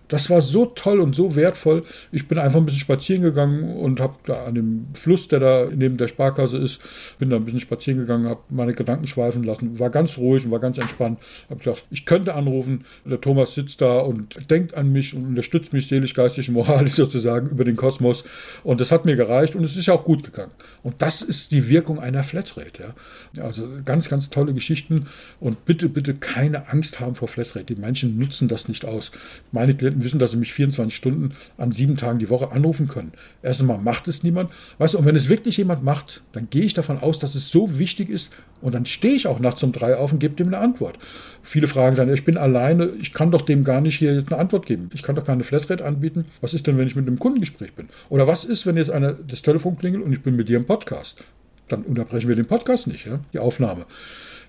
das 0.08 0.30
war 0.30 0.42
so 0.42 0.66
toll 0.68 1.00
und 1.00 1.16
so 1.16 1.36
wertvoll. 1.36 1.84
Ich 2.12 2.28
bin 2.28 2.38
einfach 2.38 2.60
ein 2.60 2.66
bisschen 2.66 2.80
spazieren 2.80 3.22
gegangen 3.22 3.78
und 3.78 4.00
habe 4.00 4.16
da 4.26 4.46
an 4.46 4.56
dem 4.56 4.88
Fluss, 4.94 5.28
der 5.28 5.40
da 5.40 5.68
neben 5.74 5.98
der 5.98 6.08
Sparkasse 6.08 6.58
ist, 6.58 6.80
bin 7.20 7.30
da 7.30 7.36
ein 7.36 7.46
bisschen 7.46 7.60
spazieren 7.60 8.00
gegangen, 8.00 8.28
habe 8.28 8.42
meine 8.50 8.74
Gedanken 8.74 9.08
schweifen 9.08 9.44
lassen, 9.44 9.80
war 9.80 9.90
ganz 9.90 10.18
ruhig 10.18 10.46
und 10.46 10.52
war 10.52 10.60
ganz 10.60 10.78
entspannt. 10.78 11.20
Habe 11.50 11.60
gedacht, 11.60 11.84
ich 11.90 12.06
könnte 12.06 12.36
anrufen. 12.36 12.86
Der 13.06 13.22
Thomas 13.22 13.54
sitzt 13.54 13.82
da 13.82 14.00
und 14.00 14.50
denkt 14.50 14.76
an 14.76 14.92
mich 14.92 15.14
und 15.14 15.26
unterstützt 15.26 15.74
mich 15.74 15.88
seelisch, 15.88 16.14
geistig, 16.14 16.50
moralisch 16.50 16.94
sozusagen 16.96 17.50
über 17.50 17.66
den 17.66 17.76
Kosmos. 17.76 18.24
Und 18.64 18.82
das 18.82 18.92
hat 18.92 19.06
mir 19.06 19.16
gereicht 19.16 19.56
und 19.56 19.64
es 19.64 19.76
ist 19.76 19.88
ja 19.88 19.94
auch 19.94 20.04
gut 20.04 20.24
gegangen. 20.24 20.52
Und 20.84 21.02
das 21.02 21.22
ist 21.22 21.52
die 21.52 21.68
Wirkung 21.70 22.00
einer 22.00 22.24
Flatrate. 22.24 22.94
Ja. 23.34 23.44
Also 23.44 23.68
ganz, 23.84 24.10
ganz 24.10 24.30
tolle 24.30 24.54
Geschichten 24.54 25.08
und 25.40 25.66
bitte, 25.66 25.90
bitte 25.90 26.14
keine 26.14 26.70
Angst 26.70 27.00
haben 27.00 27.16
vor 27.16 27.28
Flatrate. 27.28 27.66
Die 27.66 27.76
Menschen 27.76 28.18
nutzen 28.18 28.48
das 28.48 28.68
nicht 28.68 28.86
aus. 28.86 29.12
Meine 29.52 29.76
Klienten 29.76 29.97
Wissen, 30.04 30.20
dass 30.20 30.32
sie 30.32 30.38
mich 30.38 30.54
24 30.54 30.96
Stunden 30.96 31.34
an 31.58 31.72
sieben 31.72 31.98
Tagen 31.98 32.20
die 32.20 32.30
Woche 32.30 32.52
anrufen 32.52 32.88
können. 32.88 33.14
Erst 33.42 33.62
einmal 33.62 33.78
macht 33.78 34.08
es 34.08 34.24
niemand. 34.24 34.50
Weißt 34.78 34.94
du, 34.94 35.00
und 35.00 35.06
wenn 35.06 35.16
es 35.16 35.30
wirklich 35.30 35.58
jemand 35.58 35.84
macht, 35.84 36.24
dann 36.34 36.50
gehe 36.50 36.64
ich 36.64 36.74
davon 36.74 37.00
aus, 37.00 37.20
dass 37.20 37.36
es 37.36 37.50
so 37.50 37.80
wichtig 37.80 38.10
ist 38.10 38.32
und 38.62 38.74
dann 38.74 38.86
stehe 38.86 39.14
ich 39.14 39.28
auch 39.28 39.40
nachts 39.40 39.64
um 39.64 39.72
drei 39.72 39.96
auf 39.96 40.14
und 40.14 40.20
gebe 40.20 40.36
dem 40.36 40.48
eine 40.48 40.60
Antwort. 40.60 40.98
Viele 41.42 41.68
fragen 41.68 41.96
dann, 41.96 42.12
ich 42.14 42.26
bin 42.26 42.38
alleine, 42.38 42.90
ich 43.00 43.14
kann 43.14 43.32
doch 43.32 43.42
dem 43.42 43.64
gar 43.64 43.82
nicht 43.82 43.98
hier 43.98 44.14
jetzt 44.16 44.32
eine 44.32 44.42
Antwort 44.42 44.66
geben. 44.66 44.90
Ich 44.94 45.04
kann 45.04 45.16
doch 45.16 45.24
keine 45.24 45.44
Flatrate 45.44 45.86
anbieten. 45.86 46.26
Was 46.42 46.54
ist 46.54 46.68
denn, 46.68 46.78
wenn 46.78 46.88
ich 46.88 46.96
mit 46.96 47.08
einem 47.08 47.20
Kundengespräch 47.20 47.74
bin? 47.74 47.90
Oder 48.10 48.28
was 48.28 48.46
ist, 48.46 48.66
wenn 48.66 48.78
jetzt 48.78 48.92
einer 48.92 49.14
das 49.14 49.42
Telefon 49.42 49.78
klingelt 49.78 50.04
und 50.04 50.12
ich 50.12 50.22
bin 50.22 50.36
mit 50.36 50.50
dir 50.50 50.58
im 50.58 50.66
Podcast? 50.66 51.24
Dann 51.68 51.84
unterbrechen 51.84 52.28
wir 52.28 52.36
den 52.36 52.46
Podcast 52.46 52.88
nicht, 52.88 53.06
ja? 53.06 53.20
die 53.34 53.40
Aufnahme. 53.40 53.86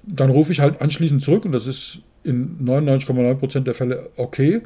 Dann 0.04 0.30
rufe 0.30 0.52
ich 0.52 0.61
halt 0.61 0.80
anschließend 0.80 1.22
zurück 1.22 1.44
und 1.44 1.52
das 1.52 1.66
ist 1.66 1.98
in 2.24 2.58
99,9% 2.64 3.61
der 3.61 3.74
Fälle 3.74 4.11
okay. 4.16 4.62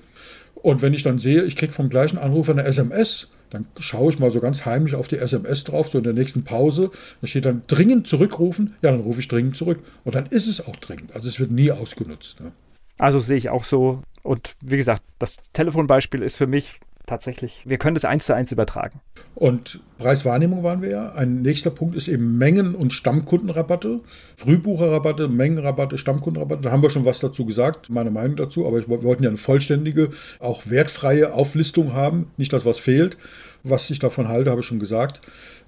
Und 0.63 0.83
wenn 0.83 0.95
ich 0.95 1.03
dann 1.03 1.19
sehe, 1.19 1.43
ich 1.43 1.57
kriege 1.57 1.73
vom 1.73 1.89
gleichen 1.89 2.19
Anrufer 2.19 2.53
eine 2.53 2.65
SMS, 2.65 3.29
dann 3.51 3.67
schaue 3.79 4.11
ich 4.11 4.19
mal 4.19 4.31
so 4.31 4.41
ganz 4.41 4.65
heimlich 4.65 4.95
auf 4.95 5.09
die 5.09 5.19
SMS 5.19 5.65
drauf, 5.65 5.89
so 5.89 5.99
in 5.99 6.05
der 6.05 6.15
nächsten 6.15 6.45
Pause. 6.45 6.91
Da 7.21 7.27
steht 7.27 7.45
dann 7.45 7.63
dringend 7.67 8.07
zurückrufen. 8.07 8.75
Ja, 8.81 8.93
dann 8.93 9.01
rufe 9.01 9.21
ich 9.21 9.29
dringend 9.29 9.57
zurück. 9.57 9.81
Und 10.05 10.15
dann 10.15 10.27
ist 10.27 10.49
es 10.49 10.67
auch 10.67 10.77
dringend. 10.77 11.15
Also 11.15 11.29
es 11.29 11.39
wird 11.39 11.51
nie 11.51 11.71
ausgenutzt. 11.71 12.41
Ne? 12.41 12.53
Also 12.99 13.21
sehe 13.21 13.37
ich 13.37 13.51
auch 13.51 13.65
so. 13.65 14.01
Und 14.23 14.53
wie 14.63 14.77
gesagt, 14.77 15.03
das 15.19 15.37
Telefonbeispiel 15.53 16.23
ist 16.23 16.37
für 16.37 16.47
mich 16.47 16.81
tatsächlich, 17.07 17.65
wir 17.67 17.79
können 17.79 17.95
das 17.95 18.05
eins 18.05 18.27
zu 18.27 18.35
eins 18.35 18.53
übertragen. 18.53 19.01
Und 19.35 19.81
Preiswahrnehmung 19.99 20.63
waren 20.63 20.83
wir 20.83 20.91
ja. 20.91 21.13
Ein 21.13 21.43
nächster 21.43 21.71
Punkt 21.71 21.97
ist 21.97 22.09
eben 22.09 22.39
Mengen- 22.39 22.75
und 22.75 22.93
Stammkundenrabatte. 22.93 24.01
Frühbucherrabatte, 24.37 25.29
Mengenrabatte, 25.29 25.99
Stammkundenrabatte. 25.99 26.63
Da 26.63 26.71
haben 26.71 26.83
wir 26.83 26.91
schon 26.91 27.05
was 27.05 27.21
dazu 27.21 27.47
gesagt, 27.47 27.91
meine 27.91 28.11
Meinung 28.11 28.37
dazu. 28.37 28.67
Aber 28.67 28.79
wir 28.79 29.03
wollten 29.03 29.23
ja 29.23 29.31
eine 29.31 29.39
vollständige, 29.39 30.11
auch 30.39 30.63
wertfreie 30.69 31.33
Auflistung 31.33 31.93
haben. 31.93 32.31
Nicht 32.37 32.53
das, 32.53 32.65
was 32.65 32.79
fehlt. 32.79 33.17
Was 33.65 33.89
ich 33.91 34.01
davon 34.01 34.29
halte, 34.29 34.51
habe 34.51 34.61
ich 34.61 34.67
schon 34.67 34.81
gesagt. 34.81 35.21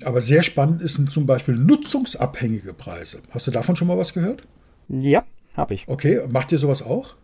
Aber 0.05 0.21
sehr 0.21 0.43
spannend 0.43 0.89
sind 0.89 1.11
zum 1.11 1.27
Beispiel 1.27 1.55
nutzungsabhängige 1.55 2.75
Preise. 2.75 3.21
Hast 3.31 3.47
du 3.47 3.51
davon 3.51 3.77
schon 3.77 3.89
mal 3.89 3.99
was 3.99 4.13
gehört? 4.13 4.43
Ja, 4.89 5.25
habe 5.57 5.75
ich. 5.75 5.89
Okay, 5.89 6.21
macht 6.29 6.53
ihr 6.53 6.59
sowas 6.59 6.83
auch? 6.83 7.15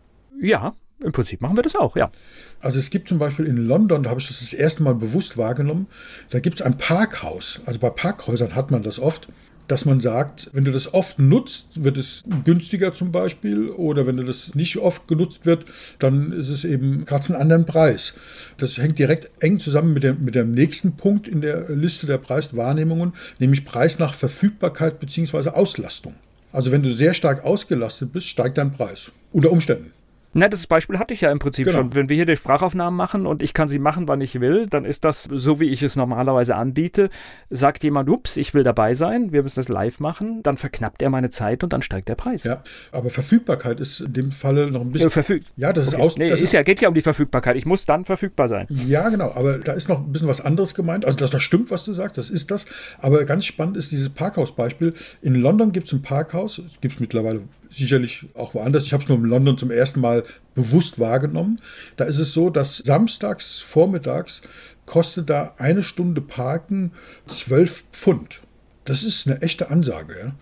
Ja, 0.41 0.73
im 1.03 1.11
Prinzip 1.11 1.41
machen 1.41 1.57
wir 1.57 1.63
das 1.63 1.75
auch, 1.75 1.95
ja. 1.95 2.11
Also 2.59 2.79
es 2.79 2.89
gibt 2.89 3.09
zum 3.09 3.19
Beispiel 3.19 3.45
in 3.45 3.57
London, 3.57 4.03
da 4.03 4.09
habe 4.09 4.19
ich 4.19 4.27
das 4.27 4.39
das 4.39 4.53
erste 4.53 4.83
Mal 4.83 4.95
bewusst 4.95 5.37
wahrgenommen, 5.37 5.87
da 6.29 6.39
gibt 6.39 6.59
es 6.59 6.61
ein 6.61 6.77
Parkhaus. 6.77 7.61
Also 7.65 7.79
bei 7.79 7.89
Parkhäusern 7.89 8.55
hat 8.55 8.71
man 8.71 8.83
das 8.83 8.99
oft, 8.99 9.27
dass 9.71 9.85
man 9.85 10.01
sagt, 10.01 10.49
wenn 10.51 10.65
du 10.65 10.71
das 10.73 10.93
oft 10.93 11.17
nutzt, 11.17 11.81
wird 11.81 11.95
es 11.95 12.23
günstiger 12.43 12.93
zum 12.93 13.13
Beispiel. 13.13 13.69
Oder 13.69 14.05
wenn 14.05 14.17
du 14.17 14.23
das 14.25 14.53
nicht 14.53 14.77
oft 14.77 15.07
genutzt 15.07 15.45
wird, 15.45 15.63
dann 15.97 16.33
ist 16.33 16.49
es 16.49 16.65
eben 16.65 17.05
gerade 17.05 17.27
einen 17.27 17.41
anderen 17.41 17.65
Preis. 17.65 18.15
Das 18.57 18.77
hängt 18.77 18.99
direkt 18.99 19.31
eng 19.41 19.61
zusammen 19.61 19.93
mit 19.93 20.03
dem, 20.03 20.25
mit 20.25 20.35
dem 20.35 20.51
nächsten 20.51 20.97
Punkt 20.97 21.25
in 21.25 21.39
der 21.39 21.69
Liste 21.69 22.05
der 22.05 22.17
Preiswahrnehmungen, 22.17 23.13
nämlich 23.39 23.63
Preis 23.63 23.97
nach 23.97 24.13
Verfügbarkeit 24.13 24.99
bzw. 24.99 25.51
Auslastung. 25.51 26.15
Also 26.51 26.73
wenn 26.73 26.83
du 26.83 26.91
sehr 26.91 27.13
stark 27.13 27.45
ausgelastet 27.45 28.11
bist, 28.11 28.27
steigt 28.27 28.57
dein 28.57 28.73
Preis. 28.73 29.09
Unter 29.31 29.51
Umständen. 29.51 29.93
Na, 30.33 30.47
das 30.47 30.65
Beispiel 30.65 30.97
hatte 30.97 31.13
ich 31.13 31.21
ja 31.21 31.31
im 31.31 31.39
Prinzip 31.39 31.65
genau. 31.65 31.79
schon. 31.79 31.95
Wenn 31.95 32.07
wir 32.07 32.15
hier 32.15 32.25
die 32.25 32.37
Sprachaufnahmen 32.37 32.95
machen 32.95 33.25
und 33.25 33.43
ich 33.43 33.53
kann 33.53 33.67
sie 33.67 33.79
machen, 33.79 34.07
wann 34.07 34.21
ich 34.21 34.39
will, 34.39 34.65
dann 34.67 34.85
ist 34.85 35.03
das 35.03 35.23
so, 35.23 35.59
wie 35.59 35.69
ich 35.69 35.83
es 35.83 35.97
normalerweise 35.97 36.55
anbiete. 36.55 37.09
Sagt 37.49 37.83
jemand, 37.83 38.09
ups, 38.09 38.37
ich 38.37 38.53
will 38.53 38.63
dabei 38.63 38.93
sein, 38.93 39.33
wir 39.33 39.43
müssen 39.43 39.59
das 39.59 39.67
live 39.67 39.99
machen, 39.99 40.41
dann 40.43 40.55
verknappt 40.55 41.01
er 41.01 41.09
meine 41.09 41.31
Zeit 41.31 41.63
und 41.63 41.73
dann 41.73 41.81
steigt 41.81 42.07
der 42.07 42.15
Preis. 42.15 42.45
Ja, 42.45 42.63
aber 42.93 43.09
Verfügbarkeit 43.09 43.81
ist 43.81 43.99
in 43.99 44.13
dem 44.13 44.31
Falle 44.31 44.71
noch 44.71 44.81
ein 44.81 44.91
bisschen. 44.91 45.07
Ja, 45.07 45.09
verfügt. 45.09 45.47
Ja, 45.57 45.73
das 45.73 45.87
okay. 45.87 45.97
ist 45.97 46.01
aus. 46.01 46.17
Nee, 46.17 46.29
ist 46.29 46.53
ja, 46.53 46.63
geht 46.63 46.79
ja 46.79 46.87
um 46.87 46.95
die 46.95 47.01
Verfügbarkeit. 47.01 47.57
Ich 47.57 47.65
muss 47.65 47.85
dann 47.85 48.05
verfügbar 48.05 48.47
sein. 48.47 48.67
Ja, 48.69 49.09
genau, 49.09 49.33
aber 49.35 49.57
da 49.57 49.73
ist 49.73 49.89
noch 49.89 49.99
ein 49.99 50.13
bisschen 50.13 50.29
was 50.29 50.39
anderes 50.39 50.75
gemeint. 50.75 51.03
Also, 51.03 51.17
das, 51.17 51.31
das 51.31 51.43
stimmt, 51.43 51.71
was 51.71 51.83
du 51.83 51.91
sagst, 51.91 52.17
das 52.17 52.29
ist 52.29 52.51
das. 52.51 52.65
Aber 52.99 53.25
ganz 53.25 53.45
spannend 53.45 53.75
ist 53.75 53.91
dieses 53.91 54.09
Parkhausbeispiel. 54.09 54.93
In 55.21 55.35
London 55.35 55.73
gibt 55.73 55.87
es 55.87 55.93
ein 55.93 56.01
Parkhaus, 56.01 56.59
es 56.59 56.79
gibt 56.79 56.95
es 56.95 56.99
mittlerweile 57.01 57.41
sicherlich 57.71 58.25
auch 58.35 58.53
woanders. 58.53 58.85
Ich 58.85 58.93
habe 58.93 59.03
es 59.03 59.09
nur 59.09 59.17
in 59.17 59.25
London 59.25 59.57
zum 59.57 59.71
ersten 59.71 60.01
Mal 60.01 60.23
bewusst 60.55 60.99
wahrgenommen. 60.99 61.59
Da 61.95 62.05
ist 62.05 62.19
es 62.19 62.33
so, 62.33 62.49
dass 62.49 62.77
samstags 62.77 63.59
vormittags 63.59 64.41
kostet 64.85 65.29
da 65.29 65.55
eine 65.57 65.83
Stunde 65.83 66.21
Parken 66.21 66.91
12 67.27 67.85
Pfund. 67.91 68.41
Das 68.83 69.03
ist 69.03 69.27
eine 69.27 69.41
echte 69.41 69.69
Ansage. 69.69 70.15
Ja? 70.19 70.35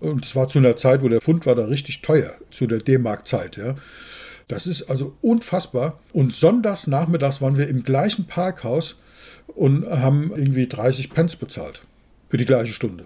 Und 0.00 0.26
es 0.26 0.36
war 0.36 0.48
zu 0.48 0.58
einer 0.58 0.76
Zeit, 0.76 1.02
wo 1.02 1.08
der 1.08 1.20
Pfund 1.20 1.46
war 1.46 1.54
da 1.54 1.64
richtig 1.64 2.02
teuer, 2.02 2.34
zu 2.50 2.66
der 2.66 2.78
D-Mark-Zeit. 2.78 3.56
Ja? 3.56 3.76
Das 4.48 4.66
ist 4.66 4.90
also 4.90 5.16
unfassbar. 5.22 6.00
Und 6.12 6.32
sonntags 6.32 6.86
nachmittags 6.86 7.40
waren 7.40 7.56
wir 7.56 7.68
im 7.68 7.82
gleichen 7.82 8.26
Parkhaus 8.26 8.96
und 9.46 9.86
haben 9.86 10.32
irgendwie 10.34 10.66
30 10.66 11.10
Pence 11.10 11.36
bezahlt 11.36 11.84
für 12.28 12.36
die 12.36 12.44
gleiche 12.44 12.72
Stunde 12.72 13.04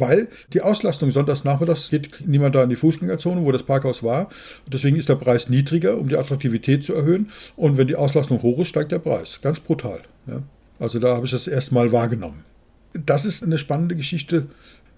weil 0.00 0.28
die 0.52 0.62
Auslastung 0.62 1.10
sonntags 1.10 1.44
nachmittags 1.44 1.90
geht 1.90 2.26
niemand 2.26 2.54
da 2.54 2.62
in 2.62 2.70
die 2.70 2.76
Fußgängerzone, 2.76 3.44
wo 3.44 3.52
das 3.52 3.62
Parkhaus 3.62 4.02
war. 4.02 4.28
Deswegen 4.66 4.96
ist 4.96 5.08
der 5.08 5.16
Preis 5.16 5.48
niedriger, 5.48 5.98
um 5.98 6.08
die 6.08 6.16
Attraktivität 6.16 6.84
zu 6.84 6.94
erhöhen. 6.94 7.30
Und 7.56 7.76
wenn 7.76 7.88
die 7.88 7.96
Auslastung 7.96 8.42
hoch 8.42 8.58
ist, 8.60 8.68
steigt 8.68 8.92
der 8.92 8.98
Preis. 8.98 9.40
Ganz 9.42 9.60
brutal. 9.60 10.00
Ja. 10.26 10.42
Also 10.78 10.98
da 10.98 11.14
habe 11.14 11.26
ich 11.26 11.32
das 11.32 11.46
erste 11.46 11.74
Mal 11.74 11.92
wahrgenommen. 11.92 12.44
Das 12.92 13.24
ist 13.24 13.42
eine 13.42 13.58
spannende 13.58 13.96
Geschichte. 13.96 14.46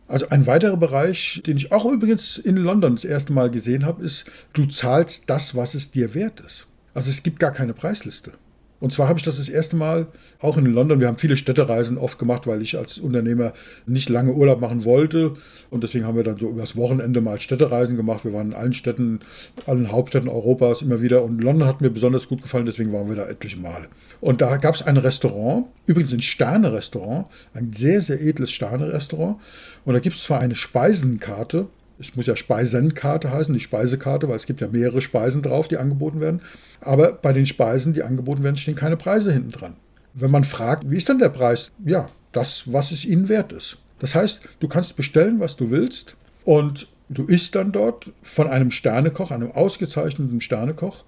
Also 0.08 0.28
ein 0.28 0.46
weiterer 0.46 0.76
Bereich, 0.76 1.42
den 1.46 1.56
ich 1.56 1.72
auch 1.72 1.90
übrigens 1.90 2.36
in 2.36 2.56
London 2.56 2.96
das 2.96 3.04
erste 3.04 3.32
Mal 3.32 3.50
gesehen 3.50 3.86
habe, 3.86 4.04
ist, 4.04 4.24
du 4.52 4.66
zahlst 4.66 5.24
das, 5.28 5.54
was 5.54 5.74
es 5.74 5.90
dir 5.90 6.14
wert 6.14 6.40
ist. 6.40 6.66
Also 6.94 7.10
es 7.10 7.22
gibt 7.22 7.38
gar 7.38 7.52
keine 7.52 7.74
Preisliste. 7.74 8.32
Und 8.80 8.92
zwar 8.92 9.08
habe 9.08 9.18
ich 9.18 9.24
das 9.24 9.36
das 9.36 9.48
erste 9.48 9.76
Mal 9.76 10.06
auch 10.40 10.56
in 10.56 10.64
London. 10.64 11.00
Wir 11.00 11.06
haben 11.06 11.18
viele 11.18 11.36
Städtereisen 11.36 11.98
oft 11.98 12.18
gemacht, 12.18 12.46
weil 12.46 12.62
ich 12.62 12.78
als 12.78 12.98
Unternehmer 12.98 13.52
nicht 13.86 14.08
lange 14.08 14.32
Urlaub 14.32 14.60
machen 14.60 14.84
wollte. 14.84 15.36
Und 15.68 15.84
deswegen 15.84 16.06
haben 16.06 16.16
wir 16.16 16.24
dann 16.24 16.38
so 16.38 16.48
übers 16.48 16.76
Wochenende 16.76 17.20
mal 17.20 17.38
Städtereisen 17.38 17.96
gemacht. 17.96 18.24
Wir 18.24 18.32
waren 18.32 18.48
in 18.48 18.54
allen 18.54 18.72
Städten, 18.72 19.20
allen 19.66 19.92
Hauptstädten 19.92 20.30
Europas 20.30 20.80
immer 20.80 21.02
wieder. 21.02 21.22
Und 21.22 21.42
London 21.42 21.68
hat 21.68 21.82
mir 21.82 21.90
besonders 21.90 22.26
gut 22.26 22.40
gefallen, 22.40 22.66
deswegen 22.66 22.92
waren 22.92 23.08
wir 23.08 23.16
da 23.16 23.26
etliche 23.26 23.58
Male. 23.58 23.88
Und 24.20 24.40
da 24.40 24.56
gab 24.56 24.74
es 24.74 24.82
ein 24.82 24.96
Restaurant, 24.96 25.66
übrigens 25.86 26.12
ein 26.12 26.22
Sterne-Restaurant, 26.22 27.26
ein 27.52 27.72
sehr, 27.72 28.00
sehr 28.00 28.20
edles 28.20 28.50
Sterne-Restaurant. 28.50 29.36
Und 29.84 29.94
da 29.94 30.00
gibt 30.00 30.16
es 30.16 30.24
zwar 30.24 30.40
eine 30.40 30.54
Speisenkarte, 30.54 31.68
es 32.00 32.16
muss 32.16 32.26
ja 32.26 32.34
Speisenkarte 32.34 33.30
heißen, 33.30 33.52
die 33.52 33.60
Speisekarte, 33.60 34.28
weil 34.28 34.36
es 34.36 34.46
gibt 34.46 34.60
ja 34.60 34.68
mehrere 34.68 35.02
Speisen 35.02 35.42
drauf, 35.42 35.68
die 35.68 35.76
angeboten 35.76 36.20
werden. 36.20 36.40
Aber 36.80 37.12
bei 37.12 37.32
den 37.32 37.46
Speisen, 37.46 37.92
die 37.92 38.02
angeboten 38.02 38.42
werden, 38.42 38.56
stehen 38.56 38.74
keine 38.74 38.96
Preise 38.96 39.32
hinten 39.32 39.52
dran. 39.52 39.76
Wenn 40.14 40.30
man 40.30 40.44
fragt, 40.44 40.90
wie 40.90 40.96
ist 40.96 41.08
denn 41.08 41.18
der 41.18 41.28
Preis? 41.28 41.70
Ja, 41.84 42.08
das, 42.32 42.72
was 42.72 42.90
es 42.90 43.04
ihnen 43.04 43.28
wert 43.28 43.52
ist. 43.52 43.76
Das 43.98 44.14
heißt, 44.14 44.40
du 44.60 44.68
kannst 44.68 44.96
bestellen, 44.96 45.40
was 45.40 45.56
du 45.56 45.70
willst 45.70 46.16
und 46.44 46.88
du 47.10 47.24
isst 47.24 47.54
dann 47.54 47.70
dort 47.70 48.10
von 48.22 48.48
einem 48.48 48.70
Sternekoch, 48.70 49.30
einem 49.30 49.52
ausgezeichneten 49.52 50.40
Sternekoch 50.40 51.04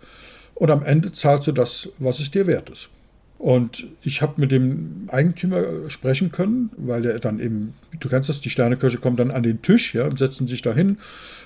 und 0.55 0.70
am 0.70 0.82
Ende 0.82 1.12
zahlst 1.12 1.47
du 1.47 1.53
das, 1.53 1.88
was 1.99 2.20
es 2.20 2.30
dir 2.30 2.47
wert 2.47 2.70
ist. 2.70 2.90
Und 3.43 3.88
ich 4.05 4.22
habe 4.22 4.40
mit 4.40 4.53
dem 4.53 5.09
Eigentümer 5.09 5.64
sprechen 5.88 6.30
können, 6.30 6.70
weil 6.76 7.05
er 7.05 7.18
dann 7.18 7.40
eben, 7.40 7.74
du 7.99 8.09
kennst 8.09 8.28
das, 8.28 8.40
die 8.40 8.51
Sterneköche 8.51 8.99
kommen 8.99 9.16
dann 9.16 9.32
an 9.32 9.43
den 9.43 9.61
Tisch 9.62 9.97
ja, 9.97 10.07
und 10.07 10.16
setzen 10.16 10.47
sich 10.47 10.62
da 10.62 10.72
hin 10.72 10.99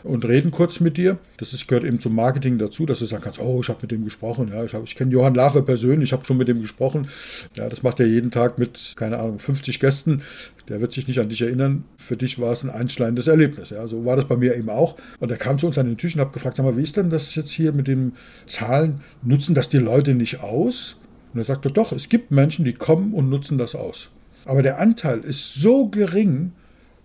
und 0.05 0.27
reden 0.27 0.51
kurz 0.51 0.79
mit 0.79 0.99
dir. 0.99 1.17
Das 1.39 1.55
ist, 1.55 1.69
gehört 1.69 1.87
eben 1.87 1.99
zum 1.99 2.15
Marketing 2.15 2.59
dazu, 2.59 2.85
dass 2.85 2.99
du 2.99 3.07
sagen 3.07 3.23
kannst, 3.25 3.41
oh, 3.41 3.61
ich 3.63 3.71
habe 3.71 3.79
mit 3.81 3.93
dem 3.93 4.05
gesprochen. 4.05 4.51
Ja, 4.53 4.63
ich, 4.63 4.75
ich 4.75 4.95
kenne 4.95 5.11
Johann 5.11 5.35
Lafer 5.35 5.63
persönlich, 5.63 6.11
ich 6.11 6.13
habe 6.13 6.27
schon 6.27 6.37
mit 6.37 6.49
dem 6.49 6.61
gesprochen. 6.61 7.09
Ja, 7.55 7.71
das 7.71 7.83
macht 7.83 7.99
er 7.99 8.07
jeden 8.07 8.31
Tag 8.31 8.59
mit, 8.59 8.93
keine 8.97 9.19
Ahnung, 9.19 9.39
50 9.39 9.81
Gästen. 9.81 10.21
Der 10.69 10.83
wird 10.83 10.93
sich 10.93 11.09
nicht 11.09 11.19
an 11.19 11.31
dich 11.31 11.41
erinnern. 11.41 11.85
Für 11.97 12.19
dich 12.19 12.39
war 12.39 12.53
es 12.53 12.63
ein 12.63 12.69
einschneidendes 12.69 13.27
Erlebnis. 13.27 13.71
Ja, 13.71 13.87
so 13.87 14.05
war 14.05 14.17
das 14.17 14.27
bei 14.27 14.37
mir 14.37 14.55
eben 14.55 14.69
auch. 14.69 14.97
Und 15.19 15.31
er 15.31 15.39
kam 15.39 15.59
zu 15.59 15.67
uns 15.67 15.79
an 15.79 15.87
den 15.87 15.97
Tisch 15.97 16.15
und 16.15 16.21
hat 16.21 16.35
gefragt, 16.35 16.59
sag 16.59 16.67
mal, 16.67 16.77
wie 16.77 16.83
ist 16.83 16.99
denn 16.99 17.09
das 17.09 17.35
jetzt 17.37 17.53
hier 17.53 17.73
mit 17.73 17.89
den 17.89 18.13
Zahlen? 18.45 19.01
Nutzen 19.23 19.55
das 19.55 19.71
die 19.71 19.79
Leute 19.79 20.13
nicht 20.13 20.41
aus? 20.41 20.99
Und 21.33 21.41
er 21.41 21.45
sagte, 21.45 21.71
doch, 21.71 21.93
es 21.93 22.09
gibt 22.09 22.31
Menschen, 22.31 22.65
die 22.65 22.73
kommen 22.73 23.15
und 23.15 23.29
nutzen 23.29 23.59
das 23.59 23.75
aus. 23.75 24.11
Aber 24.45 24.63
der 24.63 24.79
Anteil 24.79 25.21
ist 25.21 25.55
so 25.55 25.89
gering, 25.89 26.53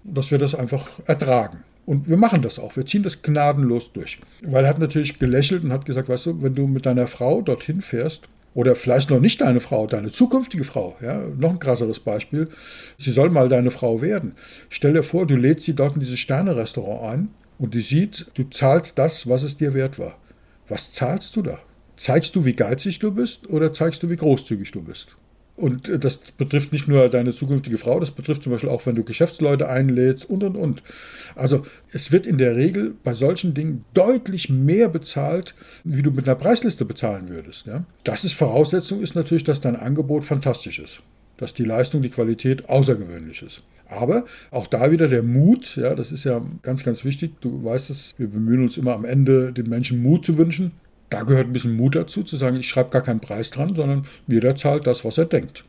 dass 0.04 0.32
wir 0.32 0.38
das 0.38 0.56
einfach 0.56 0.88
ertragen. 1.06 1.64
Und 1.86 2.08
wir 2.08 2.18
machen 2.18 2.42
das 2.42 2.60
auch. 2.60 2.76
Wir 2.76 2.86
ziehen 2.86 3.04
das 3.04 3.22
gnadenlos 3.22 3.92
durch. 3.92 4.20
Weil 4.44 4.66
er 4.66 4.70
hat 4.70 4.80
natürlich 4.80 5.20
gelächelt 5.20 5.64
und 5.64 5.74
hat 5.74 5.86
gesagt, 5.86 6.10
weißt 6.10 6.28
du, 6.28 6.42
wenn 6.42 6.56
du 6.56 6.68
mit 6.68 6.86
deiner 6.86 7.08
Frau 7.08 7.42
dorthin 7.42 7.82
fährst, 7.82 8.28
oder 8.54 8.76
vielleicht 8.76 9.10
noch 9.10 9.20
nicht 9.20 9.42
deine 9.42 9.62
Frau, 9.62 9.88
deine 9.88 10.12
zukünftige 10.12 10.64
Frau, 10.64 10.98
ja, 11.02 11.22
noch 11.38 11.52
ein 11.52 11.60
krasseres 11.60 12.00
Beispiel, 12.00 12.50
sie 12.98 13.12
soll 13.12 13.30
mal 13.30 13.48
deine 13.48 13.72
Frau 13.72 14.02
werden. 14.02 14.34
Stell 14.70 14.94
dir 14.94 15.04
vor, 15.04 15.26
du 15.26 15.38
lädst 15.38 15.66
sie 15.66 15.74
dort 15.74 15.96
in 15.96 16.02
dieses 16.02 16.20
Sterne-Restaurant 16.20 17.14
ein 17.14 17.30
und 17.58 17.74
die 17.74 17.82
sieht, 17.82 18.28
du 18.34 18.44
zahlst 18.50 18.98
das, 18.98 19.28
was 19.30 19.44
es 19.44 19.58
dir 19.58 19.74
wert 19.74 20.00
war. 20.00 20.18
Was 20.68 20.92
zahlst 20.92 21.36
du 21.36 21.44
da? 21.44 21.60
Zeigst 22.02 22.36
du, 22.36 22.46
wie 22.46 22.54
geizig 22.54 22.98
du 22.98 23.12
bist 23.12 23.48
oder 23.48 23.74
zeigst 23.74 24.02
du, 24.02 24.10
wie 24.10 24.16
großzügig 24.16 24.72
du 24.72 24.82
bist? 24.82 25.18
Und 25.56 25.88
äh, 25.88 26.00
das 26.00 26.18
betrifft 26.18 26.74
nicht 26.74 26.88
nur 26.88 27.08
deine 27.10 27.32
zukünftige 27.32 27.78
Frau, 27.78 28.00
das 28.00 28.10
betrifft 28.10 28.42
zum 28.42 28.52
Beispiel 28.52 28.72
auch, 28.72 28.88
wenn 28.88 28.96
du 28.96 29.04
Geschäftsleute 29.04 29.70
einlädst 29.70 30.28
und 30.28 30.44
und 30.44 30.56
und. 30.56 30.82
Also 31.36 31.64
es 31.92 32.12
wird 32.12 32.26
in 32.26 32.40
der 32.40 32.56
Regel 32.56 32.96
bei 33.04 33.14
solchen 33.14 33.54
Dingen 33.54 33.86
deutlich 33.94 34.50
mehr 34.50 34.90
bezahlt, 34.90 35.54
wie 35.84 36.02
du 36.02 36.10
mit 36.10 36.28
einer 36.28 36.34
Preisliste 36.34 36.86
bezahlen 36.86 37.30
würdest. 37.30 37.68
Ja? 37.68 37.86
Das 38.04 38.24
ist 38.24 38.34
Voraussetzung, 38.34 39.04
ist 39.04 39.14
natürlich, 39.14 39.44
dass 39.44 39.62
dein 39.62 39.76
Angebot 39.76 40.26
fantastisch 40.26 40.80
ist, 40.80 41.04
dass 41.38 41.54
die 41.54 41.66
Leistung, 41.66 42.02
die 42.02 42.10
Qualität 42.10 42.68
außergewöhnlich 42.68 43.44
ist. 43.44 43.62
Aber 43.88 44.26
auch 44.50 44.66
da 44.66 44.90
wieder 44.90 45.08
der 45.08 45.22
Mut, 45.22 45.76
ja, 45.76 45.94
das 45.94 46.12
ist 46.12 46.24
ja 46.24 46.42
ganz, 46.64 46.84
ganz 46.84 47.06
wichtig. 47.06 47.34
Du 47.42 47.64
weißt 47.64 47.92
es, 47.92 48.16
wir 48.18 48.28
bemühen 48.28 48.64
uns 48.64 48.78
immer 48.78 48.96
am 48.96 49.06
Ende, 49.06 49.54
den 49.54 49.70
Menschen 49.70 50.02
Mut 50.02 50.26
zu 50.26 50.40
wünschen. 50.40 50.72
Da 51.12 51.24
gehört 51.24 51.48
ein 51.48 51.54
bisschen 51.54 51.76
Mut 51.76 51.96
dazu, 51.96 52.24
zu 52.24 52.38
sagen, 52.38 52.56
ich 52.56 52.68
schreibe 52.68 52.90
gar 52.90 53.02
keinen 53.02 53.20
Preis 53.20 53.52
dran, 53.52 53.76
sondern 53.76 54.06
jeder 54.28 54.56
zahlt 54.56 54.88
das, 54.88 55.06
was 55.06 55.18
er 55.18 55.26
denkt. 55.26 55.66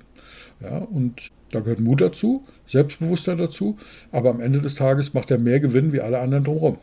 Ja, 0.61 0.79
und 0.79 1.29
da 1.51 1.61
gehört 1.61 1.81
Mut 1.81 2.01
dazu, 2.01 2.45
Selbstbewusstsein 2.67 3.39
dazu, 3.39 3.77
aber 4.13 4.31
am 4.31 4.41
Ende 4.41 4.61
des 4.61 4.77
Tages 4.77 5.15
macht 5.15 5.33
er 5.33 5.39
mehr 5.39 5.59
Gewinn 5.59 5.93
wie 5.93 6.01
alle 6.01 6.21
anderen 6.21 6.45
drumherum. 6.45 6.79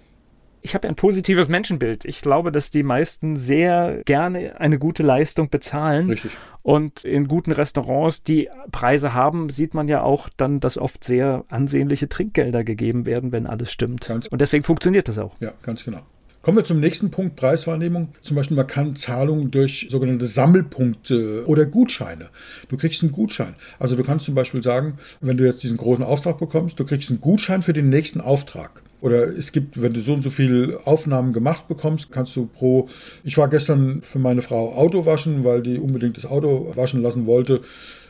Ich 0.61 0.75
habe 0.75 0.89
ein 0.89 0.95
positives 0.95 1.47
Menschenbild. 1.47 2.03
Ich 2.03 2.21
glaube, 2.21 2.51
dass 2.51 2.69
die 2.69 2.83
meisten 2.83 3.37
sehr 3.37 4.01
gerne 4.03 4.59
eine 4.59 4.77
gute 4.77 5.03
Leistung 5.03 5.49
bezahlen. 5.49 6.09
Richtig. 6.09 6.31
Und 6.61 7.05
in 7.05 7.29
guten 7.29 7.53
Restaurants, 7.53 8.23
die 8.23 8.49
Preise 8.73 9.13
haben, 9.13 9.49
sieht 9.49 9.73
man 9.73 9.87
ja 9.87 10.01
auch 10.03 10.27
dann, 10.35 10.59
dass 10.59 10.77
oft 10.77 11.05
sehr 11.05 11.45
ansehnliche 11.47 12.09
Trinkgelder 12.09 12.65
gegeben 12.65 13.05
werden, 13.05 13.31
wenn 13.31 13.47
alles 13.47 13.71
stimmt. 13.71 14.05
Ganz 14.05 14.27
Und 14.27 14.41
deswegen 14.41 14.65
funktioniert 14.65 15.07
das 15.07 15.17
auch. 15.17 15.37
Ja, 15.39 15.53
ganz 15.63 15.85
genau. 15.85 16.01
Kommen 16.41 16.55
wir 16.55 16.63
zum 16.63 16.79
nächsten 16.79 17.11
Punkt, 17.11 17.35
Preiswahrnehmung. 17.35 18.09
Zum 18.21 18.37
Beispiel, 18.37 18.55
man 18.55 18.65
kann 18.65 18.95
Zahlungen 18.95 19.51
durch 19.51 19.87
sogenannte 19.89 20.25
Sammelpunkte 20.25 21.43
oder 21.45 21.65
Gutscheine. 21.65 22.29
Du 22.69 22.77
kriegst 22.77 23.03
einen 23.03 23.11
Gutschein. 23.11 23.55
Also 23.77 23.97
du 23.97 24.03
kannst 24.03 24.25
zum 24.25 24.35
Beispiel 24.35 24.63
sagen, 24.63 24.99
wenn 25.19 25.35
du 25.35 25.45
jetzt 25.45 25.63
diesen 25.63 25.75
großen 25.75 26.03
Auftrag 26.03 26.37
bekommst, 26.37 26.79
du 26.79 26.85
kriegst 26.85 27.09
einen 27.09 27.19
Gutschein 27.19 27.61
für 27.61 27.73
den 27.73 27.89
nächsten 27.89 28.21
Auftrag. 28.21 28.83
Oder 29.01 29.27
es 29.27 29.51
gibt, 29.51 29.81
wenn 29.81 29.93
du 29.93 29.99
so 29.99 30.13
und 30.13 30.21
so 30.21 30.29
viele 30.29 30.79
Aufnahmen 30.85 31.33
gemacht 31.33 31.67
bekommst, 31.67 32.11
kannst 32.11 32.35
du 32.37 32.45
pro. 32.45 32.87
Ich 33.25 33.37
war 33.37 33.49
gestern 33.49 34.01
für 34.01 34.19
meine 34.19 34.41
Frau 34.41 34.75
Auto 34.75 35.05
waschen, 35.05 35.43
weil 35.43 35.61
die 35.61 35.77
unbedingt 35.77 36.15
das 36.15 36.25
Auto 36.25 36.71
waschen 36.75 37.01
lassen 37.01 37.25
wollte. 37.25 37.61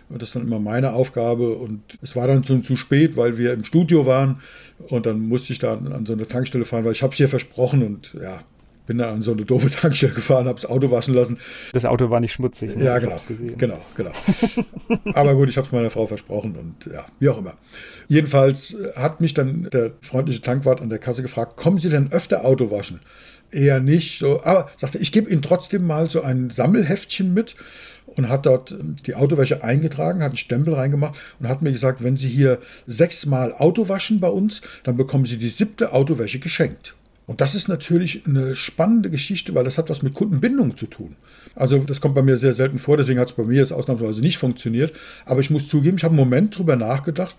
Das 0.10 0.30
ist 0.30 0.36
dann 0.36 0.44
immer 0.44 0.60
meine 0.60 0.94
Aufgabe. 0.94 1.56
Und 1.56 1.82
es 2.02 2.16
war 2.16 2.28
dann 2.28 2.44
schon 2.44 2.64
zu 2.64 2.76
spät, 2.76 3.16
weil 3.16 3.38
wir 3.38 3.54
im 3.54 3.64
Studio 3.64 4.06
waren. 4.06 4.42
Und 4.90 5.06
dann 5.06 5.20
musste 5.20 5.54
ich 5.54 5.60
da 5.60 5.74
an 5.74 6.06
so 6.06 6.14
eine 6.14 6.28
Tankstelle 6.28 6.66
fahren, 6.66 6.86
weil 6.86 6.94
ich 6.94 7.04
habe 7.04 7.12
es 7.12 7.18
hier 7.18 7.30
versprochen. 7.30 7.84
Und 7.84 8.16
ja, 8.22 8.40
bin 8.90 8.98
dann 8.98 9.10
an 9.10 9.22
so 9.22 9.34
eine 9.34 9.46
doofe 9.46 9.70
Tankstelle 9.82 10.14
gefahren, 10.14 10.48
habe 10.48 10.60
das 10.60 10.68
Auto 10.68 10.90
waschen 10.90 11.14
lassen. 11.14 11.38
Das 11.74 11.86
Auto 11.86 12.10
war 12.10 12.20
nicht 12.20 12.34
schmutzig. 12.34 12.76
Ne? 12.76 12.86
Ja, 12.86 12.98
genau, 12.98 13.20
genau, 13.56 13.80
genau. 13.94 14.12
Aber 15.14 15.36
gut, 15.36 15.48
ich 15.48 15.58
habe 15.58 15.68
es 15.68 15.72
meiner 15.72 15.92
Frau 15.92 16.08
versprochen 16.08 16.56
und 16.56 16.92
ja, 16.92 17.06
wie 17.20 17.30
auch 17.30 17.38
immer. 17.38 17.54
Jedenfalls 18.08 18.76
hat 18.96 19.22
mich 19.22 19.36
dann 19.36 19.70
der 19.72 19.92
freundliche 20.02 20.42
Tankwart 20.42 20.82
an 20.82 20.90
der 20.90 20.98
Kasse 20.98 21.22
gefragt, 21.22 21.56
kommen 21.56 21.78
Sie 21.78 21.90
denn 21.90 22.12
öfter 22.12 22.44
Auto 22.44 22.72
waschen? 22.72 23.00
Eher 23.52 23.80
nicht. 23.80 24.18
So, 24.18 24.44
aber 24.44 24.72
sagte, 24.76 24.98
ich 24.98 25.12
gebe 25.12 25.30
Ihnen 25.30 25.44
trotzdem 25.44 25.86
mal 25.86 26.10
so 26.10 26.24
ein 26.24 26.50
Sammelheftchen 26.50 27.32
mit 27.32 27.56
und 28.16 28.30
hat 28.30 28.46
dort 28.46 28.76
die 29.06 29.16
Autowäsche 29.16 29.64
eingetragen, 29.64 30.22
hat 30.22 30.30
einen 30.30 30.38
Stempel 30.38 30.74
reingemacht 30.74 31.16
und 31.40 31.48
hat 31.48 31.62
mir 31.62 31.72
gesagt, 31.72 32.04
wenn 32.04 32.18
Sie 32.18 32.30
hier 32.30 32.60
sechsmal 32.88 33.54
Auto 33.54 33.90
waschen 33.90 34.20
bei 34.20 34.30
uns, 34.30 34.62
dann 34.84 34.98
bekommen 34.98 35.26
Sie 35.26 35.38
die 35.38 35.50
siebte 35.50 35.94
Autowäsche 35.94 36.40
geschenkt. 36.40 36.96
Und 37.30 37.42
das 37.42 37.54
ist 37.54 37.68
natürlich 37.68 38.24
eine 38.26 38.56
spannende 38.56 39.12
Geschichte, 39.12 39.54
weil 39.54 39.64
das 39.64 39.78
hat 39.78 39.92
was 39.92 40.02
mit 40.02 40.16
Kundenbindung 40.16 40.76
zu 40.76 40.88
tun. 40.88 41.16
Also 41.54 41.78
das 41.78 42.02
kommt 42.02 42.16
bei 42.16 42.24
mir 42.24 42.38
sehr 42.38 42.54
selten 42.54 42.80
vor, 42.80 42.98
deswegen 42.98 43.20
hat 43.20 43.30
es 43.30 43.36
bei 43.36 43.44
mir 43.44 43.60
jetzt 43.60 43.72
ausnahmsweise 43.72 44.22
nicht 44.22 44.40
funktioniert. 44.40 44.94
Aber 45.26 45.40
ich 45.40 45.52
muss 45.52 45.68
zugeben, 45.68 45.98
ich 45.98 46.04
habe 46.04 46.14
einen 46.14 46.24
Moment 46.24 46.58
drüber 46.58 46.76
nachgedacht, 46.76 47.36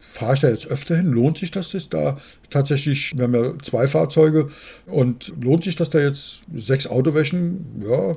fahre 0.00 0.32
ich 0.32 0.40
da 0.40 0.48
jetzt 0.48 0.68
öfter 0.68 0.96
hin? 0.96 1.10
Lohnt 1.10 1.36
sich 1.36 1.50
das 1.50 1.74
jetzt 1.74 1.92
da 1.92 2.18
tatsächlich? 2.48 3.16
Wir 3.16 3.24
haben 3.24 3.34
ja 3.34 3.52
zwei 3.62 3.86
Fahrzeuge 3.86 4.50
und 4.86 5.34
lohnt 5.38 5.64
sich 5.64 5.76
das 5.76 5.90
da 5.90 5.98
jetzt 5.98 6.42
sechs 6.54 6.86
Autowäschen? 6.86 7.82
Ja, 7.86 8.16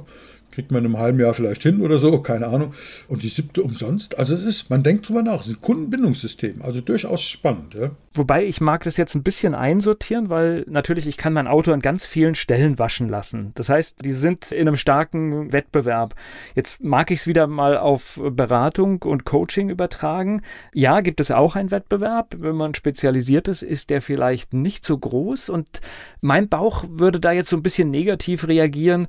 kriegt 0.58 0.72
man 0.72 0.84
einem 0.84 0.98
halben 0.98 1.20
Jahr 1.20 1.36
vielleicht 1.36 1.62
hin 1.62 1.84
oder 1.84 2.00
so, 2.00 2.20
keine 2.20 2.48
Ahnung. 2.48 2.74
Und 3.08 3.22
die 3.22 3.28
siebte 3.28 3.62
umsonst. 3.62 4.18
Also 4.18 4.34
es 4.34 4.44
ist, 4.44 4.72
man 4.72 4.82
denkt 4.82 5.08
drüber 5.08 5.22
nach, 5.22 5.42
es 5.42 5.50
ist 5.50 5.58
ein 5.58 5.62
Kundenbindungssystem, 5.62 6.64
also 6.64 6.82
durchaus 6.82 7.22
spannend. 7.22 7.76
Ja. 7.76 7.92
Wobei 8.16 8.44
ich 8.44 8.60
mag 8.60 8.84
das 8.84 8.98
jetzt 8.98 9.14
ein 9.14 9.22
bisschen 9.22 9.54
einsortieren, 9.54 10.32
weil 10.32 10.66
natürlich 10.68 11.06
ich 11.06 11.18
kann 11.18 11.34
mein 11.34 11.48
Auto 11.48 11.72
an 11.72 11.82
ganz 11.82 12.08
vielen 12.08 12.34
Stellen 12.34 12.80
waschen 12.80 13.08
lassen. 13.08 13.52
Das 13.54 13.70
heißt, 13.70 14.04
die 14.04 14.14
sind 14.14 14.52
in 14.52 14.68
einem 14.68 14.78
starken 14.78 15.54
Wettbewerb. 15.54 16.16
Jetzt 16.56 16.84
mag 16.84 17.12
ich 17.12 17.20
es 17.20 17.28
wieder 17.28 17.46
mal 17.46 17.78
auf 17.78 18.20
Beratung 18.32 19.04
und 19.04 19.26
Coaching 19.26 19.70
übertragen. 19.70 20.42
Ja, 20.74 21.02
gibt 21.02 21.20
es 21.20 21.30
auch 21.30 21.56
einen 21.56 21.70
Wettbewerb. 21.70 22.36
Wenn 22.40 22.56
man 22.56 22.74
spezialisiert 22.74 23.48
ist, 23.48 23.62
ist 23.62 23.92
der 23.92 24.02
vielleicht 24.02 24.56
nicht 24.56 24.86
so 24.86 24.98
groß. 24.98 25.50
Und 25.50 25.82
mein 26.22 26.50
Bauch 26.50 26.86
würde 26.90 27.20
da 27.20 27.32
jetzt 27.32 27.52
so 27.52 27.58
ein 27.58 27.64
bisschen 27.64 27.92
negativ 27.92 28.48
reagieren 28.48 29.08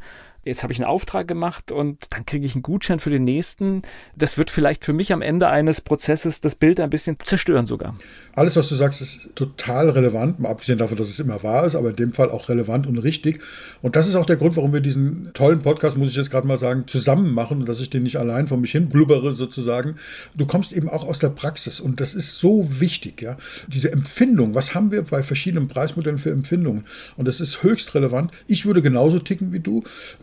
jetzt 0.49 0.63
habe 0.63 0.73
ich 0.73 0.79
einen 0.81 0.89
Auftrag 0.89 1.29
gemacht 1.29 1.71
und 1.71 2.07
dann 2.11 2.27
kriege 2.27 2.47
ich 2.47 2.55
einen 2.55 2.63
Gutschein 2.63 2.99
für 2.99 3.11
den 3.11 3.25
nächsten. 3.25 3.83
Das 4.17 4.39
wird 4.39 4.51
vielleicht 4.51 4.85
für 4.85 4.93
mich 4.93 5.13
am 5.13 5.23
Ende 5.23 5.49
eines 5.49 5.81
Prozesses 5.81 6.41
das 6.41 6.55
Bild 6.55 6.81
ein 6.81 6.91
bisschen 6.91 7.17
zerstören 7.25 7.67
sogar. 7.67 7.95
Alles, 8.33 8.57
was 8.57 8.69
du 8.69 8.75
sagst, 8.75 9.01
ist 9.01 9.35
total 9.35 9.91
relevant, 9.91 10.41
mal 10.41 10.49
abgesehen 10.49 10.79
davon, 10.79 10.97
dass 10.97 11.09
es 11.09 11.21
immer 11.21 11.43
wahr 11.43 11.67
ist, 11.67 11.75
aber 11.75 11.91
in 11.91 11.97
dem 11.97 12.13
Fall 12.13 12.31
auch 12.31 12.49
relevant 12.49 12.87
und 12.87 12.99
richtig. 12.99 13.41
Und 13.83 13.95
das 13.97 14.09
ist 14.09 14.15
auch 14.15 14.27
der 14.27 14.37
Grund, 14.37 14.57
warum 14.57 14.73
wir 14.73 14.81
diesen 14.81 15.31
tollen 15.35 15.63
Podcast, 15.63 15.97
muss 15.97 16.11
ich 16.11 16.17
jetzt 16.17 16.31
gerade 16.31 16.47
mal 16.47 16.59
sagen, 16.59 16.85
zusammen 16.87 17.33
machen 17.33 17.61
und 17.61 17.69
dass 17.69 17.81
ich 17.81 17.91
den 17.91 18.03
nicht 18.03 18.17
allein 18.17 18.49
von 18.49 18.61
mich 18.61 18.73
hin 18.73 18.89
blubbere 18.89 19.35
sozusagen. 19.35 19.97
Du 20.37 20.47
kommst 20.47 20.73
eben 20.73 20.89
auch 20.89 21.07
aus 21.07 21.19
der 21.19 21.31
Praxis 21.31 21.81
und 21.81 22.01
das 22.01 22.15
ist 22.15 22.39
so 22.39 22.81
wichtig, 22.81 23.21
ja. 23.21 23.37
Diese 23.67 23.93
Empfindung, 23.93 24.55
was 24.55 24.75
haben 24.75 24.93
wir 24.93 25.03
bei 25.03 25.23
verschiedenen 25.23 25.69
Preismodellen 25.69 26.19
für 26.19 26.31
Empfindungen? 26.31 26.85
Und 27.17 27.29
das 27.29 27.41
ist 27.41 27.63
höchst 27.63 27.95
relevant. 27.95 28.33
Ich 28.47 28.65
würde 28.65 28.81
genauso 28.81 29.19
ticken 29.19 29.53
wie 29.53 29.61
du. 29.61 29.83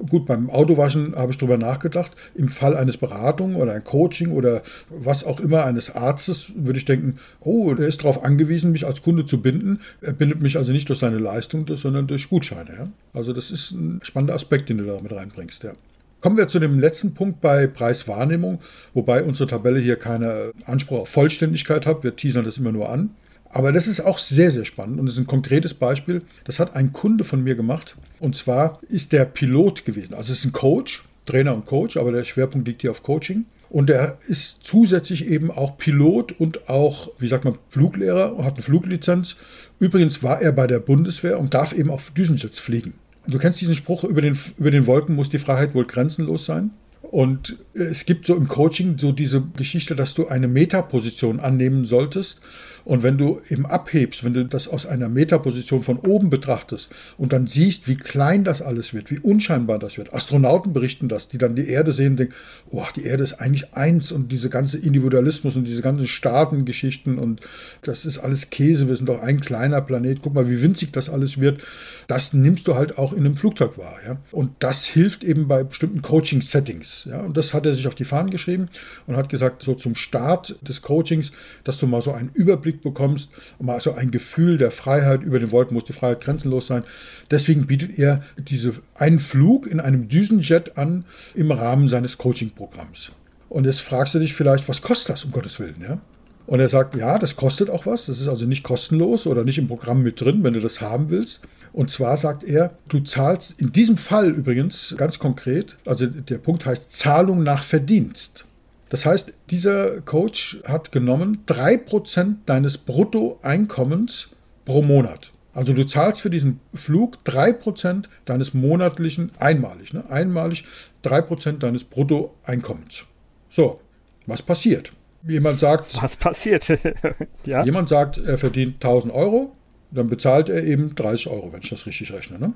Gut, 0.09 0.14
beim 0.19 0.49
Autowaschen 0.49 1.15
habe 1.15 1.31
ich 1.31 1.37
darüber 1.37 1.57
nachgedacht. 1.57 2.11
Im 2.35 2.49
Fall 2.49 2.75
eines 2.75 2.97
Beratung 2.97 3.55
oder 3.55 3.73
ein 3.73 3.83
Coaching 3.83 4.31
oder 4.31 4.61
was 4.89 5.23
auch 5.23 5.39
immer 5.39 5.65
eines 5.65 5.95
Arztes 5.95 6.51
würde 6.55 6.79
ich 6.79 6.85
denken, 6.85 7.17
oh, 7.41 7.73
der 7.73 7.87
ist 7.87 8.01
darauf 8.01 8.23
angewiesen, 8.23 8.71
mich 8.71 8.85
als 8.85 9.01
Kunde 9.01 9.25
zu 9.25 9.41
binden. 9.41 9.81
Er 10.01 10.13
bindet 10.13 10.41
mich 10.41 10.57
also 10.57 10.71
nicht 10.71 10.89
durch 10.89 10.99
seine 10.99 11.17
Leistung, 11.17 11.65
sondern 11.75 12.07
durch 12.07 12.29
Gutscheine. 12.29 12.69
Ja? 12.77 12.87
Also 13.13 13.33
das 13.33 13.51
ist 13.51 13.71
ein 13.71 13.99
spannender 14.03 14.35
Aspekt, 14.35 14.69
den 14.69 14.77
du 14.77 14.85
da 14.85 14.99
mit 15.01 15.11
reinbringst. 15.11 15.63
Ja. 15.63 15.73
Kommen 16.21 16.37
wir 16.37 16.47
zu 16.47 16.59
dem 16.59 16.79
letzten 16.79 17.13
Punkt 17.13 17.41
bei 17.41 17.67
Preiswahrnehmung, 17.67 18.59
wobei 18.93 19.23
unsere 19.23 19.47
Tabelle 19.47 19.79
hier 19.79 19.95
keinen 19.95 20.51
Anspruch 20.65 21.01
auf 21.01 21.09
Vollständigkeit 21.09 21.85
hat. 21.85 22.03
Wir 22.03 22.15
teasern 22.15 22.45
das 22.45 22.57
immer 22.57 22.71
nur 22.71 22.89
an. 22.89 23.11
Aber 23.55 23.71
das 23.71 23.87
ist 23.87 24.01
auch 24.01 24.19
sehr, 24.19 24.51
sehr 24.51 24.65
spannend 24.65 24.99
und 24.99 25.05
das 25.05 25.15
ist 25.15 25.21
ein 25.21 25.27
konkretes 25.27 25.73
Beispiel. 25.73 26.21
Das 26.43 26.59
hat 26.59 26.75
ein 26.75 26.91
Kunde 26.91 27.23
von 27.23 27.41
mir 27.41 27.55
gemacht. 27.55 27.95
Und 28.19 28.35
zwar 28.35 28.81
ist 28.89 29.13
der 29.13 29.23
Pilot 29.23 29.85
gewesen. 29.85 30.13
Also 30.13 30.33
es 30.33 30.39
ist 30.39 30.45
ein 30.45 30.51
Coach, 30.51 31.05
Trainer 31.25 31.55
und 31.55 31.65
Coach, 31.65 31.95
aber 31.95 32.11
der 32.11 32.25
Schwerpunkt 32.25 32.67
liegt 32.67 32.81
hier 32.81 32.91
auf 32.91 33.01
Coaching. 33.01 33.45
Und 33.69 33.89
er 33.89 34.17
ist 34.27 34.59
zusätzlich 34.63 35.27
eben 35.27 35.51
auch 35.51 35.77
Pilot 35.77 36.33
und 36.33 36.67
auch, 36.67 37.11
wie 37.17 37.29
sagt 37.29 37.45
man, 37.45 37.57
Fluglehrer, 37.69 38.43
hat 38.43 38.55
eine 38.55 38.61
Fluglizenz. 38.61 39.37
Übrigens 39.79 40.21
war 40.21 40.41
er 40.41 40.51
bei 40.51 40.67
der 40.67 40.79
Bundeswehr 40.79 41.39
und 41.39 41.53
darf 41.53 41.71
eben 41.71 41.91
auf 41.91 42.11
Düsenjets 42.11 42.59
fliegen. 42.59 42.93
Du 43.25 43.37
kennst 43.37 43.61
diesen 43.61 43.75
Spruch, 43.75 44.03
über 44.03 44.21
den, 44.21 44.37
über 44.57 44.69
den 44.69 44.85
Wolken 44.85 45.15
muss 45.15 45.29
die 45.29 45.39
Freiheit 45.39 45.73
wohl 45.73 45.85
grenzenlos 45.85 46.45
sein. 46.45 46.71
Und 47.03 47.55
es 47.73 48.05
gibt 48.05 48.25
so 48.25 48.35
im 48.35 48.49
Coaching 48.49 48.97
so 48.97 49.13
diese 49.13 49.41
Geschichte, 49.55 49.95
dass 49.95 50.13
du 50.13 50.27
eine 50.27 50.49
Metaposition 50.49 51.39
annehmen 51.39 51.85
solltest 51.85 52.41
und 52.85 53.03
wenn 53.03 53.17
du 53.17 53.41
eben 53.49 53.65
abhebst, 53.65 54.23
wenn 54.23 54.33
du 54.33 54.45
das 54.45 54.67
aus 54.67 54.85
einer 54.85 55.09
Metaposition 55.09 55.83
von 55.83 55.97
oben 55.97 56.29
betrachtest 56.29 56.91
und 57.17 57.33
dann 57.33 57.47
siehst, 57.47 57.87
wie 57.87 57.95
klein 57.95 58.43
das 58.43 58.61
alles 58.61 58.93
wird, 58.93 59.11
wie 59.11 59.19
unscheinbar 59.19 59.79
das 59.79 59.97
wird. 59.97 60.13
Astronauten 60.13 60.71
berichten 60.71 61.09
das, 61.09 61.27
die 61.27 61.37
dann 61.37 61.55
die 61.55 61.67
Erde 61.67 61.91
sehen 61.91 62.11
und 62.11 62.17
denken, 62.17 62.35
oh, 62.69 62.85
die 62.95 63.03
Erde 63.03 63.23
ist 63.23 63.33
eigentlich 63.33 63.73
eins 63.73 64.11
und 64.11 64.31
diese 64.31 64.49
ganze 64.49 64.77
Individualismus 64.77 65.55
und 65.55 65.65
diese 65.65 65.81
ganzen 65.81 66.07
Staatengeschichten 66.07 67.17
und 67.17 67.41
das 67.81 68.05
ist 68.05 68.19
alles 68.19 68.49
Käse, 68.51 68.87
wir 68.87 68.95
sind 68.95 69.09
doch 69.09 69.21
ein 69.21 69.41
kleiner 69.41 69.81
Planet, 69.81 70.19
guck 70.21 70.33
mal, 70.33 70.49
wie 70.49 70.61
winzig 70.61 70.91
das 70.91 71.09
alles 71.09 71.39
wird. 71.39 71.61
Das 72.07 72.33
nimmst 72.33 72.67
du 72.67 72.75
halt 72.75 72.97
auch 72.97 73.13
in 73.13 73.25
einem 73.25 73.35
Flugzeug 73.35 73.77
wahr. 73.77 73.97
Ja? 74.05 74.17
Und 74.31 74.51
das 74.59 74.85
hilft 74.85 75.23
eben 75.23 75.47
bei 75.47 75.63
bestimmten 75.63 76.01
Coaching-Settings. 76.01 77.07
Ja? 77.09 77.21
Und 77.21 77.35
das 77.35 77.53
hat 77.53 77.65
er 77.65 77.73
sich 77.73 77.87
auf 77.87 77.95
die 77.95 78.05
Fahnen 78.05 78.29
geschrieben 78.29 78.69
und 79.07 79.17
hat 79.17 79.29
gesagt, 79.29 79.63
so 79.63 79.73
zum 79.73 79.95
Start 79.95 80.55
des 80.61 80.81
Coachings, 80.81 81.31
dass 81.63 81.79
du 81.79 81.87
mal 81.87 82.01
so 82.01 82.11
einen 82.11 82.29
Überblick 82.33 82.74
Überblick 82.75 82.81
bekommst, 82.81 83.29
mal 83.59 83.79
so 83.79 83.93
ein 83.93 84.11
Gefühl 84.11 84.57
der 84.57 84.71
Freiheit. 84.71 85.23
Über 85.23 85.39
den 85.39 85.51
Wolken 85.51 85.73
muss 85.73 85.85
die 85.85 85.93
Freiheit 85.93 86.21
grenzenlos 86.21 86.67
sein. 86.67 86.83
Deswegen 87.31 87.67
bietet 87.67 87.97
er 87.97 88.23
diese, 88.37 88.73
einen 88.95 89.19
Flug 89.19 89.67
in 89.67 89.79
einem 89.79 90.07
Düsenjet 90.07 90.77
an 90.77 91.05
im 91.33 91.51
Rahmen 91.51 91.87
seines 91.87 92.17
Coaching-Programms. 92.17 93.11
Und 93.49 93.65
jetzt 93.65 93.81
fragst 93.81 94.13
du 94.13 94.19
dich 94.19 94.33
vielleicht, 94.33 94.67
was 94.67 94.81
kostet 94.81 95.09
das, 95.09 95.25
um 95.25 95.31
Gottes 95.31 95.59
Willen? 95.59 95.81
Ja? 95.81 95.99
Und 96.47 96.59
er 96.59 96.67
sagt, 96.67 96.95
ja, 96.95 97.17
das 97.17 97.35
kostet 97.35 97.69
auch 97.69 97.85
was. 97.85 98.05
Das 98.05 98.19
ist 98.19 98.27
also 98.27 98.45
nicht 98.45 98.63
kostenlos 98.63 99.25
oder 99.25 99.43
nicht 99.43 99.57
im 99.57 99.67
Programm 99.67 100.03
mit 100.03 100.21
drin, 100.21 100.43
wenn 100.43 100.53
du 100.53 100.59
das 100.59 100.81
haben 100.81 101.09
willst. 101.09 101.41
Und 101.73 101.91
zwar 101.91 102.15
sagt 102.17 102.43
er, 102.43 102.71
du 102.87 103.01
zahlst 103.01 103.55
in 103.57 103.71
diesem 103.71 103.97
Fall 103.97 104.29
übrigens 104.29 104.95
ganz 104.97 105.19
konkret, 105.19 105.75
also 105.85 106.05
der 106.05 106.37
Punkt 106.37 106.65
heißt 106.65 106.89
Zahlung 106.89 107.43
nach 107.43 107.63
Verdienst. 107.63 108.45
Das 108.89 109.05
heißt, 109.05 109.33
dieser 109.49 110.01
Coach 110.01 110.59
hat 110.65 110.91
genommen 110.91 111.43
3% 111.47 112.35
deines 112.45 112.77
Bruttoeinkommens 112.77 114.29
pro 114.63 114.81
Monat. 114.81 115.31
Also 115.53 115.73
du 115.73 115.85
zahlst 115.85 116.21
für 116.21 116.29
diesen 116.29 116.59
Flug 116.73 117.19
3% 117.25 118.05
deines 118.25 118.53
monatlichen, 118.53 119.31
einmalig, 119.39 119.93
ne? 119.93 120.03
einmalig 120.09 120.65
3% 121.03 121.59
deines 121.59 121.85
Bruttoeinkommens. 121.85 123.05
So, 123.49 123.79
was 124.25 124.41
passiert? 124.41 124.91
Jemand 125.27 125.59
sagt. 125.59 126.01
Was 126.01 126.17
passiert? 126.17 126.67
ja. 127.45 127.63
Jemand 127.63 127.89
sagt, 127.89 128.17
er 128.17 128.37
verdient 128.37 128.75
1000 128.75 129.13
Euro, 129.13 129.55
dann 129.91 130.09
bezahlt 130.09 130.49
er 130.49 130.63
eben 130.63 130.93
30 130.93 131.29
Euro, 131.29 131.53
wenn 131.53 131.61
ich 131.61 131.69
das 131.69 131.85
richtig 131.85 132.11
rechne, 132.11 132.37
ne? 132.37 132.53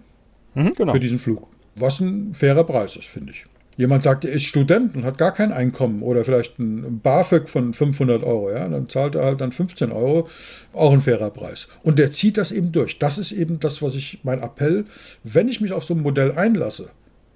Mhm, 0.56 0.74
genau. 0.74 0.92
Für 0.92 1.00
diesen 1.00 1.20
Flug. 1.20 1.48
Was 1.76 2.02
ein 2.02 2.34
fairer 2.34 2.66
Preis 2.66 2.96
ist, 2.98 3.08
finde 3.08 3.32
ich. 3.32 3.46
Jemand 3.80 4.04
sagt, 4.04 4.26
er 4.26 4.34
ist 4.34 4.44
Student 4.44 4.98
und 4.98 5.06
hat 5.06 5.18
gar 5.18 5.34
kein 5.34 5.54
Einkommen 5.54 6.02
oder 6.02 6.26
vielleicht 6.26 6.60
ein 6.60 7.00
BAföG 7.00 7.48
von 7.48 7.74
500 7.74 8.24
Euro, 8.24 8.52
ja, 8.52 8.68
dann 8.68 8.90
zahlt 8.90 9.16
er 9.16 9.24
halt 9.24 9.40
dann 9.40 9.54
15 9.54 9.94
Euro, 9.94 10.28
auch 10.74 10.92
ein 10.92 11.00
fairer 11.00 11.30
Preis. 11.30 11.70
Und 11.82 11.98
der 11.98 12.12
zieht 12.12 12.36
das 12.36 12.52
eben 12.52 12.74
durch. 12.74 13.00
Das 13.00 13.18
ist 13.18 13.32
eben 13.32 13.62
das, 13.62 13.82
was 13.82 13.96
ich, 13.96 14.20
mein 14.24 14.44
Appell, 14.44 14.84
wenn 15.24 15.48
ich 15.48 15.62
mich 15.62 15.72
auf 15.72 15.86
so 15.86 15.94
ein 15.94 16.02
Modell 16.02 16.34
einlasse, 16.34 16.90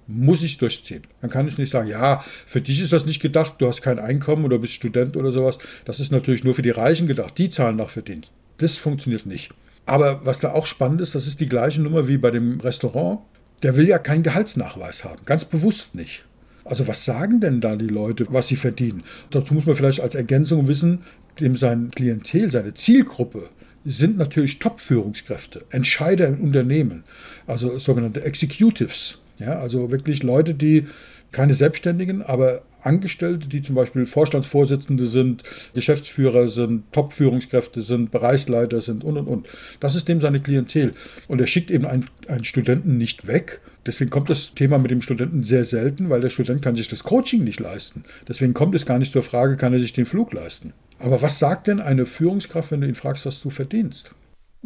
muss 0.06 0.42
ich 0.42 0.52
es 0.52 0.58
durchziehen. 0.58 1.04
Dann 1.22 1.30
kann 1.30 1.48
ich 1.48 1.56
nicht 1.56 1.70
sagen, 1.72 1.88
ja, 1.88 2.22
für 2.44 2.60
dich 2.60 2.82
ist 2.82 2.92
das 2.92 3.06
nicht 3.06 3.22
gedacht, 3.22 3.54
du 3.56 3.66
hast 3.66 3.80
kein 3.80 3.98
Einkommen 3.98 4.44
oder 4.44 4.58
bist 4.58 4.74
Student 4.74 5.16
oder 5.16 5.32
sowas. 5.32 5.56
Das 5.86 5.98
ist 5.98 6.12
natürlich 6.12 6.44
nur 6.44 6.54
für 6.54 6.60
die 6.60 6.68
Reichen 6.68 7.06
gedacht, 7.06 7.38
die 7.38 7.48
zahlen 7.48 7.76
nach 7.76 7.88
Verdienst. 7.88 8.32
Das 8.58 8.76
funktioniert 8.76 9.24
nicht. 9.24 9.50
Aber 9.86 10.20
was 10.26 10.40
da 10.40 10.52
auch 10.52 10.66
spannend 10.66 11.00
ist, 11.00 11.14
das 11.14 11.26
ist 11.26 11.40
die 11.40 11.48
gleiche 11.48 11.80
Nummer 11.80 12.06
wie 12.06 12.18
bei 12.18 12.30
dem 12.30 12.60
Restaurant. 12.60 13.20
Der 13.62 13.76
will 13.76 13.88
ja 13.88 13.98
keinen 13.98 14.22
Gehaltsnachweis 14.22 15.04
haben, 15.04 15.24
ganz 15.24 15.46
bewusst 15.46 15.94
nicht. 15.94 16.26
Also 16.64 16.88
was 16.88 17.04
sagen 17.04 17.40
denn 17.40 17.60
da 17.60 17.76
die 17.76 17.86
Leute, 17.86 18.26
was 18.30 18.48
sie 18.48 18.56
verdienen? 18.56 19.02
Dazu 19.30 19.54
muss 19.54 19.66
man 19.66 19.76
vielleicht 19.76 20.00
als 20.00 20.14
Ergänzung 20.14 20.66
wissen, 20.68 21.02
dem 21.40 21.56
sein 21.56 21.90
Klientel, 21.90 22.50
seine 22.50 22.74
Zielgruppe 22.74 23.48
sind 23.84 24.16
natürlich 24.16 24.58
Top-Führungskräfte, 24.60 25.64
Entscheider 25.70 26.26
im 26.28 26.40
Unternehmen, 26.40 27.04
also 27.46 27.78
sogenannte 27.78 28.24
Executives. 28.24 29.18
Ja, 29.38 29.58
also 29.58 29.90
wirklich 29.90 30.22
Leute, 30.22 30.54
die 30.54 30.86
keine 31.32 31.54
Selbstständigen, 31.54 32.22
aber 32.22 32.62
Angestellte, 32.82 33.48
die 33.48 33.62
zum 33.62 33.74
Beispiel 33.74 34.06
Vorstandsvorsitzende 34.06 35.06
sind, 35.06 35.42
Geschäftsführer 35.74 36.48
sind, 36.48 36.84
Top-Führungskräfte 36.92 37.80
sind, 37.80 38.10
Bereichsleiter 38.10 38.80
sind 38.80 39.02
und 39.04 39.16
und 39.16 39.26
und. 39.26 39.46
Das 39.80 39.96
ist 39.96 40.08
dem 40.08 40.20
seine 40.20 40.40
Klientel. 40.40 40.94
Und 41.26 41.40
er 41.40 41.46
schickt 41.46 41.70
eben 41.70 41.86
einen, 41.86 42.08
einen 42.28 42.44
Studenten 42.44 42.96
nicht 42.96 43.26
weg, 43.26 43.60
Deswegen 43.86 44.10
kommt 44.10 44.30
das 44.30 44.54
Thema 44.54 44.78
mit 44.78 44.90
dem 44.90 45.02
Studenten 45.02 45.42
sehr 45.42 45.64
selten, 45.64 46.08
weil 46.10 46.20
der 46.20 46.30
Student 46.30 46.62
kann 46.62 46.76
sich 46.76 46.88
das 46.88 47.02
Coaching 47.02 47.44
nicht 47.44 47.60
leisten. 47.60 48.04
Deswegen 48.26 48.54
kommt 48.54 48.74
es 48.74 48.86
gar 48.86 48.98
nicht 48.98 49.12
zur 49.12 49.22
Frage, 49.22 49.56
kann 49.56 49.72
er 49.72 49.80
sich 49.80 49.92
den 49.92 50.06
Flug 50.06 50.32
leisten. 50.32 50.72
Aber 50.98 51.20
was 51.20 51.38
sagt 51.38 51.66
denn 51.66 51.80
eine 51.80 52.06
Führungskraft, 52.06 52.70
wenn 52.70 52.80
du 52.80 52.88
ihn 52.88 52.94
fragst, 52.94 53.26
was 53.26 53.40
du 53.40 53.50
verdienst? 53.50 54.14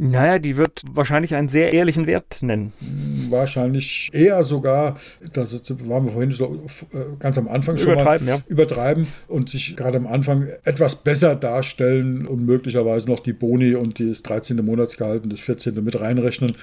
Naja, 0.00 0.38
die 0.38 0.56
wird 0.56 0.82
wahrscheinlich 0.88 1.34
einen 1.34 1.48
sehr 1.48 1.72
ehrlichen 1.72 2.06
Wert 2.06 2.38
nennen. 2.42 2.72
Wahrscheinlich 3.30 4.08
eher 4.12 4.44
sogar, 4.44 4.96
das 5.32 5.52
waren 5.86 6.04
wir 6.04 6.12
vorhin 6.12 6.30
so 6.30 6.64
äh, 6.92 6.98
ganz 7.18 7.36
am 7.36 7.48
Anfang 7.48 7.78
schon 7.78 7.94
übertreiben, 7.94 8.26
mal, 8.28 8.36
ja. 8.36 8.42
übertreiben 8.46 9.08
und 9.26 9.48
sich 9.48 9.74
gerade 9.74 9.98
am 9.98 10.06
Anfang 10.06 10.46
etwas 10.62 10.94
besser 10.94 11.34
darstellen 11.34 12.26
und 12.26 12.46
möglicherweise 12.46 13.08
noch 13.08 13.18
die 13.18 13.32
Boni 13.32 13.74
und 13.74 13.98
das 13.98 14.22
13. 14.22 14.64
Monatsgehalt 14.64 15.24
und 15.24 15.32
das 15.32 15.40
14. 15.40 15.82
mit 15.82 16.00
reinrechnen 16.00 16.54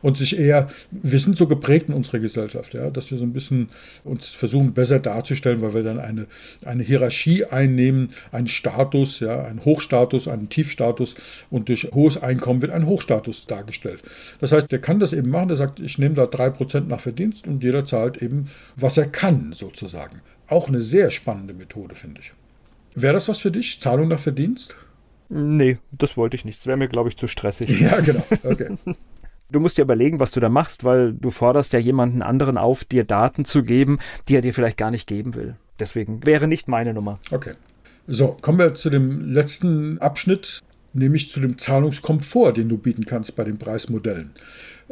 und 0.00 0.16
sich 0.16 0.38
eher, 0.38 0.68
wir 0.92 1.18
sind 1.18 1.36
so 1.36 1.48
geprägt 1.48 1.88
in 1.88 1.94
unserer 1.94 2.20
Gesellschaft, 2.20 2.74
ja, 2.74 2.90
dass 2.90 3.10
wir 3.10 3.18
so 3.18 3.24
ein 3.24 3.32
bisschen 3.32 3.70
uns 4.04 4.28
versuchen 4.28 4.72
besser 4.72 5.00
darzustellen, 5.00 5.62
weil 5.62 5.74
wir 5.74 5.82
dann 5.82 5.98
eine, 5.98 6.26
eine 6.64 6.84
Hierarchie 6.84 7.44
einnehmen, 7.44 8.10
einen 8.30 8.46
Status, 8.46 9.18
ja, 9.18 9.42
einen 9.42 9.64
Hochstatus, 9.64 10.28
einen 10.28 10.48
Tiefstatus 10.48 11.16
und 11.50 11.68
durch 11.68 11.90
hohes 11.92 12.22
Einkommen 12.22 12.62
wird 12.62 12.70
ein 12.70 12.83
ein 12.84 12.88
Hochstatus 12.88 13.46
dargestellt. 13.46 14.02
Das 14.40 14.52
heißt, 14.52 14.70
der 14.70 14.80
kann 14.80 15.00
das 15.00 15.12
eben 15.12 15.30
machen, 15.30 15.48
der 15.48 15.56
sagt, 15.56 15.80
ich 15.80 15.98
nehme 15.98 16.14
da 16.14 16.24
3% 16.24 16.86
nach 16.86 17.00
Verdienst 17.00 17.46
und 17.46 17.62
jeder 17.62 17.84
zahlt 17.84 18.22
eben, 18.22 18.50
was 18.76 18.96
er 18.96 19.06
kann, 19.06 19.52
sozusagen. 19.52 20.20
Auch 20.48 20.68
eine 20.68 20.80
sehr 20.80 21.10
spannende 21.10 21.54
Methode, 21.54 21.94
finde 21.94 22.20
ich. 22.20 22.32
Wäre 22.94 23.14
das 23.14 23.28
was 23.28 23.38
für 23.38 23.50
dich? 23.50 23.80
Zahlung 23.80 24.08
nach 24.08 24.20
Verdienst? 24.20 24.76
Nee, 25.28 25.78
das 25.90 26.16
wollte 26.16 26.36
ich 26.36 26.44
nicht. 26.44 26.60
Das 26.60 26.66
wäre 26.66 26.76
mir, 26.76 26.88
glaube 26.88 27.08
ich, 27.08 27.16
zu 27.16 27.26
stressig. 27.26 27.80
Ja, 27.80 28.00
genau. 28.00 28.24
Okay. 28.42 28.76
Du 29.50 29.60
musst 29.60 29.76
dir 29.76 29.82
überlegen, 29.82 30.20
was 30.20 30.30
du 30.30 30.40
da 30.40 30.48
machst, 30.48 30.84
weil 30.84 31.12
du 31.12 31.30
forderst 31.30 31.74
ja 31.74 31.78
jemanden 31.78 32.22
anderen 32.22 32.56
auf, 32.56 32.82
dir 32.82 33.04
Daten 33.04 33.44
zu 33.44 33.62
geben, 33.62 33.98
die 34.26 34.36
er 34.36 34.40
dir 34.40 34.54
vielleicht 34.54 34.78
gar 34.78 34.90
nicht 34.90 35.06
geben 35.06 35.34
will. 35.34 35.54
Deswegen 35.78 36.24
wäre 36.26 36.48
nicht 36.48 36.66
meine 36.66 36.94
Nummer. 36.94 37.20
Okay. 37.30 37.52
So, 38.06 38.36
kommen 38.40 38.58
wir 38.58 38.74
zu 38.74 38.90
dem 38.90 39.30
letzten 39.30 39.98
Abschnitt 39.98 40.60
nämlich 40.94 41.30
zu 41.30 41.40
dem 41.40 41.58
Zahlungskomfort, 41.58 42.52
den 42.52 42.68
du 42.68 42.78
bieten 42.78 43.04
kannst 43.04 43.36
bei 43.36 43.44
den 43.44 43.58
Preismodellen. 43.58 44.30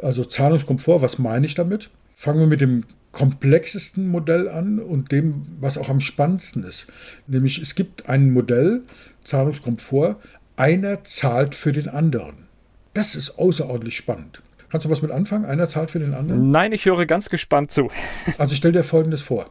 Also 0.00 0.24
Zahlungskomfort, 0.24 1.02
was 1.02 1.18
meine 1.18 1.46
ich 1.46 1.54
damit? 1.54 1.90
Fangen 2.14 2.40
wir 2.40 2.46
mit 2.46 2.60
dem 2.60 2.84
komplexesten 3.12 4.08
Modell 4.08 4.48
an 4.48 4.78
und 4.78 5.12
dem, 5.12 5.46
was 5.60 5.78
auch 5.78 5.88
am 5.88 6.00
spannendsten 6.00 6.64
ist. 6.64 6.86
Nämlich 7.26 7.60
es 7.60 7.74
gibt 7.74 8.08
ein 8.08 8.32
Modell, 8.32 8.82
Zahlungskomfort, 9.22 10.16
einer 10.56 11.04
zahlt 11.04 11.54
für 11.54 11.72
den 11.72 11.88
anderen. 11.88 12.48
Das 12.94 13.14
ist 13.14 13.38
außerordentlich 13.38 13.96
spannend. 13.96 14.42
Kannst 14.70 14.86
du 14.86 14.90
was 14.90 15.02
mit 15.02 15.10
anfangen? 15.10 15.44
Einer 15.44 15.68
zahlt 15.68 15.90
für 15.90 15.98
den 15.98 16.14
anderen? 16.14 16.50
Nein, 16.50 16.72
ich 16.72 16.86
höre 16.86 17.04
ganz 17.04 17.28
gespannt 17.28 17.70
zu. 17.70 17.90
also 18.38 18.54
stell 18.54 18.72
dir 18.72 18.82
Folgendes 18.82 19.20
vor. 19.20 19.50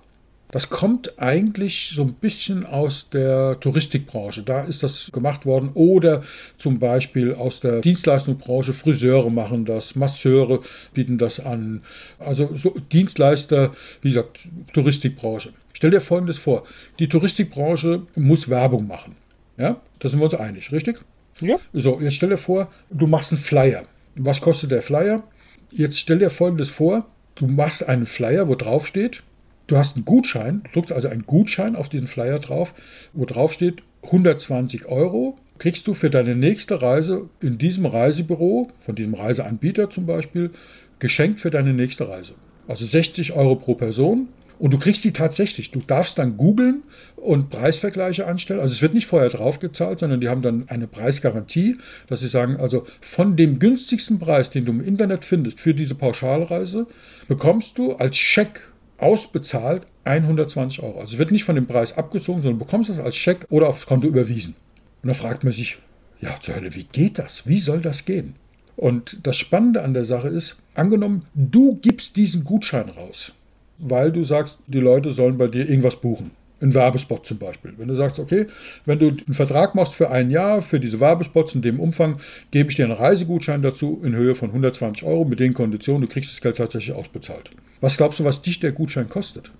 Das 0.52 0.70
kommt 0.70 1.18
eigentlich 1.18 1.91
so 1.95 2.04
ein 2.04 2.14
bisschen 2.14 2.66
aus 2.66 3.10
der 3.10 3.60
Touristikbranche. 3.62 4.43
Da 4.43 4.62
ist 4.64 4.84
das 4.84 5.10
gemacht 5.12 5.45
worden. 5.45 5.72
Oder 5.74 6.24
zum 6.58 6.78
Beispiel 6.78 7.34
aus 7.34 7.62
der 7.62 7.80
Dienstleistungsbranche. 7.80 8.74
Friseure 8.74 9.30
machen 9.30 9.64
das, 9.64 9.95
Masseure 9.95 10.60
bieten 10.93 11.18
das 11.18 11.39
an. 11.39 11.84
Also 12.20 12.54
so 12.54 12.76
Dienstleister, 12.91 13.74
wie 14.02 14.10
gesagt, 14.10 14.39
Touristikbranche. 14.74 15.54
Stell 15.74 15.91
dir 15.91 16.02
Folgendes 16.02 16.38
vor. 16.38 16.66
Die 16.99 17.08
Touristikbranche 17.08 18.04
muss 18.16 18.49
Werbung 18.49 18.88
machen. 18.88 19.16
Ja, 19.58 19.80
da 19.99 20.10
sind 20.10 20.20
wir 20.20 20.26
uns 20.26 20.34
einig, 20.34 20.72
richtig? 20.72 20.99
Ja. 21.41 21.58
So, 21.74 21.99
jetzt 22.02 22.16
stell 22.16 22.30
dir 22.30 22.38
vor, 22.38 22.72
du 22.89 23.08
machst 23.08 23.32
einen 23.32 23.41
Flyer. 23.41 23.84
Was 24.16 24.41
kostet 24.41 24.72
der 24.72 24.82
Flyer? 24.82 25.24
Jetzt 25.72 25.97
stell 25.97 26.20
dir 26.20 26.30
Folgendes 26.30 26.70
vor. 26.70 27.08
Du 27.36 27.47
machst 27.47 27.88
einen 27.88 28.06
Flyer, 28.06 28.49
wo 28.49 28.56
drauf 28.56 28.86
steht, 28.86 29.24
Du 29.72 29.78
hast 29.78 29.95
einen 29.95 30.03
Gutschein, 30.03 30.63
du 30.65 30.72
druckst 30.74 30.91
also 30.91 31.07
einen 31.07 31.26
Gutschein 31.26 31.78
auf 31.78 31.88
diesen 31.88 32.07
Flyer 32.07 32.39
drauf, 32.39 32.74
wo 33.13 33.24
drauf 33.24 33.53
steht 33.53 33.84
120 34.03 34.88
Euro 34.88 35.38
kriegst 35.59 35.88
du 35.88 35.93
für 35.93 36.09
deine 36.09 36.36
nächste 36.36 36.82
Reise 36.82 37.30
in 37.39 37.57
diesem 37.57 37.86
Reisebüro, 37.86 38.67
von 38.82 38.95
diesem 38.95 39.13
Reiseanbieter 39.13 39.89
zum 39.89 40.05
Beispiel, 40.05 40.51
geschenkt 40.99 41.39
für 41.39 41.51
deine 41.51 41.72
nächste 41.72 42.09
Reise. 42.09 42.34
Also 42.67 42.84
60 42.84 43.32
Euro 43.32 43.55
pro 43.55 43.76
Person 43.76 44.28
Und 44.59 44.74
du 44.74 44.78
kriegst 44.78 45.05
die 45.05 45.13
tatsächlich. 45.13 45.72
Du 45.72 45.80
darfst 45.80 46.19
dann 46.19 46.36
googeln 46.36 46.84
und 47.15 47.49
Preisvergleiche 47.49 48.28
anstellen. 48.28 48.59
Also 48.59 48.74
es 48.74 48.82
wird 48.82 48.93
nicht 48.93 49.07
vorher 49.07 49.30
draufgezahlt, 49.30 50.01
sondern 50.01 50.19
die 50.19 50.28
haben 50.28 50.41
dann 50.41 50.65
eine 50.67 50.88
Preisgarantie, 50.88 51.78
dass 52.07 52.19
sie 52.19 52.28
sagen, 52.28 52.57
also 52.57 52.86
von 52.99 53.38
dem 53.38 53.57
günstigsten 53.57 54.19
Preis, 54.19 54.49
den 54.49 54.65
du 54.65 54.74
im 54.74 54.84
Internet 54.84 55.24
findest 55.24 55.61
für 55.61 55.74
diese 55.74 55.95
Pauschalreise, 55.95 56.88
bekommst 57.30 57.78
du 57.78 57.93
als 57.93 58.17
Scheck 58.17 58.70
ausbezahlt 59.02 59.86
120 60.04 60.84
Euro. 60.84 60.99
Also 60.99 61.18
wird 61.18 61.32
nicht 61.32 61.43
von 61.43 61.56
dem 61.56 61.68
Preis 61.68 61.97
abgezogen, 61.97 62.41
sondern 62.41 62.60
bekommst 62.60 62.89
es 62.89 62.99
als 62.99 63.16
Scheck 63.16 63.45
oder 63.49 63.70
aufs 63.70 63.86
Konto 63.86 64.08
überwiesen. 64.08 64.56
Und 65.04 65.08
da 65.08 65.14
fragt 65.14 65.43
man 65.43 65.54
sich, 65.54 65.78
ja, 66.22 66.39
zur 66.39 66.56
Hölle, 66.56 66.76
wie 66.76 66.84
geht 66.84 67.20
das? 67.20 67.47
Wie 67.47 67.60
soll 67.60 67.82
das 67.82 68.06
gehen? 68.06 68.36
Und 68.76 69.20
das 69.24 69.38
Spannende 69.38 69.84
an 69.84 69.93
der 69.93 70.06
Sache 70.06 70.28
ist, 70.28 70.58
angenommen, 70.76 71.26
du 71.34 71.76
gibst 71.76 72.16
diesen 72.16 72.43
Gutschein 72.43 72.89
raus, 72.89 73.34
weil 73.78 74.12
du 74.12 74.24
sagst, 74.24 74.58
die 74.68 74.80
Leute 74.80 75.12
sollen 75.12 75.38
bei 75.38 75.47
dir 75.47 75.68
irgendwas 75.68 75.97
buchen. 75.97 76.32
Ein 76.62 76.74
Werbespot 76.74 77.26
zum 77.26 77.39
Beispiel. 77.39 77.74
Wenn 77.78 77.88
du 77.88 77.95
sagst, 77.95 78.20
okay, 78.20 78.45
wenn 78.86 78.99
du 78.99 79.07
einen 79.07 79.34
Vertrag 79.34 79.74
machst 79.74 79.95
für 79.95 80.12
ein 80.12 80.30
Jahr, 80.30 80.62
für 80.62 80.80
diese 80.80 80.99
Werbespots 80.99 81.55
in 81.55 81.64
dem 81.64 81.80
Umfang, 81.80 82.18
gebe 82.51 82.70
ich 82.70 82.76
dir 82.76 82.86
einen 82.86 82.93
Reisegutschein 82.93 83.64
dazu 83.64 83.99
in 84.03 84.16
Höhe 84.16 84.36
von 84.36 84.49
120 84.49 85.03
Euro 85.03 85.26
mit 85.26 85.39
den 85.39 85.53
Konditionen, 85.53 86.01
du 86.01 86.07
kriegst 86.07 86.32
das 86.32 86.39
Geld 86.39 86.57
tatsächlich 86.57 86.95
ausbezahlt. 86.95 87.51
Was 87.82 87.97
glaubst 87.97 88.20
du, 88.20 88.26
was 88.26 88.43
dich 88.43 88.59
der 88.59 88.74
Gutschein 88.74 89.09
kostet? 89.09 89.51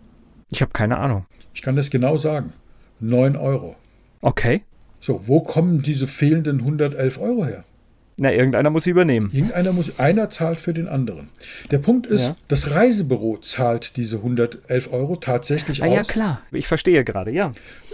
Ich 0.52 0.62
habe 0.62 0.72
keine 0.74 0.98
Ahnung. 0.98 1.26
Ich 1.54 1.62
kann 1.62 1.76
das 1.76 1.90
genau 1.90 2.18
sagen. 2.18 2.54
9 3.00 3.36
Euro. 3.36 3.76
Okay. 4.22 4.62
So, 5.00 5.28
wo 5.28 5.42
kommen 5.42 5.82
diese 5.82 6.06
fehlenden 6.06 6.60
111 6.60 7.20
Euro 7.20 7.46
her? 7.46 7.64
Na, 8.22 8.32
irgendeiner 8.32 8.70
muss 8.70 8.84
sie 8.84 8.92
übernehmen. 8.92 9.32
Irgendeiner 9.34 9.74
muss, 9.74 9.98
einer 10.00 10.30
zahlt 10.30 10.60
für 10.60 10.76
den 10.76 10.88
anderen. 10.88 11.30
Der 11.72 11.80
Punkt 11.80 12.06
ist, 12.06 12.26
ja. 12.26 12.36
das 12.50 12.70
Reisebüro 12.70 13.38
zahlt 13.38 13.98
diese 13.98 14.18
111 14.18 14.94
Euro 14.94 15.16
tatsächlich 15.16 15.82
ah, 15.82 15.88
aus. 15.88 15.96
Ja, 15.96 16.04
klar. 16.04 16.42
Ich 16.52 16.68
verstehe 16.68 17.04
gerade, 17.04 17.32
ja. 17.32 17.52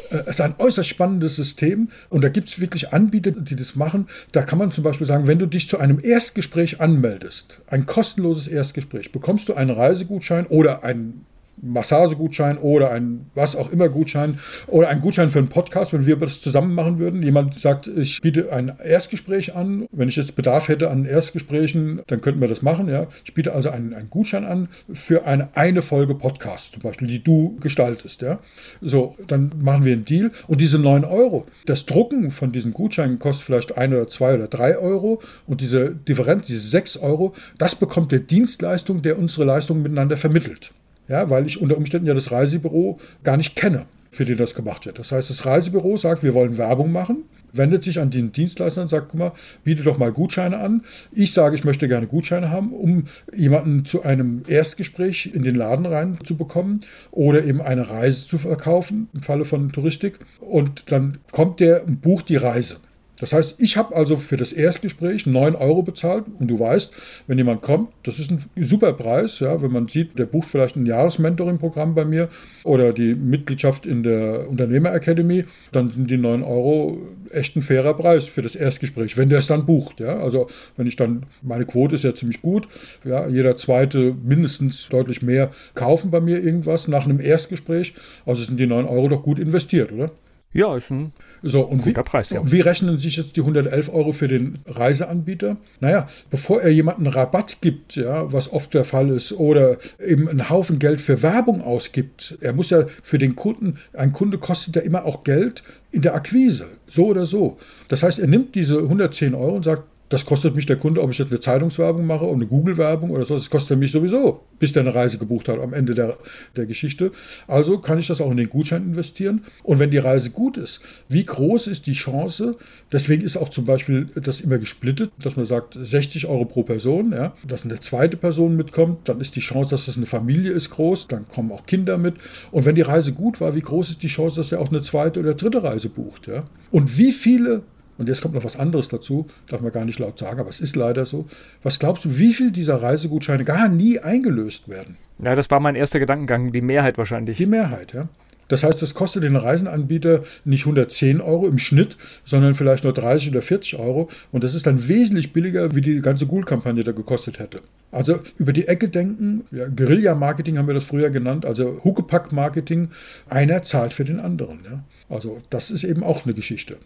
Äh, 0.09 0.17
es 0.17 0.31
ist 0.31 0.41
ein 0.41 0.55
äußerst 0.57 0.89
spannendes 0.89 1.37
System 1.37 1.91
und 2.09 2.25
da 2.25 2.27
gibt 2.27 2.49
es 2.49 2.59
wirklich 2.59 2.91
Anbieter, 2.91 3.31
die 3.31 3.55
das 3.55 3.77
machen. 3.77 4.09
Da 4.33 4.41
kann 4.41 4.59
man 4.59 4.73
zum 4.73 4.83
Beispiel 4.83 5.07
sagen, 5.07 5.27
wenn 5.27 5.39
du 5.39 5.45
dich 5.45 5.69
zu 5.69 5.77
einem 5.77 5.97
Erstgespräch 6.03 6.81
anmeldest, 6.81 7.61
ein 7.67 7.85
kostenloses 7.85 8.49
Erstgespräch, 8.49 9.13
bekommst 9.13 9.47
du 9.47 9.53
einen 9.53 9.69
Reisegutschein 9.69 10.45
oder 10.47 10.83
einen 10.83 11.25
Massagegutschein 11.61 12.57
oder 12.57 12.91
ein 12.91 13.27
was 13.35 13.55
auch 13.55 13.71
immer 13.71 13.89
Gutschein 13.89 14.39
oder 14.67 14.89
ein 14.89 14.99
Gutschein 14.99 15.29
für 15.29 15.39
einen 15.39 15.49
Podcast, 15.49 15.93
wenn 15.93 16.05
wir 16.05 16.15
das 16.17 16.41
zusammen 16.41 16.73
machen 16.73 16.99
würden. 16.99 17.23
Jemand 17.23 17.59
sagt, 17.59 17.87
ich 17.87 18.21
biete 18.21 18.51
ein 18.51 18.73
Erstgespräch 18.83 19.55
an. 19.55 19.87
Wenn 19.91 20.09
ich 20.09 20.15
jetzt 20.15 20.35
Bedarf 20.35 20.67
hätte 20.67 20.89
an 20.89 21.05
Erstgesprächen, 21.05 22.01
dann 22.07 22.21
könnten 22.21 22.41
wir 22.41 22.47
das 22.47 22.61
machen. 22.61 22.87
Ja. 22.87 23.07
Ich 23.25 23.33
biete 23.33 23.53
also 23.53 23.69
einen, 23.69 23.93
einen 23.93 24.09
Gutschein 24.09 24.45
an 24.45 24.69
für 24.91 25.25
eine, 25.25 25.49
eine 25.55 25.81
Folge 25.81 26.15
Podcast, 26.15 26.73
zum 26.73 26.83
Beispiel, 26.83 27.07
die 27.07 27.23
du 27.23 27.57
gestaltest. 27.59 28.21
Ja. 28.21 28.39
So, 28.81 29.15
dann 29.27 29.51
machen 29.61 29.83
wir 29.83 29.93
einen 29.93 30.05
Deal. 30.05 30.31
Und 30.47 30.61
diese 30.61 30.79
9 30.79 31.05
Euro, 31.05 31.45
das 31.65 31.85
Drucken 31.85 32.31
von 32.31 32.51
diesen 32.51 32.73
Gutscheinen 32.73 33.19
kostet 33.19 33.45
vielleicht 33.45 33.77
ein 33.77 33.93
oder 33.93 34.07
zwei 34.07 34.35
oder 34.35 34.47
drei 34.47 34.77
Euro. 34.77 35.21
Und 35.45 35.61
diese 35.61 35.89
Differenz, 35.91 36.47
diese 36.47 36.67
6 36.67 36.97
Euro, 36.97 37.33
das 37.57 37.75
bekommt 37.75 38.11
der 38.11 38.19
Dienstleistung, 38.19 39.01
der 39.01 39.17
unsere 39.17 39.45
Leistungen 39.45 39.81
miteinander 39.81 40.17
vermittelt. 40.17 40.71
Ja, 41.07 41.29
weil 41.29 41.47
ich 41.47 41.61
unter 41.61 41.77
Umständen 41.77 42.07
ja 42.07 42.13
das 42.13 42.31
Reisebüro 42.31 42.99
gar 43.23 43.37
nicht 43.37 43.55
kenne, 43.55 43.85
für 44.11 44.25
den 44.25 44.37
das 44.37 44.55
gemacht 44.55 44.85
wird. 44.85 44.99
Das 44.99 45.11
heißt, 45.11 45.29
das 45.29 45.45
Reisebüro 45.45 45.97
sagt, 45.97 46.23
wir 46.23 46.33
wollen 46.33 46.57
Werbung 46.57 46.91
machen, 46.91 47.23
wendet 47.53 47.83
sich 47.83 47.99
an 47.99 48.09
den 48.09 48.31
Dienstleister 48.31 48.81
und 48.81 48.89
sagt, 48.89 49.09
guck 49.09 49.19
mal, 49.19 49.31
biete 49.63 49.83
doch 49.83 49.97
mal 49.97 50.11
Gutscheine 50.11 50.59
an. 50.59 50.83
Ich 51.11 51.33
sage, 51.33 51.55
ich 51.55 51.63
möchte 51.63 51.87
gerne 51.87 52.07
Gutscheine 52.07 52.51
haben, 52.51 52.73
um 52.73 53.07
jemanden 53.35 53.85
zu 53.85 54.03
einem 54.03 54.43
Erstgespräch 54.47 55.31
in 55.33 55.43
den 55.43 55.55
Laden 55.55 55.85
reinzubekommen 55.85 56.81
oder 57.11 57.43
eben 57.43 57.61
eine 57.61 57.89
Reise 57.89 58.25
zu 58.25 58.37
verkaufen, 58.37 59.09
im 59.13 59.23
Falle 59.23 59.45
von 59.45 59.71
Touristik. 59.71 60.19
Und 60.39 60.91
dann 60.91 61.19
kommt 61.31 61.59
der 61.59 61.85
und 61.85 62.01
bucht 62.01 62.29
die 62.29 62.35
Reise. 62.35 62.77
Das 63.19 63.33
heißt, 63.33 63.55
ich 63.57 63.77
habe 63.77 63.95
also 63.95 64.17
für 64.17 64.37
das 64.37 64.53
Erstgespräch 64.53 65.25
9 65.25 65.55
Euro 65.55 65.81
bezahlt 65.81 66.25
und 66.39 66.47
du 66.47 66.59
weißt, 66.59 66.93
wenn 67.25 67.37
jemand 67.37 67.61
kommt, 67.61 67.89
das 68.03 68.19
ist 68.19 68.29
ein 68.29 68.43
super 68.55 68.93
Preis, 68.93 69.39
ja, 69.39 69.61
wenn 69.61 69.71
man 69.71 69.87
sieht, 69.87 70.19
der 70.19 70.25
bucht 70.25 70.47
vielleicht 70.47 70.75
ein 70.75 70.85
Jahresmentoring-Programm 70.85 71.95
bei 71.95 72.05
mir 72.05 72.29
oder 72.63 72.93
die 72.93 73.15
Mitgliedschaft 73.15 73.85
in 73.85 74.03
der 74.03 74.47
Unternehmerakademie, 74.49 75.45
dann 75.71 75.89
sind 75.89 76.09
die 76.11 76.17
9 76.17 76.43
Euro 76.43 76.99
echt 77.31 77.55
ein 77.55 77.61
fairer 77.61 77.95
Preis 77.95 78.25
für 78.25 78.41
das 78.41 78.55
Erstgespräch, 78.55 79.17
wenn 79.17 79.29
der 79.29 79.39
es 79.39 79.47
dann 79.47 79.65
bucht. 79.65 79.99
Ja. 79.99 80.19
Also 80.19 80.47
wenn 80.75 80.87
ich 80.87 80.95
dann, 80.95 81.25
meine 81.41 81.65
Quote 81.65 81.95
ist 81.95 82.03
ja 82.03 82.13
ziemlich 82.13 82.41
gut, 82.41 82.67
ja, 83.03 83.27
jeder 83.27 83.57
zweite 83.57 84.15
mindestens 84.23 84.89
deutlich 84.89 85.23
mehr 85.23 85.51
kaufen 85.73 86.11
bei 86.11 86.21
mir 86.21 86.43
irgendwas 86.43 86.87
nach 86.87 87.05
einem 87.05 87.19
Erstgespräch, 87.19 87.93
also 88.25 88.43
sind 88.43 88.59
die 88.59 88.67
9 88.67 88.85
Euro 88.85 89.07
doch 89.07 89.23
gut 89.23 89.39
investiert, 89.39 89.91
oder? 89.91 90.11
Ja, 90.53 90.75
ist 90.75 90.89
ein 90.89 91.11
so, 91.43 91.61
und 91.61 91.83
guter 91.83 92.01
wie, 92.01 92.05
Preis. 92.05 92.29
Ja. 92.29 92.39
Und 92.39 92.51
wie 92.51 92.61
rechnen 92.61 92.97
sich 92.97 93.17
jetzt 93.17 93.35
die 93.35 93.41
111 93.41 93.93
Euro 93.93 94.11
für 94.11 94.27
den 94.27 94.59
Reiseanbieter? 94.65 95.57
Naja, 95.81 96.07
bevor 96.31 96.61
er 96.61 96.71
jemanden 96.71 97.05
Rabatt 97.05 97.57
gibt, 97.61 97.95
ja, 97.95 98.31
was 98.31 98.51
oft 98.51 98.73
der 98.73 98.83
Fall 98.83 99.09
ist, 99.09 99.33
oder 99.33 99.77
eben 100.03 100.27
einen 100.27 100.49
Haufen 100.49 100.79
Geld 100.79 101.01
für 101.01 101.21
Werbung 101.21 101.61
ausgibt, 101.61 102.37
er 102.41 102.53
muss 102.53 102.69
ja 102.69 102.85
für 103.03 103.19
den 103.19 103.35
Kunden, 103.35 103.77
ein 103.93 104.13
Kunde 104.13 104.37
kostet 104.37 104.75
ja 104.77 104.81
immer 104.81 105.05
auch 105.05 105.23
Geld 105.23 105.63
in 105.91 106.01
der 106.01 106.15
Akquise, 106.15 106.67
so 106.87 107.07
oder 107.07 107.25
so. 107.25 107.57
Das 107.89 108.01
heißt, 108.01 108.17
er 108.17 108.27
nimmt 108.27 108.55
diese 108.55 108.79
110 108.79 109.35
Euro 109.35 109.55
und 109.57 109.63
sagt, 109.63 109.83
das 110.09 110.25
kostet 110.25 110.55
mich 110.55 110.65
der 110.65 110.77
Kunde, 110.77 111.01
ob 111.01 111.11
ich 111.11 111.17
jetzt 111.17 111.31
eine 111.31 111.39
Zeitungswerbung 111.39 112.05
mache 112.05 112.25
oder 112.25 112.35
eine 112.35 112.47
Google-Werbung 112.47 113.09
oder 113.11 113.25
so, 113.25 113.35
das 113.35 113.49
kostet 113.49 113.77
mich 113.77 113.91
sowieso, 113.91 114.41
bis 114.59 114.71
der 114.71 114.83
eine 114.83 114.95
Reise 114.95 115.17
gebucht 115.17 115.49
hat 115.49 115.59
am 115.59 115.73
Ende 115.73 115.93
der, 115.95 116.17
der 116.55 116.65
Geschichte. 116.65 117.11
Also 117.47 117.79
kann 117.79 117.99
ich 117.99 118.07
das 118.07 118.21
auch 118.21 118.31
in 118.31 118.37
den 118.37 118.49
Gutschein 118.49 118.83
investieren. 118.83 119.43
Und 119.63 119.79
wenn 119.79 119.91
die 119.91 119.97
Reise 119.97 120.29
gut 120.29 120.57
ist, 120.57 120.81
wie 121.09 121.25
groß 121.25 121.67
ist 121.67 121.87
die 121.87 121.93
Chance? 121.93 122.55
Deswegen 122.91 123.23
ist 123.23 123.35
auch 123.35 123.49
zum 123.49 123.65
Beispiel 123.65 124.09
das 124.15 124.39
immer 124.39 124.57
gesplittet, 124.57 125.11
dass 125.21 125.35
man 125.35 125.45
sagt, 125.45 125.77
60 125.81 126.27
Euro 126.27 126.45
pro 126.45 126.63
Person, 126.63 127.11
ja, 127.11 127.33
dass 127.45 127.65
eine 127.65 127.79
zweite 127.79 128.15
Person 128.15 128.55
mitkommt, 128.55 129.09
dann 129.09 129.19
ist 129.19 129.35
die 129.35 129.41
Chance, 129.41 129.71
dass 129.71 129.87
das 129.87 129.97
eine 129.97 130.05
Familie 130.05 130.51
ist, 130.51 130.69
groß, 130.69 131.07
dann 131.07 131.27
kommen 131.27 131.51
auch 131.51 131.65
Kinder 131.65 131.97
mit. 131.97 132.15
Und 132.51 132.65
wenn 132.65 132.75
die 132.75 132.81
Reise 132.81 133.11
gut 133.11 133.41
war, 133.41 133.55
wie 133.55 133.61
groß 133.61 133.89
ist 133.89 134.03
die 134.03 134.07
Chance, 134.07 134.37
dass 134.37 134.51
er 134.51 134.61
auch 134.61 134.69
eine 134.69 134.81
zweite 134.81 135.19
oder 135.19 135.33
dritte 135.33 135.63
Reise 135.63 135.89
bucht? 135.89 136.27
Ja? 136.27 136.45
Und 136.71 136.97
wie 136.97 137.11
viele 137.11 137.63
und 137.97 138.07
jetzt 138.07 138.21
kommt 138.21 138.35
noch 138.35 138.43
was 138.43 138.57
anderes 138.57 138.87
dazu, 138.89 139.27
darf 139.47 139.61
man 139.61 139.71
gar 139.71 139.85
nicht 139.85 139.99
laut 139.99 140.19
sagen, 140.19 140.39
aber 140.39 140.49
es 140.49 140.59
ist 140.59 140.75
leider 140.75 141.05
so. 141.05 141.27
Was 141.63 141.79
glaubst 141.79 142.05
du, 142.05 142.17
wie 142.17 142.33
viel 142.33 142.51
dieser 142.51 142.81
Reisegutscheine 142.81 143.43
gar 143.43 143.69
nie 143.69 143.99
eingelöst 143.99 144.69
werden? 144.69 144.97
Ja, 145.23 145.35
das 145.35 145.49
war 145.49 145.59
mein 145.59 145.75
erster 145.75 145.99
Gedankengang, 145.99 146.51
die 146.51 146.61
Mehrheit 146.61 146.97
wahrscheinlich. 146.97 147.37
Die 147.37 147.47
Mehrheit, 147.47 147.93
ja. 147.93 148.07
Das 148.47 148.63
heißt, 148.63 148.81
es 148.81 148.93
kostet 148.93 149.23
den 149.23 149.35
Reisenanbieter 149.35 150.23
nicht 150.45 150.61
110 150.61 151.21
Euro 151.21 151.47
im 151.47 151.57
Schnitt, 151.57 151.97
sondern 152.23 152.55
vielleicht 152.55 152.83
nur 152.83 152.93
30 152.93 153.31
oder 153.31 153.41
40 153.41 153.77
Euro. 153.77 154.09
Und 154.31 154.43
das 154.43 154.55
ist 154.55 154.65
dann 154.65 154.87
wesentlich 154.87 155.33
billiger, 155.33 155.75
wie 155.75 155.81
die 155.81 155.99
ganze 156.01 156.27
Google-Kampagne 156.27 156.83
da 156.83 156.93
gekostet 156.93 157.39
hätte. 157.39 157.59
Also 157.91 158.19
über 158.37 158.53
die 158.53 158.67
Ecke 158.67 158.89
denken, 158.89 159.43
ja, 159.51 159.67
Guerilla-Marketing 159.67 160.57
haben 160.57 160.67
wir 160.67 160.73
das 160.73 160.85
früher 160.85 161.09
genannt, 161.09 161.45
also 161.45 161.81
Huckepack-Marketing, 161.83 162.89
einer 163.27 163.63
zahlt 163.63 163.93
für 163.93 164.05
den 164.05 164.19
anderen. 164.19 164.59
Ja. 164.63 164.83
Also 165.09 165.41
das 165.49 165.71
ist 165.71 165.83
eben 165.83 166.03
auch 166.03 166.25
eine 166.25 166.33
Geschichte. 166.33 166.77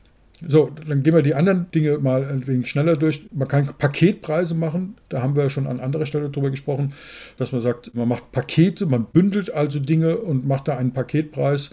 So, 0.47 0.71
dann 0.87 1.03
gehen 1.03 1.13
wir 1.13 1.21
die 1.21 1.35
anderen 1.35 1.69
Dinge 1.71 1.99
mal 1.99 2.25
ein 2.25 2.47
wenig 2.47 2.67
schneller 2.67 2.95
durch. 2.95 3.23
Man 3.31 3.47
kann 3.47 3.69
Paketpreise 3.77 4.55
machen. 4.55 4.95
Da 5.09 5.21
haben 5.21 5.35
wir 5.35 5.49
schon 5.49 5.67
an 5.67 5.79
anderer 5.79 6.05
Stelle 6.07 6.29
drüber 6.29 6.49
gesprochen, 6.49 6.93
dass 7.37 7.51
man 7.51 7.61
sagt, 7.61 7.93
man 7.93 8.07
macht 8.07 8.31
Pakete, 8.31 8.87
man 8.87 9.05
bündelt 9.05 9.53
also 9.53 9.79
Dinge 9.79 10.17
und 10.17 10.47
macht 10.47 10.67
da 10.67 10.77
einen 10.77 10.93
Paketpreis. 10.93 11.69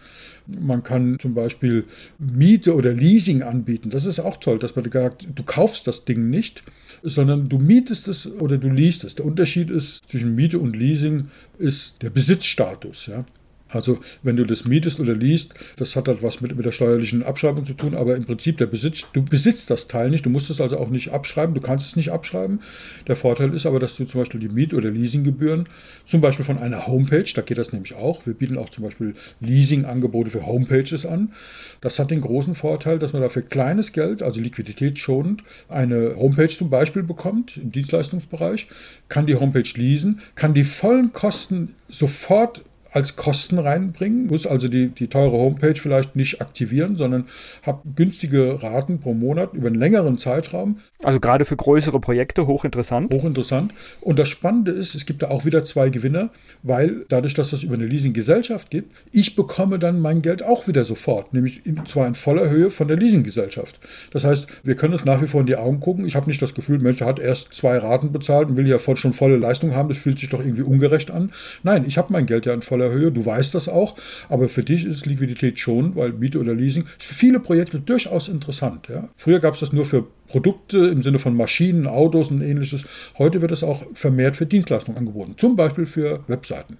Man 0.46 0.82
kann 0.82 1.18
zum 1.18 1.34
Beispiel 1.34 1.84
Miete 2.18 2.74
oder 2.74 2.92
Leasing 2.92 3.42
anbieten. 3.42 3.90
Das 3.90 4.04
ist 4.04 4.18
auch 4.18 4.38
toll, 4.38 4.58
dass 4.58 4.76
man 4.76 4.90
sagt, 4.90 5.28
du 5.34 5.42
kaufst 5.42 5.86
das 5.86 6.04
Ding 6.04 6.28
nicht, 6.30 6.62
sondern 7.02 7.48
du 7.48 7.58
mietest 7.58 8.08
es 8.08 8.30
oder 8.30 8.58
du 8.58 8.68
liest 8.68 9.04
es. 9.04 9.14
Der 9.14 9.26
Unterschied 9.26 9.70
ist 9.70 10.08
zwischen 10.08 10.34
Miete 10.34 10.58
und 10.58 10.76
Leasing 10.76 11.28
ist 11.58 12.02
der 12.02 12.10
Besitzstatus. 12.10 13.06
Ja? 13.06 13.24
Also 13.70 13.98
wenn 14.22 14.36
du 14.36 14.44
das 14.44 14.66
mietest 14.66 15.00
oder 15.00 15.14
liest, 15.14 15.54
das 15.76 15.94
hat 15.96 16.08
halt 16.08 16.22
was 16.22 16.40
mit, 16.40 16.56
mit 16.56 16.64
der 16.64 16.72
steuerlichen 16.72 17.22
Abschreibung 17.22 17.64
zu 17.64 17.74
tun, 17.74 17.94
aber 17.94 18.16
im 18.16 18.24
Prinzip 18.24 18.56
der 18.58 18.66
Besitz, 18.66 19.06
du 19.12 19.22
besitzt 19.22 19.70
das 19.70 19.88
Teil 19.88 20.10
nicht, 20.10 20.24
du 20.24 20.30
musst 20.30 20.50
es 20.50 20.60
also 20.60 20.78
auch 20.78 20.88
nicht 20.88 21.10
abschreiben, 21.10 21.54
du 21.54 21.60
kannst 21.60 21.86
es 21.86 21.96
nicht 21.96 22.10
abschreiben. 22.10 22.60
Der 23.06 23.16
Vorteil 23.16 23.54
ist 23.54 23.66
aber, 23.66 23.78
dass 23.78 23.96
du 23.96 24.04
zum 24.04 24.20
Beispiel 24.20 24.40
die 24.40 24.48
Miet- 24.48 24.74
oder 24.74 24.90
Leasinggebühren, 24.90 25.68
zum 26.04 26.20
Beispiel 26.20 26.44
von 26.44 26.58
einer 26.58 26.86
Homepage, 26.86 27.30
da 27.34 27.42
geht 27.42 27.58
das 27.58 27.72
nämlich 27.72 27.94
auch, 27.94 28.26
wir 28.26 28.34
bieten 28.34 28.56
auch 28.56 28.70
zum 28.70 28.84
Beispiel 28.84 29.14
Leasingangebote 29.40 30.30
für 30.30 30.46
Homepages 30.46 31.04
an. 31.04 31.32
Das 31.80 31.98
hat 31.98 32.10
den 32.10 32.20
großen 32.20 32.54
Vorteil, 32.54 32.98
dass 32.98 33.12
man 33.12 33.22
dafür 33.22 33.42
kleines 33.42 33.92
Geld, 33.92 34.22
also 34.22 34.40
liquiditätsschonend, 34.40 35.42
eine 35.68 36.16
Homepage 36.16 36.48
zum 36.48 36.70
Beispiel 36.70 37.02
bekommt 37.02 37.56
im 37.56 37.70
Dienstleistungsbereich, 37.72 38.66
kann 39.08 39.26
die 39.26 39.36
Homepage 39.36 39.68
leasen, 39.74 40.20
kann 40.34 40.54
die 40.54 40.64
vollen 40.64 41.12
Kosten 41.12 41.74
sofort 41.88 42.62
als 42.90 43.16
Kosten 43.16 43.58
reinbringen, 43.58 44.26
muss 44.26 44.46
also 44.46 44.68
die, 44.68 44.88
die 44.88 45.08
teure 45.08 45.36
Homepage 45.36 45.74
vielleicht 45.74 46.16
nicht 46.16 46.40
aktivieren, 46.40 46.96
sondern 46.96 47.26
habe 47.62 47.82
günstige 47.94 48.62
Raten 48.62 49.00
pro 49.00 49.14
Monat 49.14 49.52
über 49.52 49.66
einen 49.66 49.76
längeren 49.76 50.18
Zeitraum. 50.18 50.78
Also 51.02 51.20
gerade 51.20 51.44
für 51.44 51.56
größere 51.56 52.00
Projekte 52.00 52.46
hochinteressant. 52.46 53.12
Hochinteressant. 53.12 53.72
Und 54.00 54.18
das 54.18 54.28
Spannende 54.28 54.72
ist, 54.72 54.94
es 54.94 55.06
gibt 55.06 55.22
da 55.22 55.28
auch 55.28 55.44
wieder 55.44 55.64
zwei 55.64 55.90
Gewinner, 55.90 56.30
weil 56.62 57.04
dadurch, 57.08 57.34
dass 57.34 57.50
das 57.50 57.62
über 57.62 57.74
eine 57.74 57.86
Leasinggesellschaft 57.86 58.70
gibt, 58.70 58.94
ich 59.12 59.36
bekomme 59.36 59.78
dann 59.78 60.00
mein 60.00 60.22
Geld 60.22 60.42
auch 60.42 60.66
wieder 60.66 60.84
sofort, 60.84 61.34
nämlich 61.34 61.66
in, 61.66 61.84
zwar 61.86 62.06
in 62.06 62.14
voller 62.14 62.48
Höhe 62.48 62.70
von 62.70 62.88
der 62.88 62.96
Leasinggesellschaft. 62.96 63.78
Das 64.12 64.24
heißt, 64.24 64.46
wir 64.64 64.74
können 64.74 64.94
uns 64.94 65.04
nach 65.04 65.22
wie 65.22 65.26
vor 65.26 65.40
in 65.40 65.46
die 65.46 65.56
Augen 65.56 65.80
gucken. 65.80 66.06
Ich 66.06 66.16
habe 66.16 66.28
nicht 66.28 66.40
das 66.40 66.54
Gefühl, 66.54 66.78
Mensch, 66.78 67.00
hat 67.00 67.18
erst 67.18 67.54
zwei 67.54 67.78
Raten 67.78 68.12
bezahlt 68.12 68.48
und 68.48 68.56
will 68.56 68.66
ja 68.66 68.78
voll, 68.78 68.96
schon 68.96 69.12
volle 69.12 69.36
Leistung 69.36 69.74
haben. 69.74 69.88
Das 69.88 69.98
fühlt 69.98 70.18
sich 70.18 70.30
doch 70.30 70.40
irgendwie 70.40 70.62
ungerecht 70.62 71.10
an. 71.10 71.30
Nein, 71.62 71.84
ich 71.86 71.98
habe 71.98 72.12
mein 72.12 72.26
Geld 72.26 72.46
ja 72.46 72.54
in 72.54 72.62
voller 72.62 72.77
Höhe. 72.90 73.12
Du 73.12 73.24
weißt 73.24 73.54
das 73.54 73.68
auch. 73.68 73.96
Aber 74.28 74.48
für 74.48 74.62
dich 74.62 74.84
ist 74.84 75.06
Liquidität 75.06 75.58
schon, 75.58 75.96
weil 75.96 76.12
Miete 76.12 76.38
oder 76.38 76.54
Leasing 76.54 76.84
ist 76.98 77.06
für 77.06 77.14
viele 77.14 77.40
Projekte 77.40 77.80
durchaus 77.80 78.28
interessant. 78.28 78.88
Ja? 78.88 79.08
Früher 79.16 79.40
gab 79.40 79.54
es 79.54 79.60
das 79.60 79.72
nur 79.72 79.84
für 79.84 80.06
Produkte 80.28 80.78
im 80.86 81.02
Sinne 81.02 81.18
von 81.18 81.34
Maschinen, 81.34 81.86
Autos 81.86 82.30
und 82.30 82.42
ähnliches. 82.42 82.84
Heute 83.18 83.40
wird 83.40 83.52
es 83.52 83.62
auch 83.62 83.82
vermehrt 83.94 84.36
für 84.36 84.46
Dienstleistungen 84.46 84.98
angeboten. 84.98 85.34
Zum 85.36 85.56
Beispiel 85.56 85.86
für 85.86 86.20
Webseiten. 86.28 86.76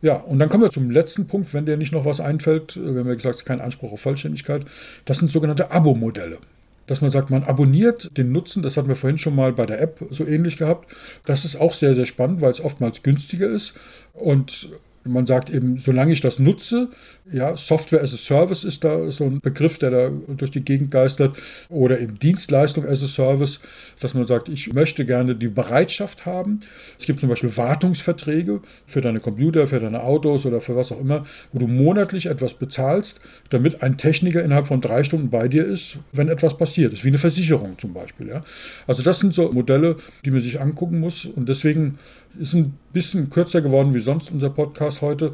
Ja, 0.00 0.14
und 0.14 0.38
dann 0.38 0.48
kommen 0.48 0.62
wir 0.62 0.70
zum 0.70 0.90
letzten 0.90 1.26
Punkt, 1.26 1.52
wenn 1.54 1.66
dir 1.66 1.76
nicht 1.76 1.92
noch 1.92 2.04
was 2.04 2.20
einfällt. 2.20 2.76
Wir 2.76 3.00
haben 3.00 3.08
ja 3.08 3.14
gesagt, 3.14 3.34
es 3.34 3.40
ist 3.40 3.46
kein 3.46 3.60
Anspruch 3.60 3.92
auf 3.92 4.00
Vollständigkeit. 4.00 4.64
Das 5.04 5.18
sind 5.18 5.30
sogenannte 5.30 5.72
Abo-Modelle 5.72 6.38
dass 6.88 7.02
man 7.02 7.10
sagt, 7.10 7.30
man 7.30 7.44
abonniert 7.44 8.16
den 8.16 8.32
Nutzen. 8.32 8.62
Das 8.62 8.76
hatten 8.76 8.88
wir 8.88 8.96
vorhin 8.96 9.18
schon 9.18 9.36
mal 9.36 9.52
bei 9.52 9.66
der 9.66 9.80
App 9.80 10.04
so 10.10 10.26
ähnlich 10.26 10.56
gehabt. 10.56 10.90
Das 11.24 11.44
ist 11.44 11.60
auch 11.60 11.74
sehr, 11.74 11.94
sehr 11.94 12.06
spannend, 12.06 12.40
weil 12.40 12.50
es 12.50 12.60
oftmals 12.60 13.02
günstiger 13.02 13.46
ist. 13.46 13.74
Und 14.14 14.70
man 15.08 15.26
sagt 15.26 15.50
eben, 15.50 15.78
solange 15.78 16.12
ich 16.12 16.20
das 16.20 16.38
nutze, 16.38 16.88
ja, 17.32 17.56
Software 17.56 18.02
as 18.02 18.14
a 18.14 18.16
Service 18.16 18.64
ist 18.64 18.84
da 18.84 19.10
so 19.10 19.24
ein 19.24 19.40
Begriff, 19.40 19.78
der 19.78 19.90
da 19.90 20.10
durch 20.28 20.50
die 20.50 20.64
Gegend 20.64 20.90
geistert, 20.90 21.36
oder 21.68 22.00
eben 22.00 22.18
Dienstleistung 22.18 22.86
as 22.86 23.02
a 23.02 23.06
Service, 23.06 23.60
dass 24.00 24.14
man 24.14 24.26
sagt, 24.26 24.48
ich 24.48 24.72
möchte 24.72 25.04
gerne 25.04 25.34
die 25.34 25.48
Bereitschaft 25.48 26.24
haben. 26.24 26.60
Es 26.98 27.06
gibt 27.06 27.20
zum 27.20 27.28
Beispiel 27.28 27.54
Wartungsverträge 27.56 28.60
für 28.86 29.00
deine 29.00 29.20
Computer, 29.20 29.66
für 29.66 29.80
deine 29.80 30.02
Autos 30.02 30.46
oder 30.46 30.60
für 30.60 30.76
was 30.76 30.92
auch 30.92 31.00
immer, 31.00 31.26
wo 31.52 31.58
du 31.58 31.66
monatlich 31.66 32.26
etwas 32.26 32.54
bezahlst, 32.54 33.20
damit 33.50 33.82
ein 33.82 33.98
Techniker 33.98 34.42
innerhalb 34.42 34.66
von 34.66 34.80
drei 34.80 35.04
Stunden 35.04 35.30
bei 35.30 35.48
dir 35.48 35.66
ist, 35.66 35.96
wenn 36.12 36.28
etwas 36.28 36.56
passiert. 36.56 36.92
Das 36.92 37.00
ist 37.00 37.04
wie 37.04 37.08
eine 37.08 37.18
Versicherung 37.18 37.76
zum 37.78 37.92
Beispiel. 37.92 38.28
Ja. 38.28 38.44
Also 38.86 39.02
das 39.02 39.18
sind 39.18 39.34
so 39.34 39.52
Modelle, 39.52 39.96
die 40.24 40.30
man 40.30 40.40
sich 40.40 40.60
angucken 40.60 40.98
muss 41.00 41.26
und 41.26 41.48
deswegen 41.48 41.98
ist 42.38 42.54
ein 42.54 42.74
bisschen 42.92 43.30
kürzer 43.30 43.60
geworden 43.60 43.94
wie 43.94 44.00
sonst 44.00 44.30
unser 44.30 44.50
Podcast 44.50 45.02
heute, 45.02 45.32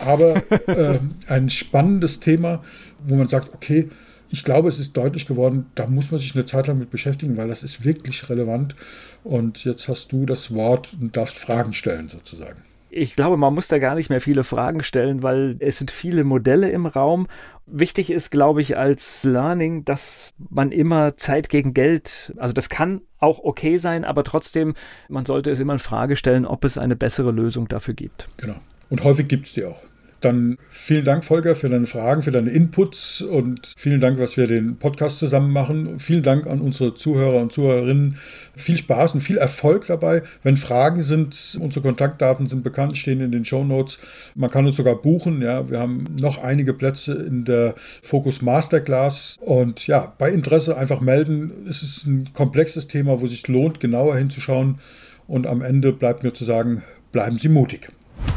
aber 0.00 0.42
äh, 0.66 0.98
ein 1.28 1.50
spannendes 1.50 2.20
Thema, 2.20 2.62
wo 3.04 3.16
man 3.16 3.28
sagt, 3.28 3.54
okay, 3.54 3.88
ich 4.32 4.44
glaube, 4.44 4.68
es 4.68 4.78
ist 4.78 4.96
deutlich 4.96 5.26
geworden, 5.26 5.66
da 5.74 5.86
muss 5.86 6.10
man 6.10 6.20
sich 6.20 6.34
eine 6.34 6.44
Zeit 6.44 6.68
lang 6.68 6.78
mit 6.78 6.90
beschäftigen, 6.90 7.36
weil 7.36 7.48
das 7.48 7.64
ist 7.64 7.84
wirklich 7.84 8.28
relevant. 8.30 8.76
Und 9.24 9.64
jetzt 9.64 9.88
hast 9.88 10.12
du 10.12 10.24
das 10.24 10.54
Wort 10.54 10.90
und 11.00 11.16
darfst 11.16 11.36
Fragen 11.36 11.72
stellen 11.72 12.08
sozusagen. 12.08 12.62
Ich 12.90 13.14
glaube, 13.14 13.36
man 13.36 13.54
muss 13.54 13.68
da 13.68 13.78
gar 13.78 13.94
nicht 13.94 14.10
mehr 14.10 14.20
viele 14.20 14.44
Fragen 14.44 14.82
stellen, 14.82 15.22
weil 15.22 15.56
es 15.60 15.78
sind 15.78 15.90
viele 15.90 16.24
Modelle 16.24 16.70
im 16.70 16.86
Raum. 16.86 17.28
Wichtig 17.66 18.10
ist, 18.10 18.30
glaube 18.30 18.60
ich, 18.60 18.76
als 18.76 19.22
Learning, 19.22 19.84
dass 19.84 20.34
man 20.50 20.72
immer 20.72 21.16
Zeit 21.16 21.48
gegen 21.48 21.72
Geld, 21.72 22.32
also 22.36 22.52
das 22.52 22.68
kann 22.68 23.02
auch 23.18 23.38
okay 23.38 23.76
sein, 23.76 24.04
aber 24.04 24.24
trotzdem, 24.24 24.74
man 25.08 25.24
sollte 25.24 25.50
es 25.50 25.60
immer 25.60 25.74
in 25.74 25.78
Frage 25.78 26.16
stellen, 26.16 26.46
ob 26.46 26.64
es 26.64 26.78
eine 26.78 26.96
bessere 26.96 27.30
Lösung 27.30 27.68
dafür 27.68 27.94
gibt. 27.94 28.26
Genau. 28.38 28.56
Und 28.88 29.04
häufig 29.04 29.28
gibt 29.28 29.46
es 29.46 29.52
die 29.52 29.64
auch. 29.64 29.80
Dann 30.20 30.58
vielen 30.68 31.04
Dank, 31.04 31.24
Volker, 31.24 31.56
für 31.56 31.70
deine 31.70 31.86
Fragen, 31.86 32.22
für 32.22 32.30
deine 32.30 32.50
Inputs 32.50 33.22
und 33.22 33.72
vielen 33.76 34.00
Dank, 34.00 34.18
dass 34.18 34.36
wir 34.36 34.46
den 34.46 34.76
Podcast 34.76 35.18
zusammen 35.18 35.50
machen. 35.52 35.98
Vielen 35.98 36.22
Dank 36.22 36.46
an 36.46 36.60
unsere 36.60 36.94
Zuhörer 36.94 37.40
und 37.40 37.52
Zuhörerinnen. 37.52 38.18
Viel 38.54 38.76
Spaß 38.76 39.14
und 39.14 39.20
viel 39.20 39.38
Erfolg 39.38 39.86
dabei. 39.86 40.22
Wenn 40.42 40.58
Fragen 40.58 41.02
sind, 41.02 41.58
unsere 41.58 41.80
Kontaktdaten 41.80 42.48
sind 42.48 42.62
bekannt, 42.62 42.98
stehen 42.98 43.20
in 43.20 43.32
den 43.32 43.46
Show 43.46 43.64
Notes. 43.64 43.98
Man 44.34 44.50
kann 44.50 44.66
uns 44.66 44.76
sogar 44.76 44.96
buchen. 44.96 45.40
Ja, 45.40 45.70
wir 45.70 45.78
haben 45.78 46.04
noch 46.20 46.42
einige 46.42 46.74
Plätze 46.74 47.14
in 47.14 47.46
der 47.46 47.74
Focus 48.02 48.42
Masterclass 48.42 49.38
und 49.40 49.86
ja, 49.86 50.12
bei 50.18 50.30
Interesse 50.30 50.76
einfach 50.76 51.00
melden. 51.00 51.50
Es 51.68 51.82
ist 51.82 52.06
ein 52.06 52.28
komplexes 52.34 52.88
Thema, 52.88 53.20
wo 53.20 53.24
es 53.24 53.30
sich 53.30 53.48
lohnt, 53.48 53.80
genauer 53.80 54.16
hinzuschauen. 54.16 54.80
Und 55.26 55.46
am 55.46 55.62
Ende 55.62 55.92
bleibt 55.92 56.24
mir 56.24 56.34
zu 56.34 56.44
sagen, 56.44 56.82
bleiben 57.12 57.38
Sie 57.38 57.48
mutig. 57.48 57.88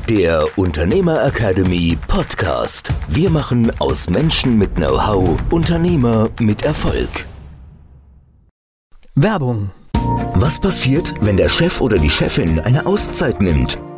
Der 0.10 0.46
Unternehmer 0.58 1.24
Academy 1.26 1.98
Podcast. 2.08 2.94
Wir 3.08 3.30
machen 3.30 3.72
aus 3.80 4.10
Menschen 4.10 4.58
mit 4.58 4.76
Know-how 4.76 5.40
Unternehmer 5.50 6.30
mit 6.40 6.64
Erfolg. 6.64 7.26
Werbung. 9.16 9.72
Was 10.34 10.60
passiert, 10.60 11.14
wenn 11.22 11.38
der 11.38 11.50
Chef 11.50 11.82
oder 11.82 11.98
die 11.98 12.10
Chefin 12.10 12.60
eine 12.60 12.86
Auszeit 12.86 13.42
nimmt 13.42 13.80